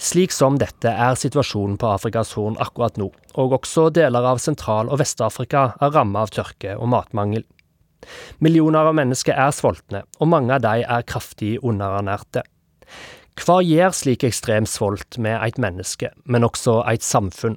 Slik 0.00 0.32
som 0.34 0.56
dette 0.58 0.90
er 0.90 1.18
situasjonen 1.18 1.76
på 1.78 1.90
Afrikas 1.92 2.32
Horn 2.34 2.56
akkurat 2.62 2.96
nå, 2.98 3.10
og 3.38 3.54
også 3.60 3.90
deler 3.94 4.26
av 4.26 4.40
Sentral- 4.42 4.90
og 4.90 4.98
Vest-Afrika 5.02 5.74
er 5.78 5.92
rammet 5.94 6.24
av 6.24 6.32
tørke 6.34 6.74
og 6.76 6.90
matmangel. 6.90 7.44
Millioner 8.40 8.90
av 8.90 8.96
mennesker 8.98 9.36
er 9.36 9.54
sultne, 9.54 10.04
og 10.18 10.30
mange 10.32 10.56
av 10.56 10.64
de 10.64 10.84
er 10.84 11.06
kraftig 11.08 11.56
underernærte. 11.60 12.44
Hva 13.40 13.60
gjør 13.64 13.94
slik 13.96 14.24
ekstrem 14.26 14.66
svolt 14.68 15.16
med 15.18 15.38
et 15.40 15.58
menneske, 15.60 16.10
men 16.24 16.44
også 16.44 16.80
et 16.90 17.04
samfunn? 17.06 17.56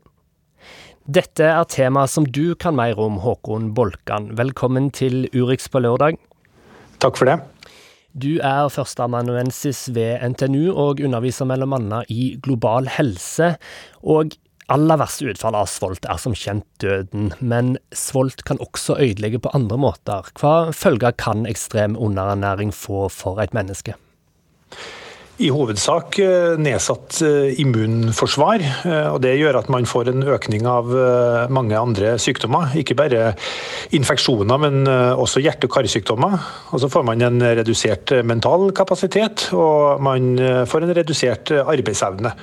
Dette 1.04 1.44
er 1.44 1.66
tema 1.68 2.06
som 2.08 2.24
du 2.24 2.56
kan 2.56 2.78
mer 2.78 3.00
om, 3.02 3.18
Håkon 3.20 3.74
Bolkan. 3.76 4.30
Velkommen 4.40 4.88
til 4.96 5.26
Urix 5.36 5.68
på 5.68 5.82
lørdag. 5.84 6.16
Takk 7.04 7.20
for 7.20 7.28
det. 7.28 7.42
Du 8.14 8.38
er 8.46 8.70
førsteamanuensis 8.70 9.88
ved 9.96 10.22
NTNU 10.22 10.72
og 10.72 11.02
underviser 11.02 11.50
annet 11.50 12.12
i 12.14 12.38
global 12.40 12.88
helse. 12.88 13.56
Og 14.06 14.38
aller 14.72 15.00
verste 15.02 15.28
utfall 15.32 15.58
av 15.60 15.68
svolt 15.72 16.08
er 16.10 16.22
som 16.22 16.36
kjent 16.38 16.66
døden, 16.84 17.32
men 17.40 17.76
svolt 17.96 18.46
kan 18.48 18.62
også 18.64 18.98
ødelegge 19.02 19.42
på 19.44 19.54
andre 19.58 19.80
måter. 19.82 20.32
Hva 20.40 20.72
følger 20.76 21.16
kan 21.20 21.48
ekstrem 21.50 21.98
underernæring 22.00 22.74
få 22.76 23.08
for 23.12 23.44
et 23.44 23.56
menneske? 23.58 23.98
I 25.42 25.48
hovedsak 25.50 26.20
eh, 26.22 26.54
nedsatt 26.62 27.18
eh, 27.26 27.56
immunforsvar, 27.64 28.62
eh, 28.86 29.08
og 29.10 29.18
det 29.24 29.32
gjør 29.40 29.58
at 29.64 29.70
man 29.74 29.88
får 29.90 30.12
en 30.12 30.26
økning 30.30 30.68
av 30.70 30.92
mange 31.50 31.74
andre 31.74 32.14
sykdommer. 32.22 32.76
Ikke 32.78 32.96
bare 32.98 33.32
infeksjoner, 33.98 34.62
men 34.62 34.86
også 34.86 35.42
hjerte- 35.42 35.66
og 35.66 35.74
karsykdommer. 35.74 36.38
Og 36.70 36.84
så 36.84 36.92
får 36.92 37.08
man 37.10 37.26
en 37.26 37.42
redusert 37.42 38.14
mental 38.24 38.70
kapasitet, 38.78 39.48
og 39.58 40.04
man 40.06 40.38
får 40.70 40.86
en 40.86 40.96
redusert 41.02 41.56
arbeidsevne. 41.64 42.36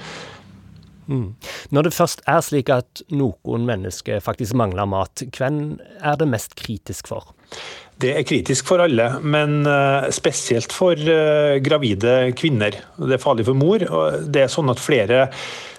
Mm. 1.11 1.35
Når 1.75 1.89
det 1.89 1.97
først 1.97 2.25
er 2.31 2.41
slik 2.47 2.71
at 2.73 3.03
noen 3.11 3.67
mennesker 3.69 4.23
faktisk 4.23 4.55
mangler 4.59 4.87
mat, 4.89 5.25
hvem 5.37 5.81
er 5.99 6.19
det 6.21 6.31
mest 6.31 6.55
kritisk 6.59 7.11
for? 7.11 7.33
Det 8.01 8.15
er 8.17 8.25
kritisk 8.25 8.69
for 8.71 8.81
alle, 8.81 9.07
men 9.21 9.67
eh, 9.69 10.07
spesielt 10.15 10.73
for 10.73 10.97
eh, 10.97 11.59
gravide 11.61 12.31
kvinner. 12.39 12.79
Det 12.97 13.17
er 13.17 13.21
farlig 13.21 13.45
for 13.49 13.59
mor. 13.59 13.83
og 13.91 14.31
Det 14.33 14.47
er 14.47 14.53
sånn 14.53 14.73
at 14.73 14.81
flere 14.81 15.27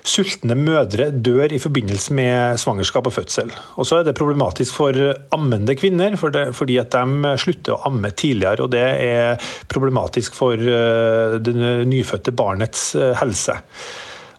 sultne 0.06 0.58
mødre 0.58 1.08
dør 1.14 1.54
i 1.54 1.62
forbindelse 1.62 2.14
med 2.18 2.62
svangerskap 2.62 3.10
og 3.10 3.16
fødsel. 3.16 3.50
Og 3.82 3.90
så 3.90 4.02
er 4.02 4.06
det 4.06 4.18
problematisk 4.18 4.78
for 4.78 4.98
ammende 5.34 5.78
kvinner, 5.78 6.18
fordi 6.20 6.78
at 6.82 6.94
de 6.94 7.34
slutter 7.42 7.78
å 7.78 7.82
amme 7.90 8.14
tidligere. 8.14 8.68
Og 8.68 8.76
det 8.76 8.86
er 8.86 9.52
problematisk 9.72 10.38
for 10.38 10.62
eh, 10.62 11.40
det 11.42 11.58
nyfødte 11.90 12.38
barnets 12.38 12.92
helse. 13.24 13.58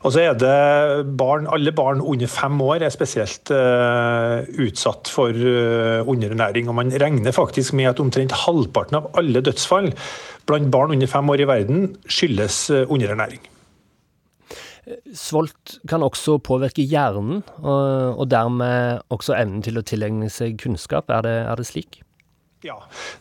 Og 0.02 0.10
så 0.10 0.24
er 0.24 0.34
det 0.38 1.06
barn, 1.18 1.46
Alle 1.46 1.72
barn 1.72 2.00
under 2.00 2.26
fem 2.26 2.60
år 2.60 2.82
er 2.82 2.94
spesielt 2.94 3.52
uh, 3.54 4.42
utsatt 4.58 5.10
for 5.12 5.30
uh, 5.30 6.02
underernæring. 6.08 6.68
og 6.68 6.74
Man 6.74 6.90
regner 6.90 7.32
faktisk 7.32 7.72
med 7.78 7.92
at 7.92 8.02
omtrent 8.02 8.34
halvparten 8.44 8.98
av 8.98 9.10
alle 9.14 9.40
dødsfall 9.40 9.92
blant 10.46 10.70
barn 10.74 10.96
under 10.96 11.06
fem 11.06 11.30
år 11.30 11.44
i 11.44 11.48
verden 11.48 11.96
skyldes 12.08 12.70
uh, 12.70 12.82
underernæring. 12.88 13.40
Svolt 15.14 15.78
kan 15.88 16.02
også 16.02 16.40
påvirke 16.42 16.82
hjernen, 16.82 17.44
og, 17.62 18.18
og 18.18 18.30
dermed 18.30 19.04
også 19.14 19.36
evnen 19.38 19.62
til 19.62 19.78
å 19.78 19.84
tilegne 19.86 20.26
seg 20.30 20.58
kunnskap. 20.58 21.10
Er 21.14 21.22
det, 21.22 21.36
er 21.46 21.60
det 21.60 21.68
slik? 21.68 22.02
Ja, 22.62 22.76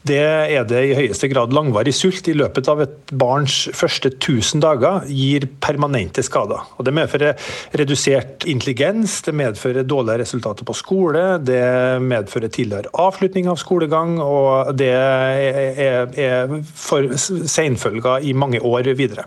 det 0.05 0.19
er 0.21 0.65
det 0.69 0.81
i 0.85 0.93
høyeste 0.93 1.25
grad. 1.31 1.49
Langvarig 1.57 1.95
sult 1.97 2.27
i 2.29 2.35
løpet 2.37 2.67
av 2.69 2.83
et 2.83 3.13
barns 3.17 3.55
første 3.73 4.11
1000 4.11 4.61
dager 4.61 5.07
gir 5.09 5.47
permanente 5.65 6.21
skader. 6.21 6.61
Og 6.77 6.85
Det 6.85 6.93
medfører 6.93 7.49
redusert 7.81 8.45
intelligens, 8.45 9.17
det 9.25 9.33
medfører 9.33 9.87
dårlige 9.89 10.21
resultater 10.21 10.67
på 10.67 10.77
skole, 10.77 11.25
det 11.41 11.63
medfører 12.05 12.53
tidligere 12.53 12.93
avslutning 12.93 13.49
av 13.49 13.57
skolegang, 13.57 14.19
og 14.21 14.75
det 14.77 14.93
er, 14.93 16.13
er 16.13 16.57
for 16.77 17.09
senfølger 17.17 18.21
i 18.21 18.37
mange 18.37 18.61
år 18.61 18.93
videre. 18.93 19.25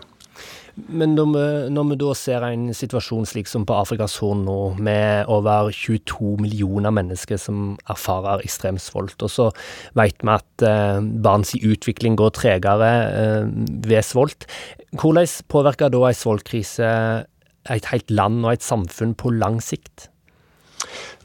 Men 0.75 1.13
når 1.15 1.27
vi, 1.31 1.43
når 1.71 1.85
vi, 1.87 1.97
da 2.01 2.13
ser 2.19 2.43
en 2.49 2.65
situasjon 2.75 3.27
slik 3.29 3.47
som 3.47 3.63
på 3.67 3.77
Afrikas 3.79 4.17
Horn 4.19 4.41
nå, 4.43 4.57
med 4.83 5.29
over 5.31 5.69
22 5.71 6.35
millioner 6.43 6.91
mennesker 6.95 7.39
som 7.39 7.77
erfarer 7.91 8.43
ekstrem 8.43 8.79
svolt, 8.81 9.15
og 9.23 9.31
så 9.31 9.45
vet 9.95 10.19
vi 10.19 10.33
at 10.33 10.65
eh, 10.67 10.99
barns 11.23 11.55
utvikling 11.55 12.19
går 12.19 12.35
tregere 12.35 12.91
eh, 13.07 13.47
ved 13.87 14.03
svolt, 14.03 14.49
hvordan 14.99 15.31
påvirker 15.51 15.95
da 15.95 16.03
en 16.09 16.19
svoltkrise 16.19 16.91
et 17.71 17.87
helt 17.93 18.11
land 18.11 18.43
og 18.43 18.53
et 18.53 18.65
samfunn 18.65 19.15
på 19.17 19.31
lang 19.33 19.61
sikt? 19.63 20.09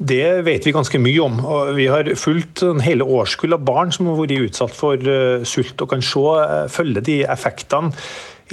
Det 0.01 0.41
vet 0.47 0.65
vi 0.65 0.73
ganske 0.73 0.99
mye 1.03 1.21
om. 1.21 1.43
og 1.45 1.75
Vi 1.77 1.91
har 1.91 2.09
fulgt 2.17 2.63
en 2.65 2.81
hele 2.81 3.05
årskull 3.05 3.53
av 3.53 3.67
barn 3.67 3.93
som 3.93 4.09
har 4.09 4.17
vært 4.23 4.47
utsatt 4.47 4.73
for 4.73 4.97
uh, 4.97 5.45
sult, 5.45 5.77
og 5.83 5.91
kan 5.91 6.05
se, 6.05 6.23
uh, 6.23 6.71
følge 6.73 7.03
de 7.05 7.19
effektene 7.29 7.93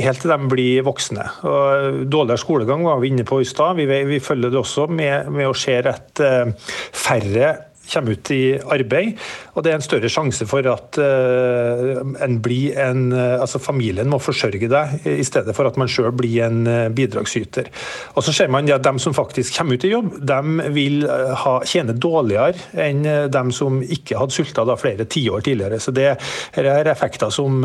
helt 0.04 0.22
til 0.22 0.34
de 0.34 0.50
blir 0.52 0.86
voksne. 0.88 1.26
Og 1.48 2.04
dårligere 2.12 2.42
skolegang 2.42 2.86
var 2.86 3.02
vi 3.02 3.12
inne 3.12 3.26
på 3.28 3.42
i 3.42 3.48
stad. 3.48 3.80
Vi, 3.80 3.88
vi, 3.88 4.20
følger 4.24 4.54
det 4.54 4.62
også 4.62 4.88
med, 4.92 5.32
med 5.34 5.50
å 5.50 5.56
se 5.58 5.78
at 5.82 6.24
uh, 6.24 6.52
færre 6.96 7.54
kommer 7.92 8.18
ut 8.18 8.32
i 8.34 8.42
arbeid. 8.60 9.18
Og 9.56 9.66
det 9.66 9.72
er 9.72 9.80
en 9.80 9.86
større 9.86 10.12
sjanse 10.12 10.48
for 10.50 10.68
at 10.70 11.00
uh, 11.02 12.02
en 12.24 12.38
blir 12.44 12.78
en, 12.82 13.10
uh, 13.14 13.42
altså 13.42 13.62
familien 13.64 14.10
må 14.12 14.20
forsørge 14.22 14.70
deg, 14.72 15.08
i 15.08 15.26
stedet 15.28 15.56
for 15.58 15.70
at 15.70 15.80
man 15.80 15.92
sjøl 15.92 16.14
blir 16.16 16.46
en 16.48 16.64
uh, 16.68 16.88
bidragsyter. 16.94 17.72
Og 18.16 18.26
så 18.26 18.36
ser 18.36 18.52
man 18.54 18.70
at 18.72 18.84
De 18.88 18.94
som 19.02 19.16
faktisk 19.16 19.58
kommer 19.58 19.78
ut 19.78 19.86
i 19.88 19.92
jobb, 19.92 20.14
de 20.28 20.70
vil 20.76 21.06
ha, 21.08 21.58
tjene 21.68 21.96
dårligere 21.96 22.82
enn 22.84 23.04
de 23.32 23.44
som 23.56 23.80
ikke 23.82 24.18
hadde 24.20 24.36
sulta 24.36 24.66
da 24.68 24.78
flere 24.80 25.08
tiår 25.10 25.44
tidligere. 25.46 25.80
Så 25.82 25.94
det 25.96 26.10
er 26.14 26.92
effekter 26.92 27.32
som, 27.34 27.64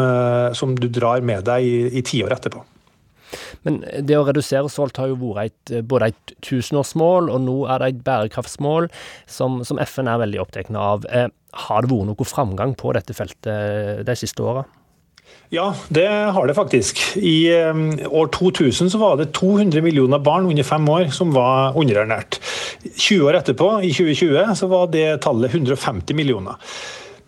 som 0.57 0.77
du 0.79 0.89
drar 0.93 1.23
med 1.25 1.47
deg 1.49 1.67
i, 1.67 1.75
i 2.01 2.05
tiår 2.07 2.37
etterpå. 2.39 2.63
Men 3.67 3.81
det 4.01 4.19
å 4.19 4.27
redusere 4.27 4.71
sult 4.73 5.01
har 5.01 5.13
jo 5.13 5.19
vært 5.21 5.53
et, 5.53 5.75
eh, 5.79 5.87
både 5.87 6.13
et 6.13 6.35
tusenårsmål, 6.45 7.31
og 7.33 7.41
nå 7.47 7.57
er 7.71 7.83
det 7.83 7.89
et 7.93 8.05
bærekraftsmål 8.05 8.91
som, 9.27 9.63
som 9.65 9.81
FN 9.83 10.11
er 10.11 10.23
veldig 10.23 10.43
opptatt 10.43 10.71
av. 10.77 11.07
Eh, 11.11 11.29
har 11.67 11.83
det 11.83 11.93
vært 11.93 12.13
noe 12.13 12.29
framgang 12.29 12.77
på 12.79 12.95
dette 12.97 13.17
feltet 13.17 14.07
de 14.07 14.17
siste 14.19 14.45
åra? 14.45 14.65
Ja, 15.53 15.75
det 15.93 16.07
har 16.09 16.47
det 16.49 16.57
faktisk. 16.57 16.99
I 17.17 17.53
år 18.09 18.31
2000 18.33 18.89
så 18.93 18.99
var 19.01 19.19
det 19.21 19.33
200 19.37 19.83
millioner 19.85 20.19
barn 20.19 20.49
under 20.49 20.65
fem 20.65 20.89
år 20.89 21.11
som 21.13 21.33
var 21.33 21.77
underernært. 21.77 22.39
20 22.97 23.29
år 23.29 23.39
etterpå, 23.41 23.69
i 23.85 23.93
2020, 23.93 24.55
så 24.57 24.69
var 24.73 24.89
det 24.93 25.21
tallet 25.25 25.53
150 25.53 26.17
millioner. 26.17 26.57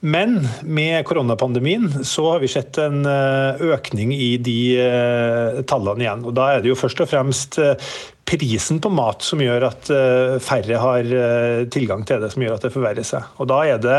Men 0.05 0.49
med 0.63 1.07
koronapandemien 1.07 2.05
så 2.05 2.27
har 2.33 2.41
vi 2.43 2.49
sett 2.53 2.77
en 2.79 3.07
eh, 3.09 3.63
økning 3.73 4.11
i 4.13 4.35
de 4.37 4.57
eh, 4.77 5.61
tallene 5.65 6.05
igjen. 6.05 6.27
Og 6.29 6.35
da 6.37 6.51
er 6.53 6.61
det 6.61 6.69
jo 6.69 6.77
først 6.77 7.01
og 7.01 7.09
fremst 7.09 7.57
eh, 7.63 7.73
prisen 8.29 8.83
på 8.85 8.91
mat 8.93 9.25
som 9.25 9.41
gjør 9.41 9.65
at 9.69 9.89
færre 10.41 10.79
har 10.81 11.11
tilgang 11.73 12.07
til 12.09 12.23
det, 12.23 12.31
som 12.33 12.41
gjør 12.41 12.55
at 12.57 12.65
det 12.65 12.71
forverrer 12.73 13.05
seg. 13.05 13.27
Og 13.37 13.51
da 13.51 13.59
er 13.69 13.83
det 13.85 13.99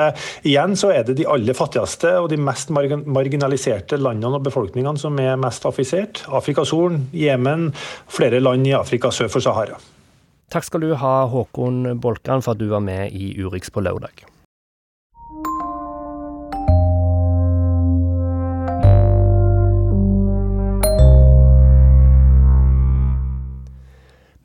igjen 0.50 0.74
så 0.82 0.90
er 0.96 1.06
det 1.06 1.14
de 1.20 1.28
aller 1.30 1.58
fattigste 1.58 2.16
og 2.24 2.32
de 2.34 2.40
mest 2.42 2.74
marginaliserte 2.74 4.02
landene 4.02 4.42
og 4.42 4.48
befolkningene 4.50 4.98
som 5.02 5.22
er 5.22 5.38
mest 5.38 5.70
affisert. 5.70 6.24
Afrikas 6.26 6.74
Horn, 6.74 7.04
Jemen, 7.14 7.70
flere 8.10 8.42
land 8.42 8.66
i 8.66 8.74
Afrika 8.78 9.14
sør 9.14 9.30
for 9.30 9.46
Sahara. 9.46 9.78
Takk 10.50 10.72
skal 10.74 10.86
du 10.86 10.96
ha, 10.98 11.18
Håkon 11.30 12.00
Bolkan, 12.02 12.42
for 12.42 12.58
at 12.58 12.66
du 12.66 12.72
var 12.74 12.82
med 12.82 13.14
i 13.14 13.36
Urix 13.46 13.70
på 13.70 13.86
lørdag. 13.86 14.26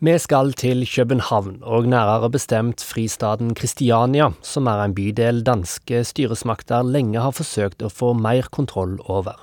Vi 0.00 0.14
skal 0.16 0.54
til 0.56 0.86
København, 0.88 1.58
og 1.60 1.84
nærere 1.92 2.30
bestemt 2.32 2.80
fristaden 2.80 3.50
Kristiania, 3.52 4.30
som 4.40 4.64
er 4.72 4.80
en 4.80 4.94
bydel 4.96 5.42
danske 5.44 6.00
styresmakter 6.08 6.86
lenge 6.88 7.20
har 7.20 7.34
forsøkt 7.36 7.84
å 7.84 7.90
få 7.92 8.14
mer 8.16 8.48
kontroll 8.48 8.94
over. 9.12 9.36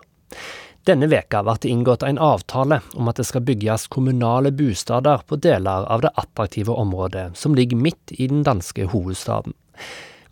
Denne 0.89 1.11
veka 1.11 1.43
ble 1.45 1.59
det 1.61 1.69
inngått 1.69 2.07
en 2.07 2.17
avtale 2.17 2.79
om 2.97 3.05
at 3.11 3.21
det 3.21 3.27
skal 3.29 3.45
bygges 3.45 3.85
kommunale 3.93 4.49
bostader 4.49 5.21
på 5.29 5.37
deler 5.45 5.85
av 5.85 6.01
det 6.01 6.15
attraktive 6.17 6.73
området 6.73 7.27
som 7.37 7.53
ligger 7.53 7.77
midt 7.77 8.17
i 8.17 8.25
den 8.25 8.41
danske 8.41 8.89
hovedstaden. 8.89 9.53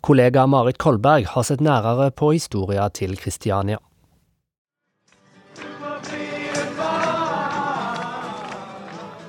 Kollega 0.02 0.48
Marit 0.50 0.82
Kolberg 0.82 1.30
har 1.36 1.46
sett 1.46 1.62
nærere 1.62 2.10
på 2.10 2.32
historia 2.34 2.88
til 2.90 3.14
Kristiania. 3.14 3.78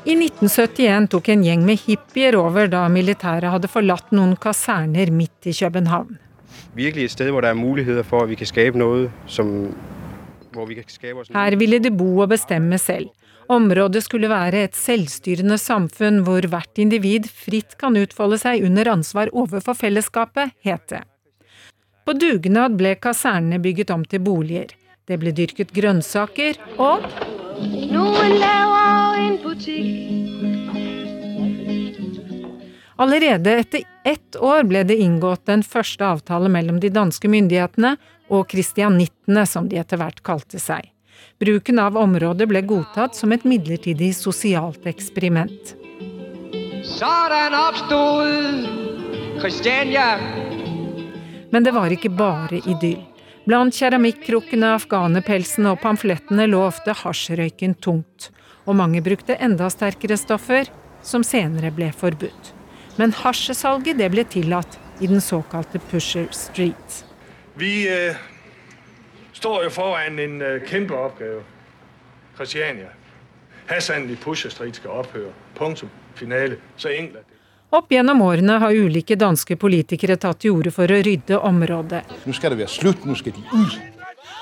I 0.08 0.14
1971 0.16 1.10
tok 1.12 1.26
en 1.34 1.42
gjeng 1.44 1.66
med 1.68 1.82
hippier 1.84 2.38
over 2.40 2.70
da 2.72 2.86
militæret 2.88 3.52
hadde 3.52 3.68
forlatt 3.68 4.14
noen 4.16 4.38
kaserner 4.40 5.10
midt 5.12 5.50
i 5.52 5.56
København. 5.58 6.16
Virkelig 6.78 7.10
et 7.10 7.16
sted 7.18 7.32
hvor 7.34 7.44
det 7.44 7.50
er 7.52 7.60
muligheter 7.60 8.08
for 8.08 8.24
at 8.24 8.32
vi 8.32 8.38
kan 8.40 8.48
skape 8.48 8.80
noe 8.80 9.10
som 9.28 9.52
her 11.36 11.58
ville 11.60 11.78
de 11.84 11.92
bo 11.94 12.08
og 12.24 12.32
bestemme 12.32 12.80
selv. 12.80 13.12
Området 13.52 14.02
skulle 14.06 14.30
være 14.32 14.64
et 14.66 14.80
selvstyrende 14.80 15.58
samfunn 15.60 16.24
hvor 16.26 16.48
hvert 16.50 16.80
individ 16.82 17.28
fritt 17.28 17.76
kan 17.80 18.00
utfolde 18.00 18.40
seg 18.42 18.64
under 18.66 18.90
ansvar 18.96 19.30
overfor 19.34 19.76
fellesskapet, 19.78 20.56
het 20.64 20.88
det. 20.90 21.04
På 22.08 22.16
dugnad 22.16 22.80
ble 22.80 22.96
kasernene 22.96 23.60
bygget 23.60 23.92
om 23.92 24.08
til 24.08 24.24
boliger. 24.24 24.72
Det 25.08 25.20
ble 25.20 25.36
dyrket 25.36 25.76
grønnsaker 25.76 26.58
og 26.80 27.04
noen 27.92 28.38
laver 28.42 29.22
en 29.22 29.40
butikk. 29.44 30.08
Allerede 32.98 33.52
etter 33.62 33.84
ett 34.06 34.36
år 34.42 34.64
ble 34.64 34.82
det 34.84 34.98
inngått 34.98 35.50
en 35.54 35.64
første 35.64 36.06
avtale 36.06 36.50
mellom 36.50 36.80
de 36.82 36.90
danske 36.90 37.30
myndighetene 37.30 37.94
og 38.34 38.48
kristianittene, 38.50 39.46
som 39.46 39.68
de 39.70 39.78
etter 39.78 40.02
hvert 40.02 40.24
kalte 40.26 40.58
seg. 40.60 40.90
Bruken 41.38 41.78
av 41.80 41.98
området 41.98 42.48
ble 42.50 42.64
godtatt 42.66 43.14
som 43.16 43.34
et 43.34 43.46
midlertidig 43.46 44.10
sosialt 44.18 44.88
eksperiment. 44.90 45.76
Sådan 46.82 47.54
oppstod 47.54 48.66
Kristiania. 49.42 50.18
Men 51.52 51.64
det 51.64 51.72
var 51.78 51.94
ikke 51.94 52.10
bare 52.10 52.64
idyll. 52.66 53.06
Blant 53.48 53.72
keramikkrukkene, 53.80 54.74
afghanerpelsene 54.76 55.72
og 55.72 55.80
pamflettene 55.80 56.50
lå 56.50 56.60
ofte 56.68 56.92
hasjrøyken 57.00 57.78
tungt. 57.80 58.28
Og 58.68 58.76
mange 58.76 59.00
brukte 59.00 59.38
enda 59.40 59.70
sterkere 59.72 60.18
stoffer, 60.20 60.68
som 61.00 61.24
senere 61.24 61.72
ble 61.72 61.88
forbudt. 61.96 62.52
Men 63.00 63.14
hasjesalget 63.16 64.02
det 64.02 64.10
ble 64.12 64.26
tillatt 64.28 64.76
i 65.00 65.08
den 65.08 65.24
såkalte 65.24 65.80
Pusher 65.92 66.28
Street. 66.36 67.04
Vi 67.56 67.88
eh, 67.88 68.20
står 69.38 69.70
jo 69.70 69.72
foran 69.78 70.20
en 70.20 70.42
eh, 70.42 70.60
kjempeoppgave. 70.68 71.40
oppgave. 71.40 71.44
Christiania. 72.36 72.92
Hassan 73.68 74.10
i 74.10 74.16
Pusher 74.16 74.50
Street 74.50 74.76
skal 74.76 74.90
opphøre. 74.90 75.32
Punktum. 75.56 75.90
Finale. 76.16 76.60
Så 76.76 76.90
enkelt. 76.90 77.27
Opp 77.70 77.92
gjennom 77.92 78.22
årene 78.22 78.62
har 78.64 78.72
ulike 78.72 79.18
danske 79.20 79.58
politikere 79.60 80.16
tatt 80.16 80.40
til 80.40 80.56
orde 80.56 80.72
for 80.72 80.88
å 80.88 81.02
rydde 81.04 81.40
området. 81.44 82.00
Nå 82.24 82.36
skal 82.36 82.54
det 82.54 82.62
være 82.62 82.72
slutt, 82.72 83.04
nå 83.04 83.16
skal 83.20 83.36
de 83.36 83.44
ut. 83.52 83.76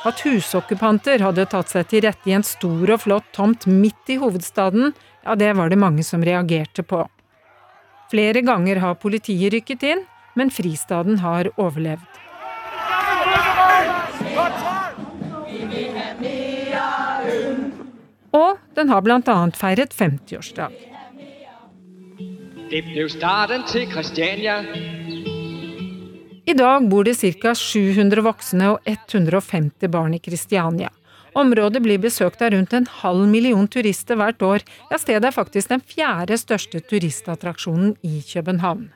At 0.05 0.21
husokkupanter 0.21 1.23
hadde 1.25 1.47
tatt 1.49 1.73
seg 1.73 1.87
til 1.89 2.05
rette 2.05 2.29
i 2.29 2.35
en 2.37 2.45
stor 2.45 2.93
og 2.93 3.01
flott 3.01 3.31
tomt 3.33 3.65
midt 3.65 4.13
i 4.13 4.19
hovedstaden, 4.21 4.93
ja, 5.25 5.33
det 5.33 5.55
var 5.57 5.73
det 5.73 5.81
mange 5.81 6.05
som 6.05 6.21
reagerte 6.21 6.85
på. 6.85 7.01
Flere 8.13 8.45
ganger 8.45 8.83
har 8.83 8.99
politiet 9.01 9.55
rykket 9.55 9.87
inn, 9.89 10.05
men 10.37 10.53
fristaden 10.53 11.17
har 11.25 11.49
overlevd. 11.57 12.21
Og 18.35 18.59
den 18.77 18.91
har 18.93 19.01
bl.a. 19.01 19.39
feiret 19.57 19.95
50-årsdag. 19.97 20.94
Det 22.65 22.79
ble 22.81 23.03
starten 23.13 23.61
til 23.69 23.83
Kristiania. 23.91 24.55
I 26.45 26.53
dag 26.57 26.87
bor 26.89 27.05
det 27.05 27.13
ca. 27.19 27.51
700 27.53 28.23
voksne 28.25 28.69
og 28.73 28.87
150 28.89 29.91
barn 29.93 30.15
i 30.17 30.19
Kristiania. 30.19 30.89
Området 31.37 31.83
blir 31.85 32.01
besøkt 32.01 32.41
av 32.41 32.55
rundt 32.55 32.73
en 32.73 32.87
halv 33.03 33.27
million 33.29 33.67
turister 33.69 34.17
hvert 34.17 34.41
år. 34.41 34.65
Ja, 34.89 34.97
stedet 34.97 35.29
er 35.29 35.35
faktisk 35.35 35.69
den 35.69 35.83
fjerde 35.85 36.39
største 36.41 36.81
turistattraksjonen 36.81 37.97
i 38.01 38.23
København. 38.25 38.87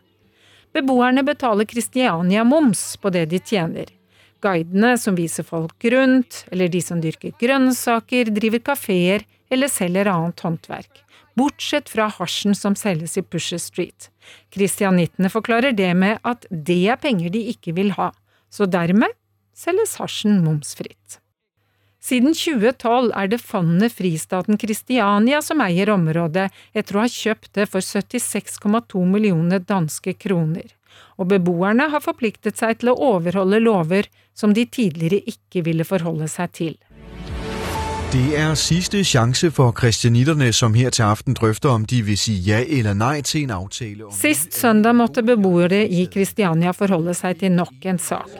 Beboerne 0.74 1.22
betaler 1.28 1.70
Kristiania-moms 1.70 2.96
på 3.02 3.12
det 3.14 3.28
de 3.30 3.42
tjener. 3.44 3.92
Guidene 4.42 4.96
som 4.98 5.18
viser 5.20 5.46
folk 5.46 5.86
rundt, 5.94 6.46
eller 6.50 6.72
de 6.74 6.82
som 6.82 7.02
dyrker 7.04 7.38
grønnsaker, 7.38 8.34
driver 8.34 8.66
kafeer 8.72 9.28
eller 9.52 9.70
selger 9.70 10.10
annet 10.10 10.42
håndverk. 10.46 11.04
Bortsett 11.40 11.88
fra 11.90 12.10
hasjen 12.12 12.56
som 12.58 12.76
selges 12.76 13.16
i 13.18 13.24
Pusher 13.24 13.62
Street. 13.64 14.10
Kristianittene 14.52 15.32
forklarer 15.32 15.72
det 15.78 15.94
med 15.96 16.20
at 16.28 16.44
det 16.52 16.82
er 16.92 17.00
penger 17.00 17.32
de 17.32 17.46
ikke 17.54 17.78
vil 17.78 17.94
ha, 17.96 18.12
så 18.52 18.68
dermed 18.68 19.16
selges 19.56 19.96
hasjen 20.02 20.42
momsfritt. 20.44 21.20
Siden 22.00 22.32
2012 22.32 23.12
er 23.12 23.28
det 23.28 23.42
fondet 23.44 23.92
Fristaten 23.92 24.60
Kristiania 24.60 25.42
som 25.44 25.60
eier 25.64 25.92
området, 25.92 26.48
etter 26.72 26.96
å 26.96 27.04
ha 27.04 27.12
kjøpt 27.12 27.52
det 27.60 27.68
for 27.72 27.84
76,2 27.84 29.04
millioner 29.08 29.60
danske 29.60 30.16
kroner. 30.16 30.68
Og 31.20 31.28
beboerne 31.34 31.90
har 31.92 32.04
forpliktet 32.04 32.60
seg 32.60 32.80
til 32.80 32.94
å 32.94 33.00
overholde 33.14 33.60
lover 33.64 34.08
som 34.36 34.56
de 34.56 34.64
tidligere 34.66 35.20
ikke 35.28 35.66
ville 35.68 35.88
forholde 35.88 36.32
seg 36.32 36.56
til. 36.56 36.80
Det 38.10 38.32
er 38.34 38.56
siste 38.58 39.04
sjanse 39.06 39.52
for 39.54 39.70
kristianitterne 39.78 40.48
som 40.58 40.74
her 40.74 40.90
til 40.90 41.06
aften 41.06 41.36
drøfter 41.38 41.70
om 41.70 41.84
de 41.86 42.00
vil 42.08 42.18
si 42.18 42.34
ja 42.42 42.64
eller 42.66 42.96
nei 42.98 43.20
til 43.22 43.44
en 43.44 43.54
avtale 43.60 44.08
om 44.08 44.16
Sist 44.18 44.58
søndag 44.58 44.98
måtte 44.98 45.22
beboere 45.22 45.84
i 45.86 46.08
Kristiania 46.10 46.74
forholde 46.74 47.14
seg 47.14 47.38
til 47.44 47.54
nok 47.54 47.86
en 47.86 48.02
sak. 48.02 48.34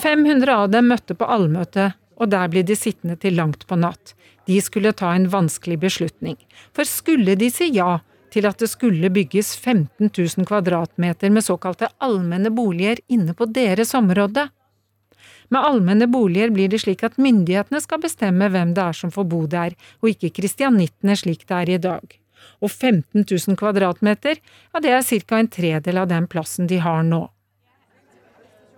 500 0.00 0.54
av 0.54 0.72
dem 0.72 0.88
møtte 0.88 1.12
på 1.12 1.28
allmøte, 1.28 1.90
og 2.16 2.32
der 2.32 2.48
ble 2.48 2.64
de 2.64 2.72
sittende 2.72 3.20
til 3.20 3.36
langt 3.36 3.68
på 3.68 3.76
natt. 3.76 4.14
De 4.48 4.56
skulle 4.64 4.96
ta 4.96 5.12
en 5.12 5.28
vanskelig 5.28 5.76
beslutning. 5.84 6.40
For 6.72 6.88
skulle 6.88 7.36
de 7.36 7.52
si 7.52 7.68
ja 7.76 7.98
til 8.32 8.48
at 8.48 8.64
det 8.64 8.72
skulle 8.72 9.12
bygges 9.12 9.52
15 9.56 10.08
000 10.08 10.48
kvadratmeter 10.48 11.28
med 11.28 11.44
såkalte 11.44 11.92
allmenne 12.00 12.48
boliger 12.48 12.96
inne 13.12 13.36
på 13.36 13.44
deres 13.52 13.92
område? 13.92 14.48
Med 15.48 15.64
allmenne 15.64 16.06
boliger 16.06 16.50
blir 16.52 16.68
det 16.68 16.82
slik 16.82 17.02
at 17.06 17.16
myndighetene 17.16 17.80
skal 17.80 18.02
bestemme 18.02 18.50
hvem 18.52 18.74
det 18.76 18.84
er 18.84 18.96
som 18.96 19.12
får 19.12 19.28
bo 19.32 19.46
der, 19.48 19.76
og 20.02 20.12
ikke 20.12 20.34
kristianittene 20.40 21.16
slik 21.16 21.46
det 21.48 21.56
er 21.56 21.72
i 21.72 21.80
dag. 21.80 22.18
Og 22.60 22.70
15 22.70 23.24
000 23.24 23.56
kvadratmeter, 23.58 24.38
ja 24.72 24.82
det 24.84 24.92
er 24.92 25.02
ca. 25.02 25.38
en 25.38 25.48
tredel 25.48 25.98
av 25.98 26.08
den 26.08 26.28
plassen 26.28 26.68
de 26.68 26.78
har 26.84 27.02
nå. 27.02 27.28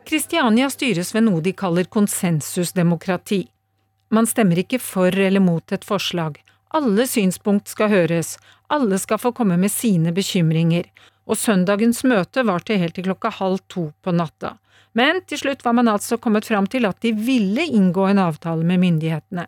Kristiania 0.06 0.70
styres 0.70 1.14
ved 1.14 1.26
noe 1.26 1.42
de 1.42 1.52
kaller 1.52 1.84
konsensusdemokrati. 1.84 3.44
Man 4.10 4.26
stemmer 4.26 4.58
ikke 4.62 4.80
for 4.82 5.14
eller 5.14 5.42
mot 5.42 5.72
et 5.72 5.84
forslag. 5.86 6.40
Alle 6.74 7.06
synspunkt 7.06 7.68
skal 7.68 7.90
høres, 7.90 8.36
alle 8.70 8.98
skal 8.98 9.18
få 9.18 9.32
komme 9.34 9.58
med 9.58 9.70
sine 9.70 10.14
bekymringer, 10.14 10.86
og 11.26 11.38
søndagens 11.38 12.02
møte 12.06 12.42
var 12.46 12.62
til 12.66 12.78
helt 12.82 12.94
til 12.94 13.06
klokka 13.06 13.30
halv 13.38 13.62
to 13.70 13.90
på 14.02 14.14
natta. 14.14 14.56
Men 14.92 15.22
til 15.30 15.38
slutt 15.38 15.64
var 15.64 15.76
man 15.78 15.88
altså 15.88 16.18
kommet 16.18 16.48
fram 16.48 16.66
til 16.70 16.86
at 16.88 16.98
de 17.04 17.12
ville 17.14 17.62
inngå 17.62 18.08
en 18.10 18.18
avtale 18.18 18.66
med 18.66 18.82
myndighetene. 18.82 19.46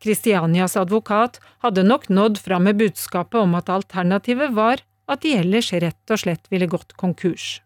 Kristianias 0.00 0.76
advokat 0.78 1.40
hadde 1.64 1.82
nok 1.82 2.08
nådd 2.08 2.38
fram 2.38 2.68
med 2.68 2.78
budskapet 2.78 3.40
om 3.40 3.56
at 3.58 3.68
alternativet 3.68 4.54
var 4.54 4.84
at 5.08 5.24
de 5.24 5.34
ellers 5.40 5.72
rett 5.72 6.12
og 6.12 6.20
slett 6.22 6.46
ville 6.52 6.68
gått 6.70 6.94
konkurs. 7.00 7.58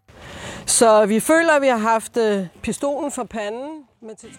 Så 0.66 0.88
vi 1.10 1.20
føler 1.20 1.60
vi 1.60 1.70
har 1.72 1.82
hatt 1.82 2.18
pistolen 2.62 3.10
for 3.10 3.26
pannen. 3.26 3.82
Men 4.02 4.16
til 4.18 4.32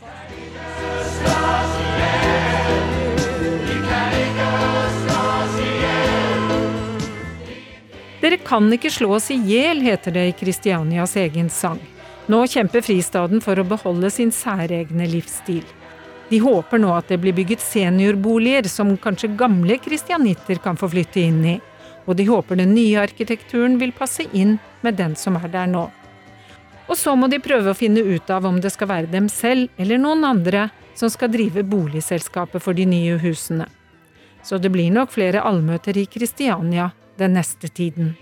Dere 8.24 8.38
kan 8.40 8.72
ikke 8.72 8.92
slå 8.92 9.18
oss 9.18 9.30
i 9.32 9.38
hjel, 9.48 9.84
heter 9.84 10.16
det 10.16 10.28
i 10.30 10.36
Kristianias 10.40 11.18
egen 11.20 11.50
sang. 11.52 11.82
Nå 12.32 12.46
kjemper 12.48 12.82
fristaden 12.82 13.42
for 13.44 13.60
å 13.60 13.66
beholde 13.68 14.08
sin 14.14 14.32
særegne 14.32 15.08
livsstil. 15.12 15.66
De 16.30 16.40
håper 16.40 16.80
nå 16.80 16.94
at 16.96 17.10
det 17.12 17.18
blir 17.20 17.36
bygget 17.36 17.62
seniorboliger 17.62 18.70
som 18.72 18.96
kanskje 18.98 19.34
gamle 19.38 19.76
kristianitter 19.84 20.62
kan 20.64 20.80
få 20.80 20.88
flytte 20.94 21.20
inn 21.20 21.42
i. 21.46 21.58
Og 22.08 22.16
de 22.20 22.28
håper 22.28 22.60
den 22.60 22.72
nye 22.76 23.02
arkitekturen 23.04 23.76
vil 23.80 23.92
passe 23.96 24.24
inn 24.32 24.56
med 24.82 24.96
den 25.00 25.18
som 25.20 25.36
er 25.40 25.52
der 25.52 25.68
nå. 25.68 25.84
Og 26.88 26.98
så 27.00 27.14
må 27.16 27.28
de 27.32 27.44
prøve 27.44 27.72
å 27.72 27.78
finne 27.78 28.04
ut 28.04 28.32
av 28.32 28.48
om 28.48 28.60
det 28.64 28.72
skal 28.74 28.92
være 28.92 29.12
dem 29.12 29.30
selv 29.32 29.72
eller 29.78 30.00
noen 30.00 30.24
andre 30.28 30.68
som 30.96 31.12
skal 31.12 31.32
drive 31.32 31.64
boligselskapet 31.68 32.64
for 32.64 32.76
de 32.76 32.88
nye 32.88 33.20
husene. 33.20 33.68
Så 34.44 34.60
det 34.60 34.72
blir 34.72 34.92
nok 34.92 35.12
flere 35.12 35.44
allmøter 35.44 35.98
i 36.00 36.08
Kristiania 36.12 36.92
den 37.20 37.36
neste 37.36 37.68
tiden. 37.68 38.16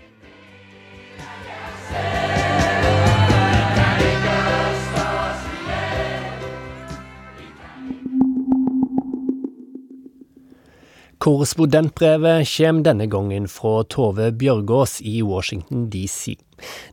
Korrespondentbrevet 11.22 12.48
kommer 12.48 12.82
denne 12.82 13.06
gangen 13.06 13.44
fra 13.46 13.84
Tove 13.86 14.32
Bjørgaas 14.34 14.96
i 15.06 15.20
Washington 15.22 15.84
DC. 15.90 16.32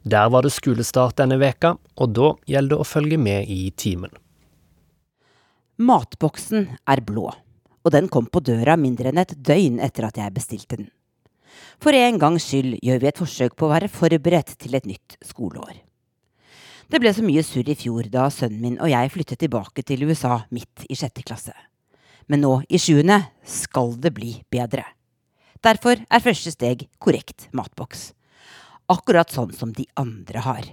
Der 0.06 0.28
var 0.30 0.46
det 0.46 0.52
skolestart 0.54 1.16
denne 1.18 1.40
veka, 1.42 1.72
og 1.98 2.12
da 2.14 2.28
gjelder 2.46 2.76
det 2.76 2.78
å 2.78 2.86
følge 2.86 3.18
med 3.18 3.50
i 3.50 3.72
timen. 3.74 4.12
Matboksen 5.82 6.68
er 6.86 7.02
blå, 7.08 7.32
og 7.82 7.96
den 7.96 8.10
kom 8.14 8.28
på 8.30 8.44
døra 8.46 8.76
mindre 8.78 9.10
enn 9.10 9.24
et 9.24 9.34
døgn 9.34 9.80
etter 9.82 10.06
at 10.12 10.22
jeg 10.22 10.36
bestilte 10.36 10.78
den. 10.78 10.92
For 11.82 11.98
en 11.98 12.22
gangs 12.22 12.46
skyld 12.52 12.78
gjør 12.86 13.02
vi 13.02 13.10
et 13.10 13.24
forsøk 13.24 13.58
på 13.58 13.66
å 13.66 13.72
være 13.74 13.90
forberedt 13.90 14.54
til 14.62 14.78
et 14.78 14.86
nytt 14.86 15.18
skoleår. 15.26 15.82
Det 16.86 17.02
ble 17.02 17.16
så 17.18 17.26
mye 17.26 17.42
surr 17.42 17.74
i 17.74 17.78
fjor 17.82 18.14
da 18.14 18.30
sønnen 18.30 18.62
min 18.62 18.78
og 18.78 18.94
jeg 18.94 19.16
flyttet 19.18 19.42
tilbake 19.42 19.82
til 19.82 20.06
USA 20.06 20.44
midt 20.54 20.86
i 20.86 21.00
sjette 21.02 21.26
klasse 21.26 21.58
men 22.30 22.44
nå 22.46 22.54
i 22.70 22.80
sjuende 22.82 23.24
skal 23.44 23.96
det 24.00 24.14
bli 24.16 24.38
bedre. 24.54 24.86
Derfor 25.66 26.00
er 26.00 26.24
første 26.24 26.54
steg 26.54 26.86
korrekt 27.04 27.50
matboks. 27.52 28.14
Akkurat 28.90 29.32
sånn 29.34 29.52
som 29.54 29.74
de 29.76 29.86
andre 30.00 30.44
har. 30.46 30.68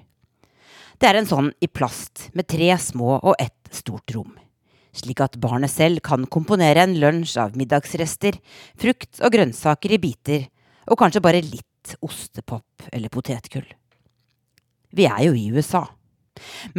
Det 0.97 1.09
er 1.09 1.19
en 1.19 1.29
sånn 1.29 1.51
i 1.61 1.69
plast 1.69 2.29
med 2.37 2.49
tre 2.49 2.71
små 2.81 3.19
og 3.19 3.35
ett 3.43 3.73
stort 3.75 4.15
rom. 4.15 4.37
Slik 4.97 5.21
at 5.21 5.37
barnet 5.41 5.73
selv 5.73 6.01
kan 6.05 6.25
komponere 6.33 6.87
en 6.87 6.95
lunsj 6.97 7.37
av 7.43 7.57
middagsrester, 7.59 8.39
frukt 8.81 9.21
og 9.21 9.35
grønnsaker 9.35 9.93
i 9.93 10.01
biter, 10.01 10.47
og 10.89 11.01
kanskje 11.03 11.25
bare 11.25 11.45
litt 11.45 11.97
ostepop 12.07 12.89
eller 12.93 13.13
potetgull. 13.13 13.67
Vi 14.97 15.05
er 15.05 15.27
jo 15.27 15.35
i 15.37 15.51
USA. 15.53 15.85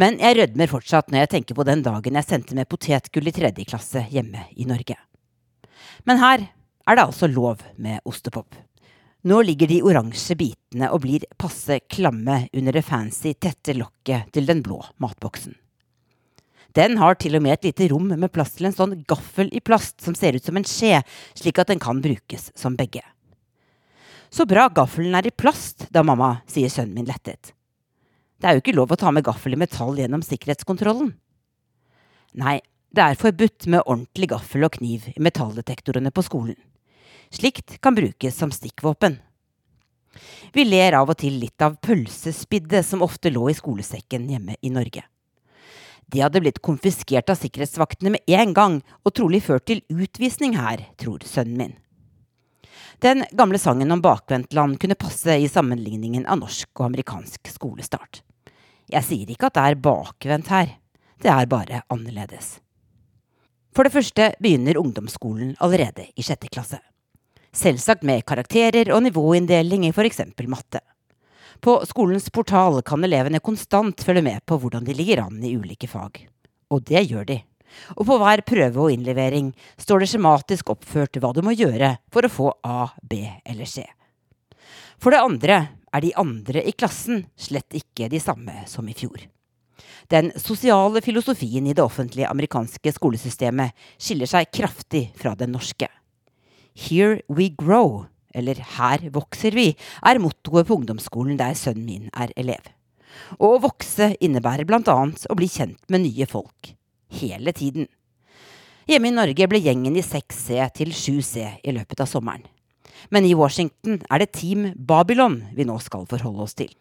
Men 0.00 0.18
jeg 0.22 0.38
rødmer 0.38 0.70
fortsatt 0.70 1.10
når 1.12 1.24
jeg 1.24 1.32
tenker 1.34 1.58
på 1.58 1.66
den 1.68 1.82
dagen 1.86 2.18
jeg 2.18 2.28
sendte 2.28 2.56
med 2.58 2.68
potetgull 2.70 3.30
i 3.30 3.34
tredje 3.34 3.66
klasse 3.68 4.04
hjemme 4.12 4.46
i 4.56 4.66
Norge. 4.68 4.96
Men 6.06 6.22
her 6.22 6.48
er 6.88 6.96
det 6.96 7.04
altså 7.04 7.28
lov 7.28 7.62
med 7.76 8.00
ostepop. 8.08 8.54
Nå 9.28 9.40
ligger 9.42 9.68
de 9.68 9.80
oransje 9.82 10.36
bitene 10.38 10.92
og 10.94 11.02
blir 11.02 11.26
passe 11.40 11.80
klamme 11.90 12.44
under 12.54 12.76
det 12.76 12.84
fancy, 12.86 13.34
tette 13.34 13.74
lokket 13.74 14.30
til 14.32 14.46
den 14.48 14.62
blå 14.64 14.78
matboksen. 15.02 15.56
Den 16.78 16.98
har 17.00 17.16
til 17.18 17.34
og 17.34 17.42
med 17.42 17.56
et 17.56 17.70
lite 17.70 17.88
rom 17.90 18.12
med 18.12 18.30
plass 18.30 18.54
til 18.54 18.68
en 18.68 18.76
sånn 18.76 18.98
gaffel 19.08 19.50
i 19.50 19.62
plast 19.64 19.98
som 20.04 20.14
ser 20.14 20.36
ut 20.36 20.44
som 20.44 20.56
en 20.60 20.66
skje, 20.68 21.00
slik 21.34 21.58
at 21.58 21.72
den 21.72 21.82
kan 21.82 22.02
brukes 22.04 22.52
som 22.54 22.76
begge. 22.78 23.02
Så 24.30 24.44
bra 24.46 24.68
gaffelen 24.68 25.16
er 25.16 25.26
i 25.26 25.34
plast, 25.34 25.88
da, 25.90 26.04
mamma, 26.04 26.36
sier 26.46 26.70
sønnen 26.70 27.00
min 27.00 27.08
lettet. 27.08 27.54
Det 28.38 28.46
er 28.46 28.54
jo 28.54 28.62
ikke 28.62 28.76
lov 28.76 28.92
å 28.94 28.98
ta 28.98 29.10
med 29.10 29.26
gaffel 29.26 29.56
i 29.56 29.58
metall 29.58 29.96
gjennom 29.98 30.22
sikkerhetskontrollen. 30.22 31.10
Nei, 32.38 32.60
det 32.94 33.02
er 33.04 33.18
forbudt 33.18 33.66
med 33.66 33.82
ordentlig 33.84 34.30
gaffel 34.30 34.66
og 34.68 34.76
kniv 34.78 35.08
i 35.10 35.22
metalldetektorene 35.22 36.12
på 36.14 36.22
skolen. 36.22 36.58
Slikt 37.34 37.80
kan 37.84 37.96
brukes 37.98 38.38
som 38.38 38.52
stikkvåpen. 38.54 39.18
Vi 40.54 40.64
ler 40.64 40.96
av 40.96 41.10
og 41.10 41.18
til 41.20 41.36
litt 41.42 41.60
av 41.62 41.76
pølsespiddet 41.84 42.86
som 42.86 43.02
ofte 43.04 43.32
lå 43.34 43.50
i 43.50 43.56
skolesekken 43.58 44.30
hjemme 44.30 44.56
i 44.62 44.70
Norge. 44.72 45.02
Det 46.08 46.22
hadde 46.24 46.40
blitt 46.40 46.62
konfiskert 46.64 47.28
av 47.28 47.36
sikkerhetsvaktene 47.36 48.14
med 48.14 48.32
en 48.38 48.54
gang, 48.56 48.78
og 49.04 49.12
trolig 49.18 49.42
ført 49.44 49.66
til 49.68 49.82
utvisning 49.92 50.56
her, 50.56 50.86
tror 50.96 51.26
sønnen 51.28 51.58
min. 51.58 51.74
Den 53.04 53.26
gamle 53.36 53.60
sangen 53.60 53.92
om 53.92 54.00
bakvendtland 54.02 54.78
kunne 54.80 54.96
passe 54.98 55.36
i 55.36 55.50
sammenligningen 55.50 56.24
av 56.26 56.40
norsk 56.40 56.70
og 56.80 56.88
amerikansk 56.88 57.52
skolestart. 57.52 58.22
Jeg 58.88 59.04
sier 59.04 59.30
ikke 59.32 59.50
at 59.50 59.56
det 59.58 59.64
er 59.64 59.82
bakvendt 59.84 60.52
her, 60.52 60.70
det 61.20 61.30
er 61.32 61.50
bare 61.50 61.82
annerledes. 61.92 62.58
For 63.76 63.84
det 63.84 63.92
første 63.94 64.30
begynner 64.40 64.78
ungdomsskolen 64.80 65.52
allerede 65.62 66.08
i 66.16 66.24
sjette 66.24 66.48
klasse. 66.50 66.80
Selvsagt 67.54 68.04
med 68.06 68.24
karakterer 68.28 68.90
og 68.94 69.02
nivåinndeling 69.04 69.86
i 69.86 69.92
eksempel 69.92 70.48
matte. 70.48 70.80
På 71.60 71.80
skolens 71.86 72.30
portal 72.30 72.82
kan 72.82 73.04
elevene 73.04 73.40
konstant 73.40 74.02
følge 74.04 74.22
med 74.22 74.44
på 74.46 74.58
hvordan 74.58 74.84
de 74.84 74.94
ligger 74.94 75.24
an 75.24 75.42
i 75.42 75.56
ulike 75.56 75.88
fag. 75.88 76.28
Og 76.70 76.84
det 76.84 77.04
gjør 77.10 77.24
de. 77.24 77.38
Og 77.96 78.06
på 78.06 78.18
hver 78.18 78.42
prøve 78.46 78.80
og 78.80 78.92
innlevering 78.92 79.52
står 79.76 80.00
det 80.00 80.10
skjematisk 80.12 80.70
oppført 80.70 81.18
hva 81.20 81.32
du 81.34 81.42
må 81.44 81.52
gjøre 81.52 81.96
for 82.12 82.24
å 82.24 82.32
få 82.32 82.52
A, 82.64 82.88
B 83.02 83.26
eller 83.44 83.68
C. 83.68 83.84
For 84.98 85.14
det 85.14 85.22
andre 85.22 85.58
er 85.92 86.04
de 86.04 86.14
andre 86.20 86.62
i 86.66 86.74
klassen 86.76 87.24
slett 87.38 87.76
ikke 87.76 88.10
de 88.12 88.20
samme 88.22 88.64
som 88.70 88.88
i 88.88 88.96
fjor. 88.96 89.26
Den 90.08 90.30
sosiale 90.40 91.02
filosofien 91.04 91.66
i 91.68 91.74
det 91.76 91.84
offentlige 91.84 92.28
amerikanske 92.30 92.92
skolesystemet 92.96 93.76
skiller 94.00 94.30
seg 94.30 94.48
kraftig 94.54 95.08
fra 95.18 95.34
den 95.38 95.52
norske. 95.56 95.88
Here 96.78 97.20
we 97.28 97.50
grow, 97.50 98.06
eller 98.34 98.60
Her 98.78 99.08
vokser 99.12 99.52
vi, 99.56 99.72
er 100.02 100.20
mottoet 100.22 100.68
på 100.68 100.78
ungdomsskolen 100.78 101.38
der 101.40 101.56
sønnen 101.58 101.86
min 101.86 102.10
er 102.14 102.32
elev. 102.36 102.72
Og 103.38 103.56
å 103.56 103.62
vokse 103.68 104.14
innebærer 104.20 104.68
annet 104.68 105.26
å 105.28 105.36
bli 105.36 105.48
kjent 105.48 105.80
med 105.90 106.06
nye 106.06 106.26
folk. 106.26 106.74
Hele 107.08 107.52
tiden. 107.52 107.88
Hjemme 108.88 109.10
i 109.10 109.16
Norge 109.16 109.48
ble 109.48 109.60
gjengen 109.60 109.96
i 109.96 110.04
6C 110.04 110.70
til 110.72 110.92
7C 110.96 111.60
i 111.64 111.72
løpet 111.76 112.00
av 112.00 112.08
sommeren. 112.08 112.46
Men 113.10 113.24
i 113.24 113.34
Washington 113.38 114.00
er 114.10 114.22
det 114.22 114.32
Team 114.36 114.72
Babylon 114.74 115.40
vi 115.56 115.66
nå 115.68 115.78
skal 115.82 116.06
forholde 116.10 116.44
oss 116.44 116.56
til. 116.58 116.72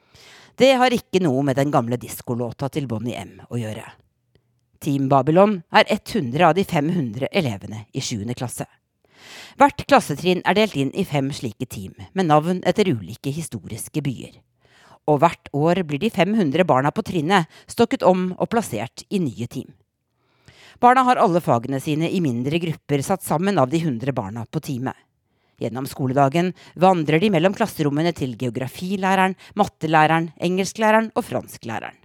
Det 0.58 0.74
har 0.80 0.94
ikke 0.94 1.22
noe 1.22 1.44
med 1.46 1.60
den 1.60 1.72
gamle 1.72 2.00
diskolåta 2.02 2.70
til 2.74 2.88
Bonnie 2.90 3.20
M 3.20 3.38
å 3.50 3.60
gjøre. 3.62 3.86
Team 4.82 5.08
Babylon 5.10 5.62
er 5.74 5.86
100 5.90 6.44
av 6.50 6.56
de 6.58 6.66
500 6.66 7.30
elevene 7.32 7.86
i 7.94 8.02
7. 8.02 8.26
klasse. 8.38 8.66
Hvert 9.58 9.84
klassetrinn 9.90 10.44
er 10.46 10.58
delt 10.58 10.76
inn 10.78 10.92
i 10.94 11.06
fem 11.06 11.32
slike 11.34 11.66
team, 11.66 11.96
med 12.14 12.30
navn 12.30 12.62
etter 12.66 12.90
ulike 12.90 13.34
historiske 13.34 14.04
byer. 14.06 14.38
Og 15.08 15.22
hvert 15.24 15.50
år 15.56 15.82
blir 15.88 16.02
de 16.04 16.12
500 16.14 16.66
barna 16.68 16.92
på 16.92 17.06
trinnet 17.06 17.50
stokket 17.70 18.06
om 18.06 18.32
og 18.38 18.50
plassert 18.52 19.06
i 19.10 19.22
nye 19.24 19.48
team. 19.48 19.72
Barna 20.82 21.02
har 21.08 21.18
alle 21.18 21.42
fagene 21.42 21.80
sine 21.82 22.10
i 22.14 22.22
mindre 22.22 22.60
grupper 22.62 23.02
satt 23.02 23.24
sammen 23.26 23.58
av 23.58 23.72
de 23.72 23.80
100 23.82 24.14
barna 24.14 24.46
på 24.46 24.62
teamet. 24.62 24.94
Gjennom 25.58 25.88
skoledagen 25.90 26.52
vandrer 26.78 27.22
de 27.22 27.32
mellom 27.34 27.56
klasserommene 27.58 28.12
til 28.14 28.36
geografilæreren, 28.38 29.34
mattelæreren, 29.58 30.32
engelsklæreren 30.38 31.10
og 31.18 31.26
fransklæreren. 31.26 31.98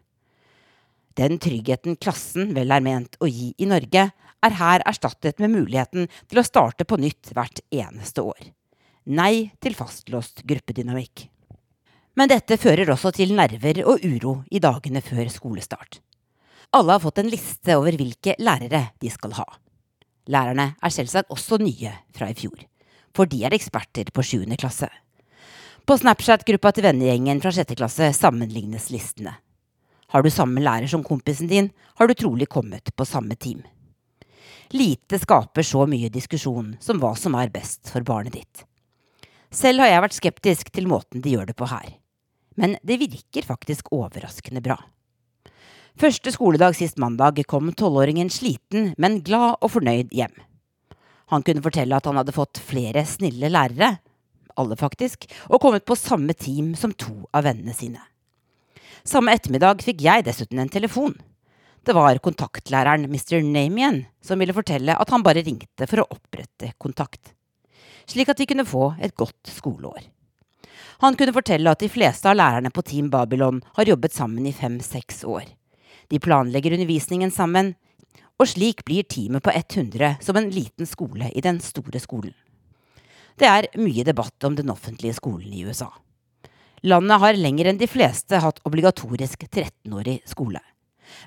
Den 1.20 1.36
tryggheten 1.36 1.98
klassen 2.00 2.54
vel 2.56 2.72
er 2.72 2.84
ment 2.84 3.18
å 3.20 3.28
gi 3.28 3.50
i 3.60 3.68
Norge, 3.68 4.06
er 4.42 4.56
her 4.58 4.82
erstattet 4.88 5.38
med 5.42 5.52
muligheten 5.52 6.08
til 6.30 6.40
å 6.40 6.46
starte 6.46 6.86
på 6.88 6.96
nytt 6.98 7.34
hvert 7.36 7.60
eneste 7.68 8.24
år. 8.24 8.40
Nei 9.12 9.52
til 9.60 9.76
fastlåst 9.76 10.44
gruppedynamikk. 10.48 11.26
Men 12.16 12.30
dette 12.32 12.58
fører 12.60 12.90
også 12.92 13.12
til 13.16 13.34
nerver 13.36 13.82
og 13.88 14.02
uro 14.04 14.34
i 14.52 14.60
dagene 14.62 15.04
før 15.04 15.28
skolestart. 15.32 16.00
Alle 16.72 16.96
har 16.96 17.04
fått 17.04 17.20
en 17.20 17.30
liste 17.32 17.76
over 17.76 17.96
hvilke 17.98 18.36
lærere 18.40 18.86
de 19.00 19.12
skal 19.12 19.36
ha. 19.36 19.46
Lærerne 20.32 20.72
er 20.80 20.94
selvsagt 20.94 21.32
også 21.34 21.58
nye 21.60 21.92
fra 22.14 22.30
i 22.30 22.36
fjor, 22.38 22.56
for 23.16 23.28
de 23.28 23.44
er 23.44 23.54
eksperter 23.56 24.10
på 24.14 24.24
7. 24.24 24.44
klasse. 24.60 24.88
På 25.86 25.96
Snapchat-gruppa 25.98 26.70
til 26.72 26.86
vennegjengen 26.86 27.40
fra 27.42 27.50
6. 27.54 27.74
klasse 27.78 28.12
sammenlignes 28.16 28.90
listene. 28.94 29.34
Har 30.12 30.22
du 30.22 30.30
samme 30.30 30.60
lærer 30.60 30.86
som 30.86 31.04
kompisen 31.04 31.48
din, 31.48 31.70
har 31.96 32.08
du 32.08 32.14
trolig 32.14 32.48
kommet 32.48 32.92
på 32.96 33.06
samme 33.08 33.34
team. 33.34 33.62
Lite 34.72 35.18
skaper 35.18 35.64
så 35.66 35.86
mye 35.88 36.12
diskusjon 36.12 36.76
som 36.80 37.00
hva 37.00 37.14
som 37.18 37.34
er 37.36 37.52
best 37.52 37.90
for 37.92 38.04
barnet 38.06 38.36
ditt. 38.36 38.64
Selv 39.52 39.84
har 39.84 39.90
jeg 39.90 40.04
vært 40.04 40.16
skeptisk 40.16 40.70
til 40.72 40.88
måten 40.88 41.20
de 41.24 41.34
gjør 41.34 41.50
det 41.50 41.56
på 41.58 41.68
her. 41.68 41.90
Men 42.56 42.76
det 42.84 43.00
virker 43.00 43.48
faktisk 43.48 43.90
overraskende 43.92 44.62
bra. 44.64 44.78
Første 46.00 46.32
skoledag 46.32 46.76
sist 46.78 46.96
mandag 47.00 47.42
kom 47.48 47.68
tolvåringen 47.76 48.30
sliten, 48.32 48.94
men 48.96 49.20
glad 49.24 49.58
og 49.60 49.74
fornøyd 49.74 50.12
hjem. 50.12 50.32
Han 51.32 51.44
kunne 51.46 51.64
fortelle 51.64 51.96
at 51.96 52.06
han 52.08 52.18
hadde 52.20 52.34
fått 52.36 52.60
flere 52.60 53.06
snille 53.08 53.48
lærere, 53.48 53.94
alle 54.60 54.76
faktisk, 54.76 55.24
og 55.48 55.62
kommet 55.64 55.86
på 55.88 55.96
samme 55.96 56.36
team 56.36 56.74
som 56.76 56.92
to 56.92 57.14
av 57.32 57.46
vennene 57.48 57.72
sine. 57.76 58.02
Samme 59.02 59.32
ettermiddag 59.34 59.80
fikk 59.82 60.04
jeg 60.04 60.26
dessuten 60.26 60.60
en 60.62 60.70
telefon. 60.72 61.16
Det 61.82 61.96
var 61.96 62.20
kontaktlæreren 62.22 63.08
Mr. 63.10 63.40
Namien 63.42 64.04
som 64.22 64.38
ville 64.38 64.54
fortelle 64.54 64.94
at 64.94 65.10
han 65.10 65.24
bare 65.24 65.42
ringte 65.42 65.88
for 65.90 66.04
å 66.04 66.10
opprette 66.14 66.74
kontakt, 66.78 67.32
slik 68.06 68.30
at 68.30 68.38
de 68.38 68.46
kunne 68.46 68.68
få 68.68 68.92
et 69.02 69.16
godt 69.18 69.50
skoleår. 69.50 70.04
Han 71.02 71.16
kunne 71.18 71.34
fortelle 71.34 71.72
at 71.72 71.82
de 71.82 71.90
fleste 71.90 72.28
av 72.30 72.36
lærerne 72.38 72.70
på 72.70 72.84
Team 72.86 73.08
Babylon 73.10 73.58
har 73.74 73.88
jobbet 73.88 74.14
sammen 74.14 74.46
i 74.46 74.54
fem–seks 74.54 75.24
år. 75.26 75.48
De 76.12 76.20
planlegger 76.22 76.76
undervisningen 76.76 77.32
sammen, 77.34 77.72
og 78.42 78.50
slik 78.50 78.82
blir 78.88 79.06
teamet 79.06 79.44
på 79.46 79.54
100 79.54 80.16
som 80.26 80.38
en 80.38 80.50
liten 80.50 80.88
skole 80.90 81.30
i 81.30 81.44
den 81.44 81.60
store 81.62 82.02
skolen. 82.02 82.34
Det 83.38 83.48
er 83.48 83.70
mye 83.78 84.04
debatt 84.04 84.44
om 84.44 84.58
den 84.58 84.70
offentlige 84.70 85.16
skolen 85.16 85.54
i 85.54 85.62
USA. 85.64 85.88
Landet 86.82 87.22
har 87.22 87.38
lenger 87.38 87.70
enn 87.70 87.78
de 87.80 87.88
fleste 87.88 88.42
hatt 88.42 88.60
obligatorisk 88.66 89.46
13-årig 89.46 90.18
skole 90.28 90.60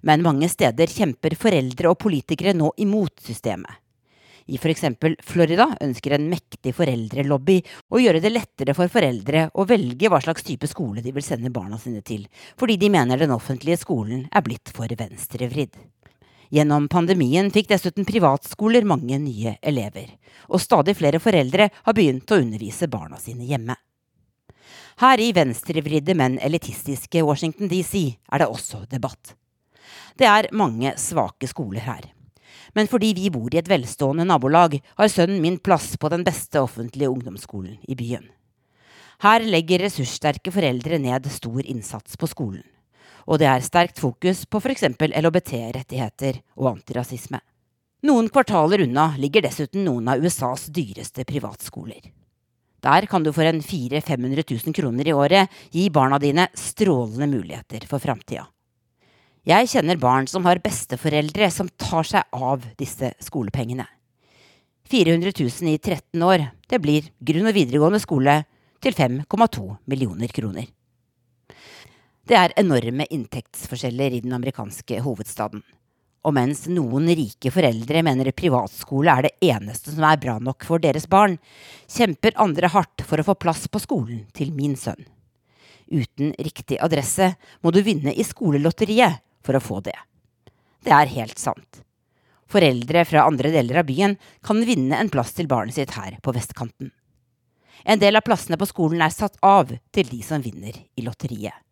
men 0.01 0.24
mange 0.26 0.49
steder 0.51 0.91
kjemper 0.91 1.36
foreldre 1.39 1.91
og 1.91 1.99
politikere 2.01 2.55
nå 2.57 2.72
imot 2.82 3.20
systemet. 3.26 3.82
I 4.45 4.59
eksempel 4.61 5.16
Florida 5.26 5.72
ønsker 5.82 6.13
en 6.13 6.28
mektig 6.30 6.76
foreldrelobby 6.78 7.55
å 7.89 8.01
gjøre 8.03 8.22
det 8.22 8.30
lettere 8.30 8.76
for 8.78 8.91
foreldre 8.93 9.47
å 9.57 9.66
velge 9.66 10.11
hva 10.11 10.20
slags 10.22 10.45
type 10.45 10.70
skole 10.70 11.01
de 11.01 11.13
vil 11.16 11.26
sende 11.26 11.49
barna 11.49 11.80
sine 11.82 12.03
til, 12.05 12.28
fordi 12.53 12.78
de 12.78 12.91
mener 12.93 13.18
den 13.18 13.34
offentlige 13.34 13.80
skolen 13.82 14.28
er 14.30 14.45
blitt 14.45 14.70
for 14.70 14.86
venstrevridd. 14.86 15.74
Gjennom 16.56 16.86
pandemien 16.88 17.49
fikk 17.51 17.68
dessuten 17.74 18.06
privatskoler 18.08 18.86
mange 18.88 19.18
nye 19.20 19.58
elever, 19.60 20.14
og 20.47 20.62
stadig 20.64 20.93
flere 20.95 21.20
foreldre 21.20 21.68
har 21.74 21.95
begynt 21.97 22.32
å 22.32 22.38
undervise 22.39 22.88
barna 22.88 23.20
sine 23.20 23.43
hjemme. 23.49 23.76
Her 25.01 25.20
i 25.20 25.34
venstrevridde, 25.36 26.14
men 26.16 26.38
elitistiske 26.39 27.26
Washington 27.28 27.68
DC 27.68 27.97
er 28.32 28.39
det 28.39 28.47
også 28.47 28.86
debatt. 28.88 29.34
Det 30.16 30.30
er 30.32 30.47
mange 30.56 30.93
svake 31.01 31.49
skoler 31.51 31.84
her. 31.84 32.08
Men 32.72 32.88
fordi 32.88 33.12
vi 33.18 33.34
bor 33.34 33.51
i 33.51 33.60
et 33.60 33.68
velstående 33.68 34.24
nabolag, 34.24 34.78
har 34.95 35.12
sønnen 35.12 35.41
min 35.43 35.58
plass 35.60 35.97
på 35.99 36.08
den 36.14 36.24
beste 36.24 36.62
offentlige 36.64 37.12
ungdomsskolen 37.12 37.82
i 37.84 37.99
byen. 37.99 38.30
Her 39.28 39.43
legger 39.43 39.84
ressurssterke 39.84 40.56
foreldre 40.56 41.01
ned 41.03 41.28
stor 41.36 41.68
innsats 41.68 42.16
på 42.16 42.32
skolen. 42.32 42.64
Og 43.26 43.41
det 43.41 43.47
er 43.49 43.63
sterkt 43.65 43.99
fokus 44.01 44.43
på 44.45 44.61
f.eks. 44.61 44.86
LHBT-rettigheter 45.01 46.41
og 46.59 46.76
antirasisme. 46.76 47.41
Noen 48.05 48.30
kvartaler 48.30 48.84
unna 48.86 49.15
ligger 49.17 49.47
dessuten 49.47 49.86
noen 49.88 50.11
av 50.11 50.21
USAs 50.21 50.67
dyreste 50.73 51.26
privatskoler. 51.26 52.11
Der 52.86 53.07
kan 53.09 53.23
du 53.26 53.32
for 53.34 53.47
en 53.49 53.63
400 53.65 54.01
500 54.05 54.43
000 54.51 54.76
kroner 54.78 55.07
i 55.09 55.15
året 55.15 55.55
gi 55.73 55.88
barna 55.89 56.19
dine 56.21 56.45
strålende 56.53 57.26
muligheter 57.32 57.88
for 57.89 58.03
framtida. 58.03 58.45
Jeg 59.45 59.69
kjenner 59.69 59.97
barn 60.01 60.30
som 60.30 60.45
har 60.45 60.61
besteforeldre 60.61 61.49
som 61.53 61.69
tar 61.82 62.05
seg 62.05 62.30
av 62.34 62.63
disse 62.78 63.11
skolepengene. 63.21 63.86
400 64.89 65.34
000 65.34 65.73
i 65.73 65.78
13 65.78 66.21
år, 66.26 66.45
det 66.69 66.82
blir 66.82 67.09
grunn- 67.26 67.49
og 67.49 67.57
videregående 67.57 68.01
skole, 68.01 68.43
til 68.82 68.93
5,2 68.93 69.78
millioner 69.89 70.30
kroner. 70.30 70.67
Det 72.26 72.34
er 72.34 72.53
enorme 72.57 73.05
inntektsforskjeller 73.13 74.15
i 74.17 74.19
den 74.23 74.34
amerikanske 74.34 74.97
hovedstaden. 75.05 75.61
Og 76.26 76.34
mens 76.34 76.63
noen 76.73 77.05
rike 77.13 77.51
foreldre 77.53 78.01
mener 78.01 78.32
privatskole 78.34 79.13
er 79.13 79.28
det 79.28 79.51
eneste 79.51 79.91
som 79.93 80.07
er 80.09 80.17
bra 80.23 80.39
nok 80.41 80.65
for 80.65 80.82
deres 80.82 81.05
barn, 81.05 81.36
kjemper 81.86 82.34
andre 82.41 82.71
hardt 82.73 83.03
for 83.05 83.21
å 83.21 83.26
få 83.28 83.36
plass 83.38 83.67
på 83.69 83.82
skolen 83.84 84.23
til 84.34 84.55
min 84.57 84.73
sønn. 84.73 85.05
Uten 85.86 86.32
riktig 86.41 86.80
adresse 86.82 87.36
må 87.61 87.69
du 87.69 87.84
vinne 87.86 88.09
i 88.09 88.26
skolelotteriet 88.26 89.21
for 89.45 89.59
å 89.59 89.61
få 89.61 89.84
det. 89.86 89.97
Det 90.82 90.95
er 90.97 91.11
helt 91.13 91.38
sant. 91.38 91.84
Foreldre 92.49 93.03
fra 93.05 93.28
andre 93.30 93.51
deler 93.53 93.84
av 93.84 93.86
byen 93.86 94.15
kan 94.45 94.65
vinne 94.65 94.97
en 94.97 95.13
plass 95.13 95.36
til 95.38 95.49
barnet 95.51 95.78
sitt 95.78 95.93
her 95.93 96.17
på 96.26 96.34
vestkanten. 96.34 96.89
En 97.86 98.01
del 98.01 98.17
av 98.17 98.26
plassene 98.26 98.57
på 98.57 98.65
skolen 98.65 99.05
er 99.05 99.13
satt 99.13 99.38
av 99.45 99.69
til 99.93 100.09
de 100.09 100.23
som 100.26 100.41
vinner 100.41 100.73
i 100.73 101.05
lotteriet. 101.05 101.64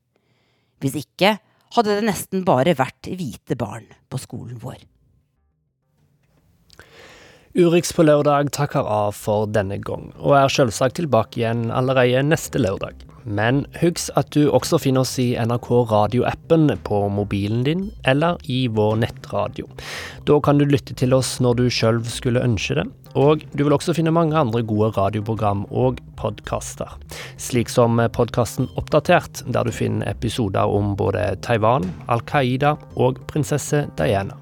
Hvis 0.83 0.97
ikke 0.99 1.37
hadde 1.73 1.95
det 1.95 2.05
nesten 2.05 2.43
bare 2.45 2.75
vært 2.77 3.07
hvite 3.07 3.55
barn 3.57 3.87
på 4.11 4.19
skolen 4.21 4.59
vår. 4.61 4.81
Urix 7.53 7.91
på 7.93 8.01
lørdag 8.01 8.47
takker 8.49 8.87
av 8.89 9.11
for 9.13 9.45
denne 9.45 9.75
gang, 9.77 10.07
og 10.17 10.33
er 10.39 10.49
selvsagt 10.49 10.95
tilbake 10.97 11.37
igjen 11.37 11.67
allerede 11.69 12.23
neste 12.25 12.57
lørdag. 12.57 13.03
Men 13.29 13.61
husk 13.77 14.09
at 14.17 14.31
du 14.33 14.47
også 14.49 14.79
finner 14.81 15.05
oss 15.05 15.13
i 15.21 15.35
NRK 15.37 15.69
radioappen 15.91 16.73
på 16.89 17.03
mobilen 17.13 17.61
din, 17.67 17.85
eller 18.09 18.41
i 18.49 18.65
vår 18.73 18.97
nettradio. 19.05 19.69
Da 20.25 20.41
kan 20.41 20.57
du 20.57 20.65
lytte 20.65 20.97
til 20.97 21.13
oss 21.13 21.35
når 21.45 21.61
du 21.61 21.63
sjøl 21.69 22.01
skulle 22.09 22.41
ønske 22.41 22.81
det, 22.81 22.89
og 23.13 23.45
du 23.53 23.67
vil 23.67 23.77
også 23.77 23.93
finne 23.93 24.17
mange 24.17 24.33
andre 24.33 24.65
gode 24.65 24.89
radioprogram 24.97 25.67
og 25.69 26.01
podkaster. 26.17 26.89
Slik 27.37 27.69
som 27.69 28.01
podkasten 28.17 28.65
Oppdatert, 28.81 29.45
der 29.45 29.69
du 29.69 29.77
finner 29.77 30.09
episoder 30.09 30.65
om 30.65 30.97
både 30.97 31.35
Taiwan, 31.45 31.85
Al 32.09 32.25
Qaida 32.25 32.79
og 32.97 33.21
prinsesse 33.29 33.85
Diana. 34.01 34.41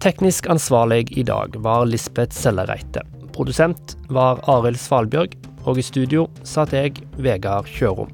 Teknisk 0.00 0.46
ansvarlig 0.46 1.12
i 1.12 1.22
dag 1.22 1.56
var 1.56 1.84
Lisbeth 1.84 2.36
Sellereite. 2.36 3.02
Produsent 3.36 3.98
var 4.08 4.40
Arild 4.48 4.80
Svalbjørg, 4.80 5.34
og 5.68 5.76
i 5.76 5.84
studio 5.84 6.24
satt 6.40 6.72
jeg, 6.72 7.02
Vegard 7.20 7.68
Kjørom. 7.68 8.08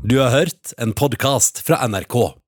Du 0.00 0.16
har 0.16 0.32
hørt 0.32 0.72
en 0.80 0.96
podkast 0.96 1.60
fra 1.60 1.84
NRK. 1.84 2.47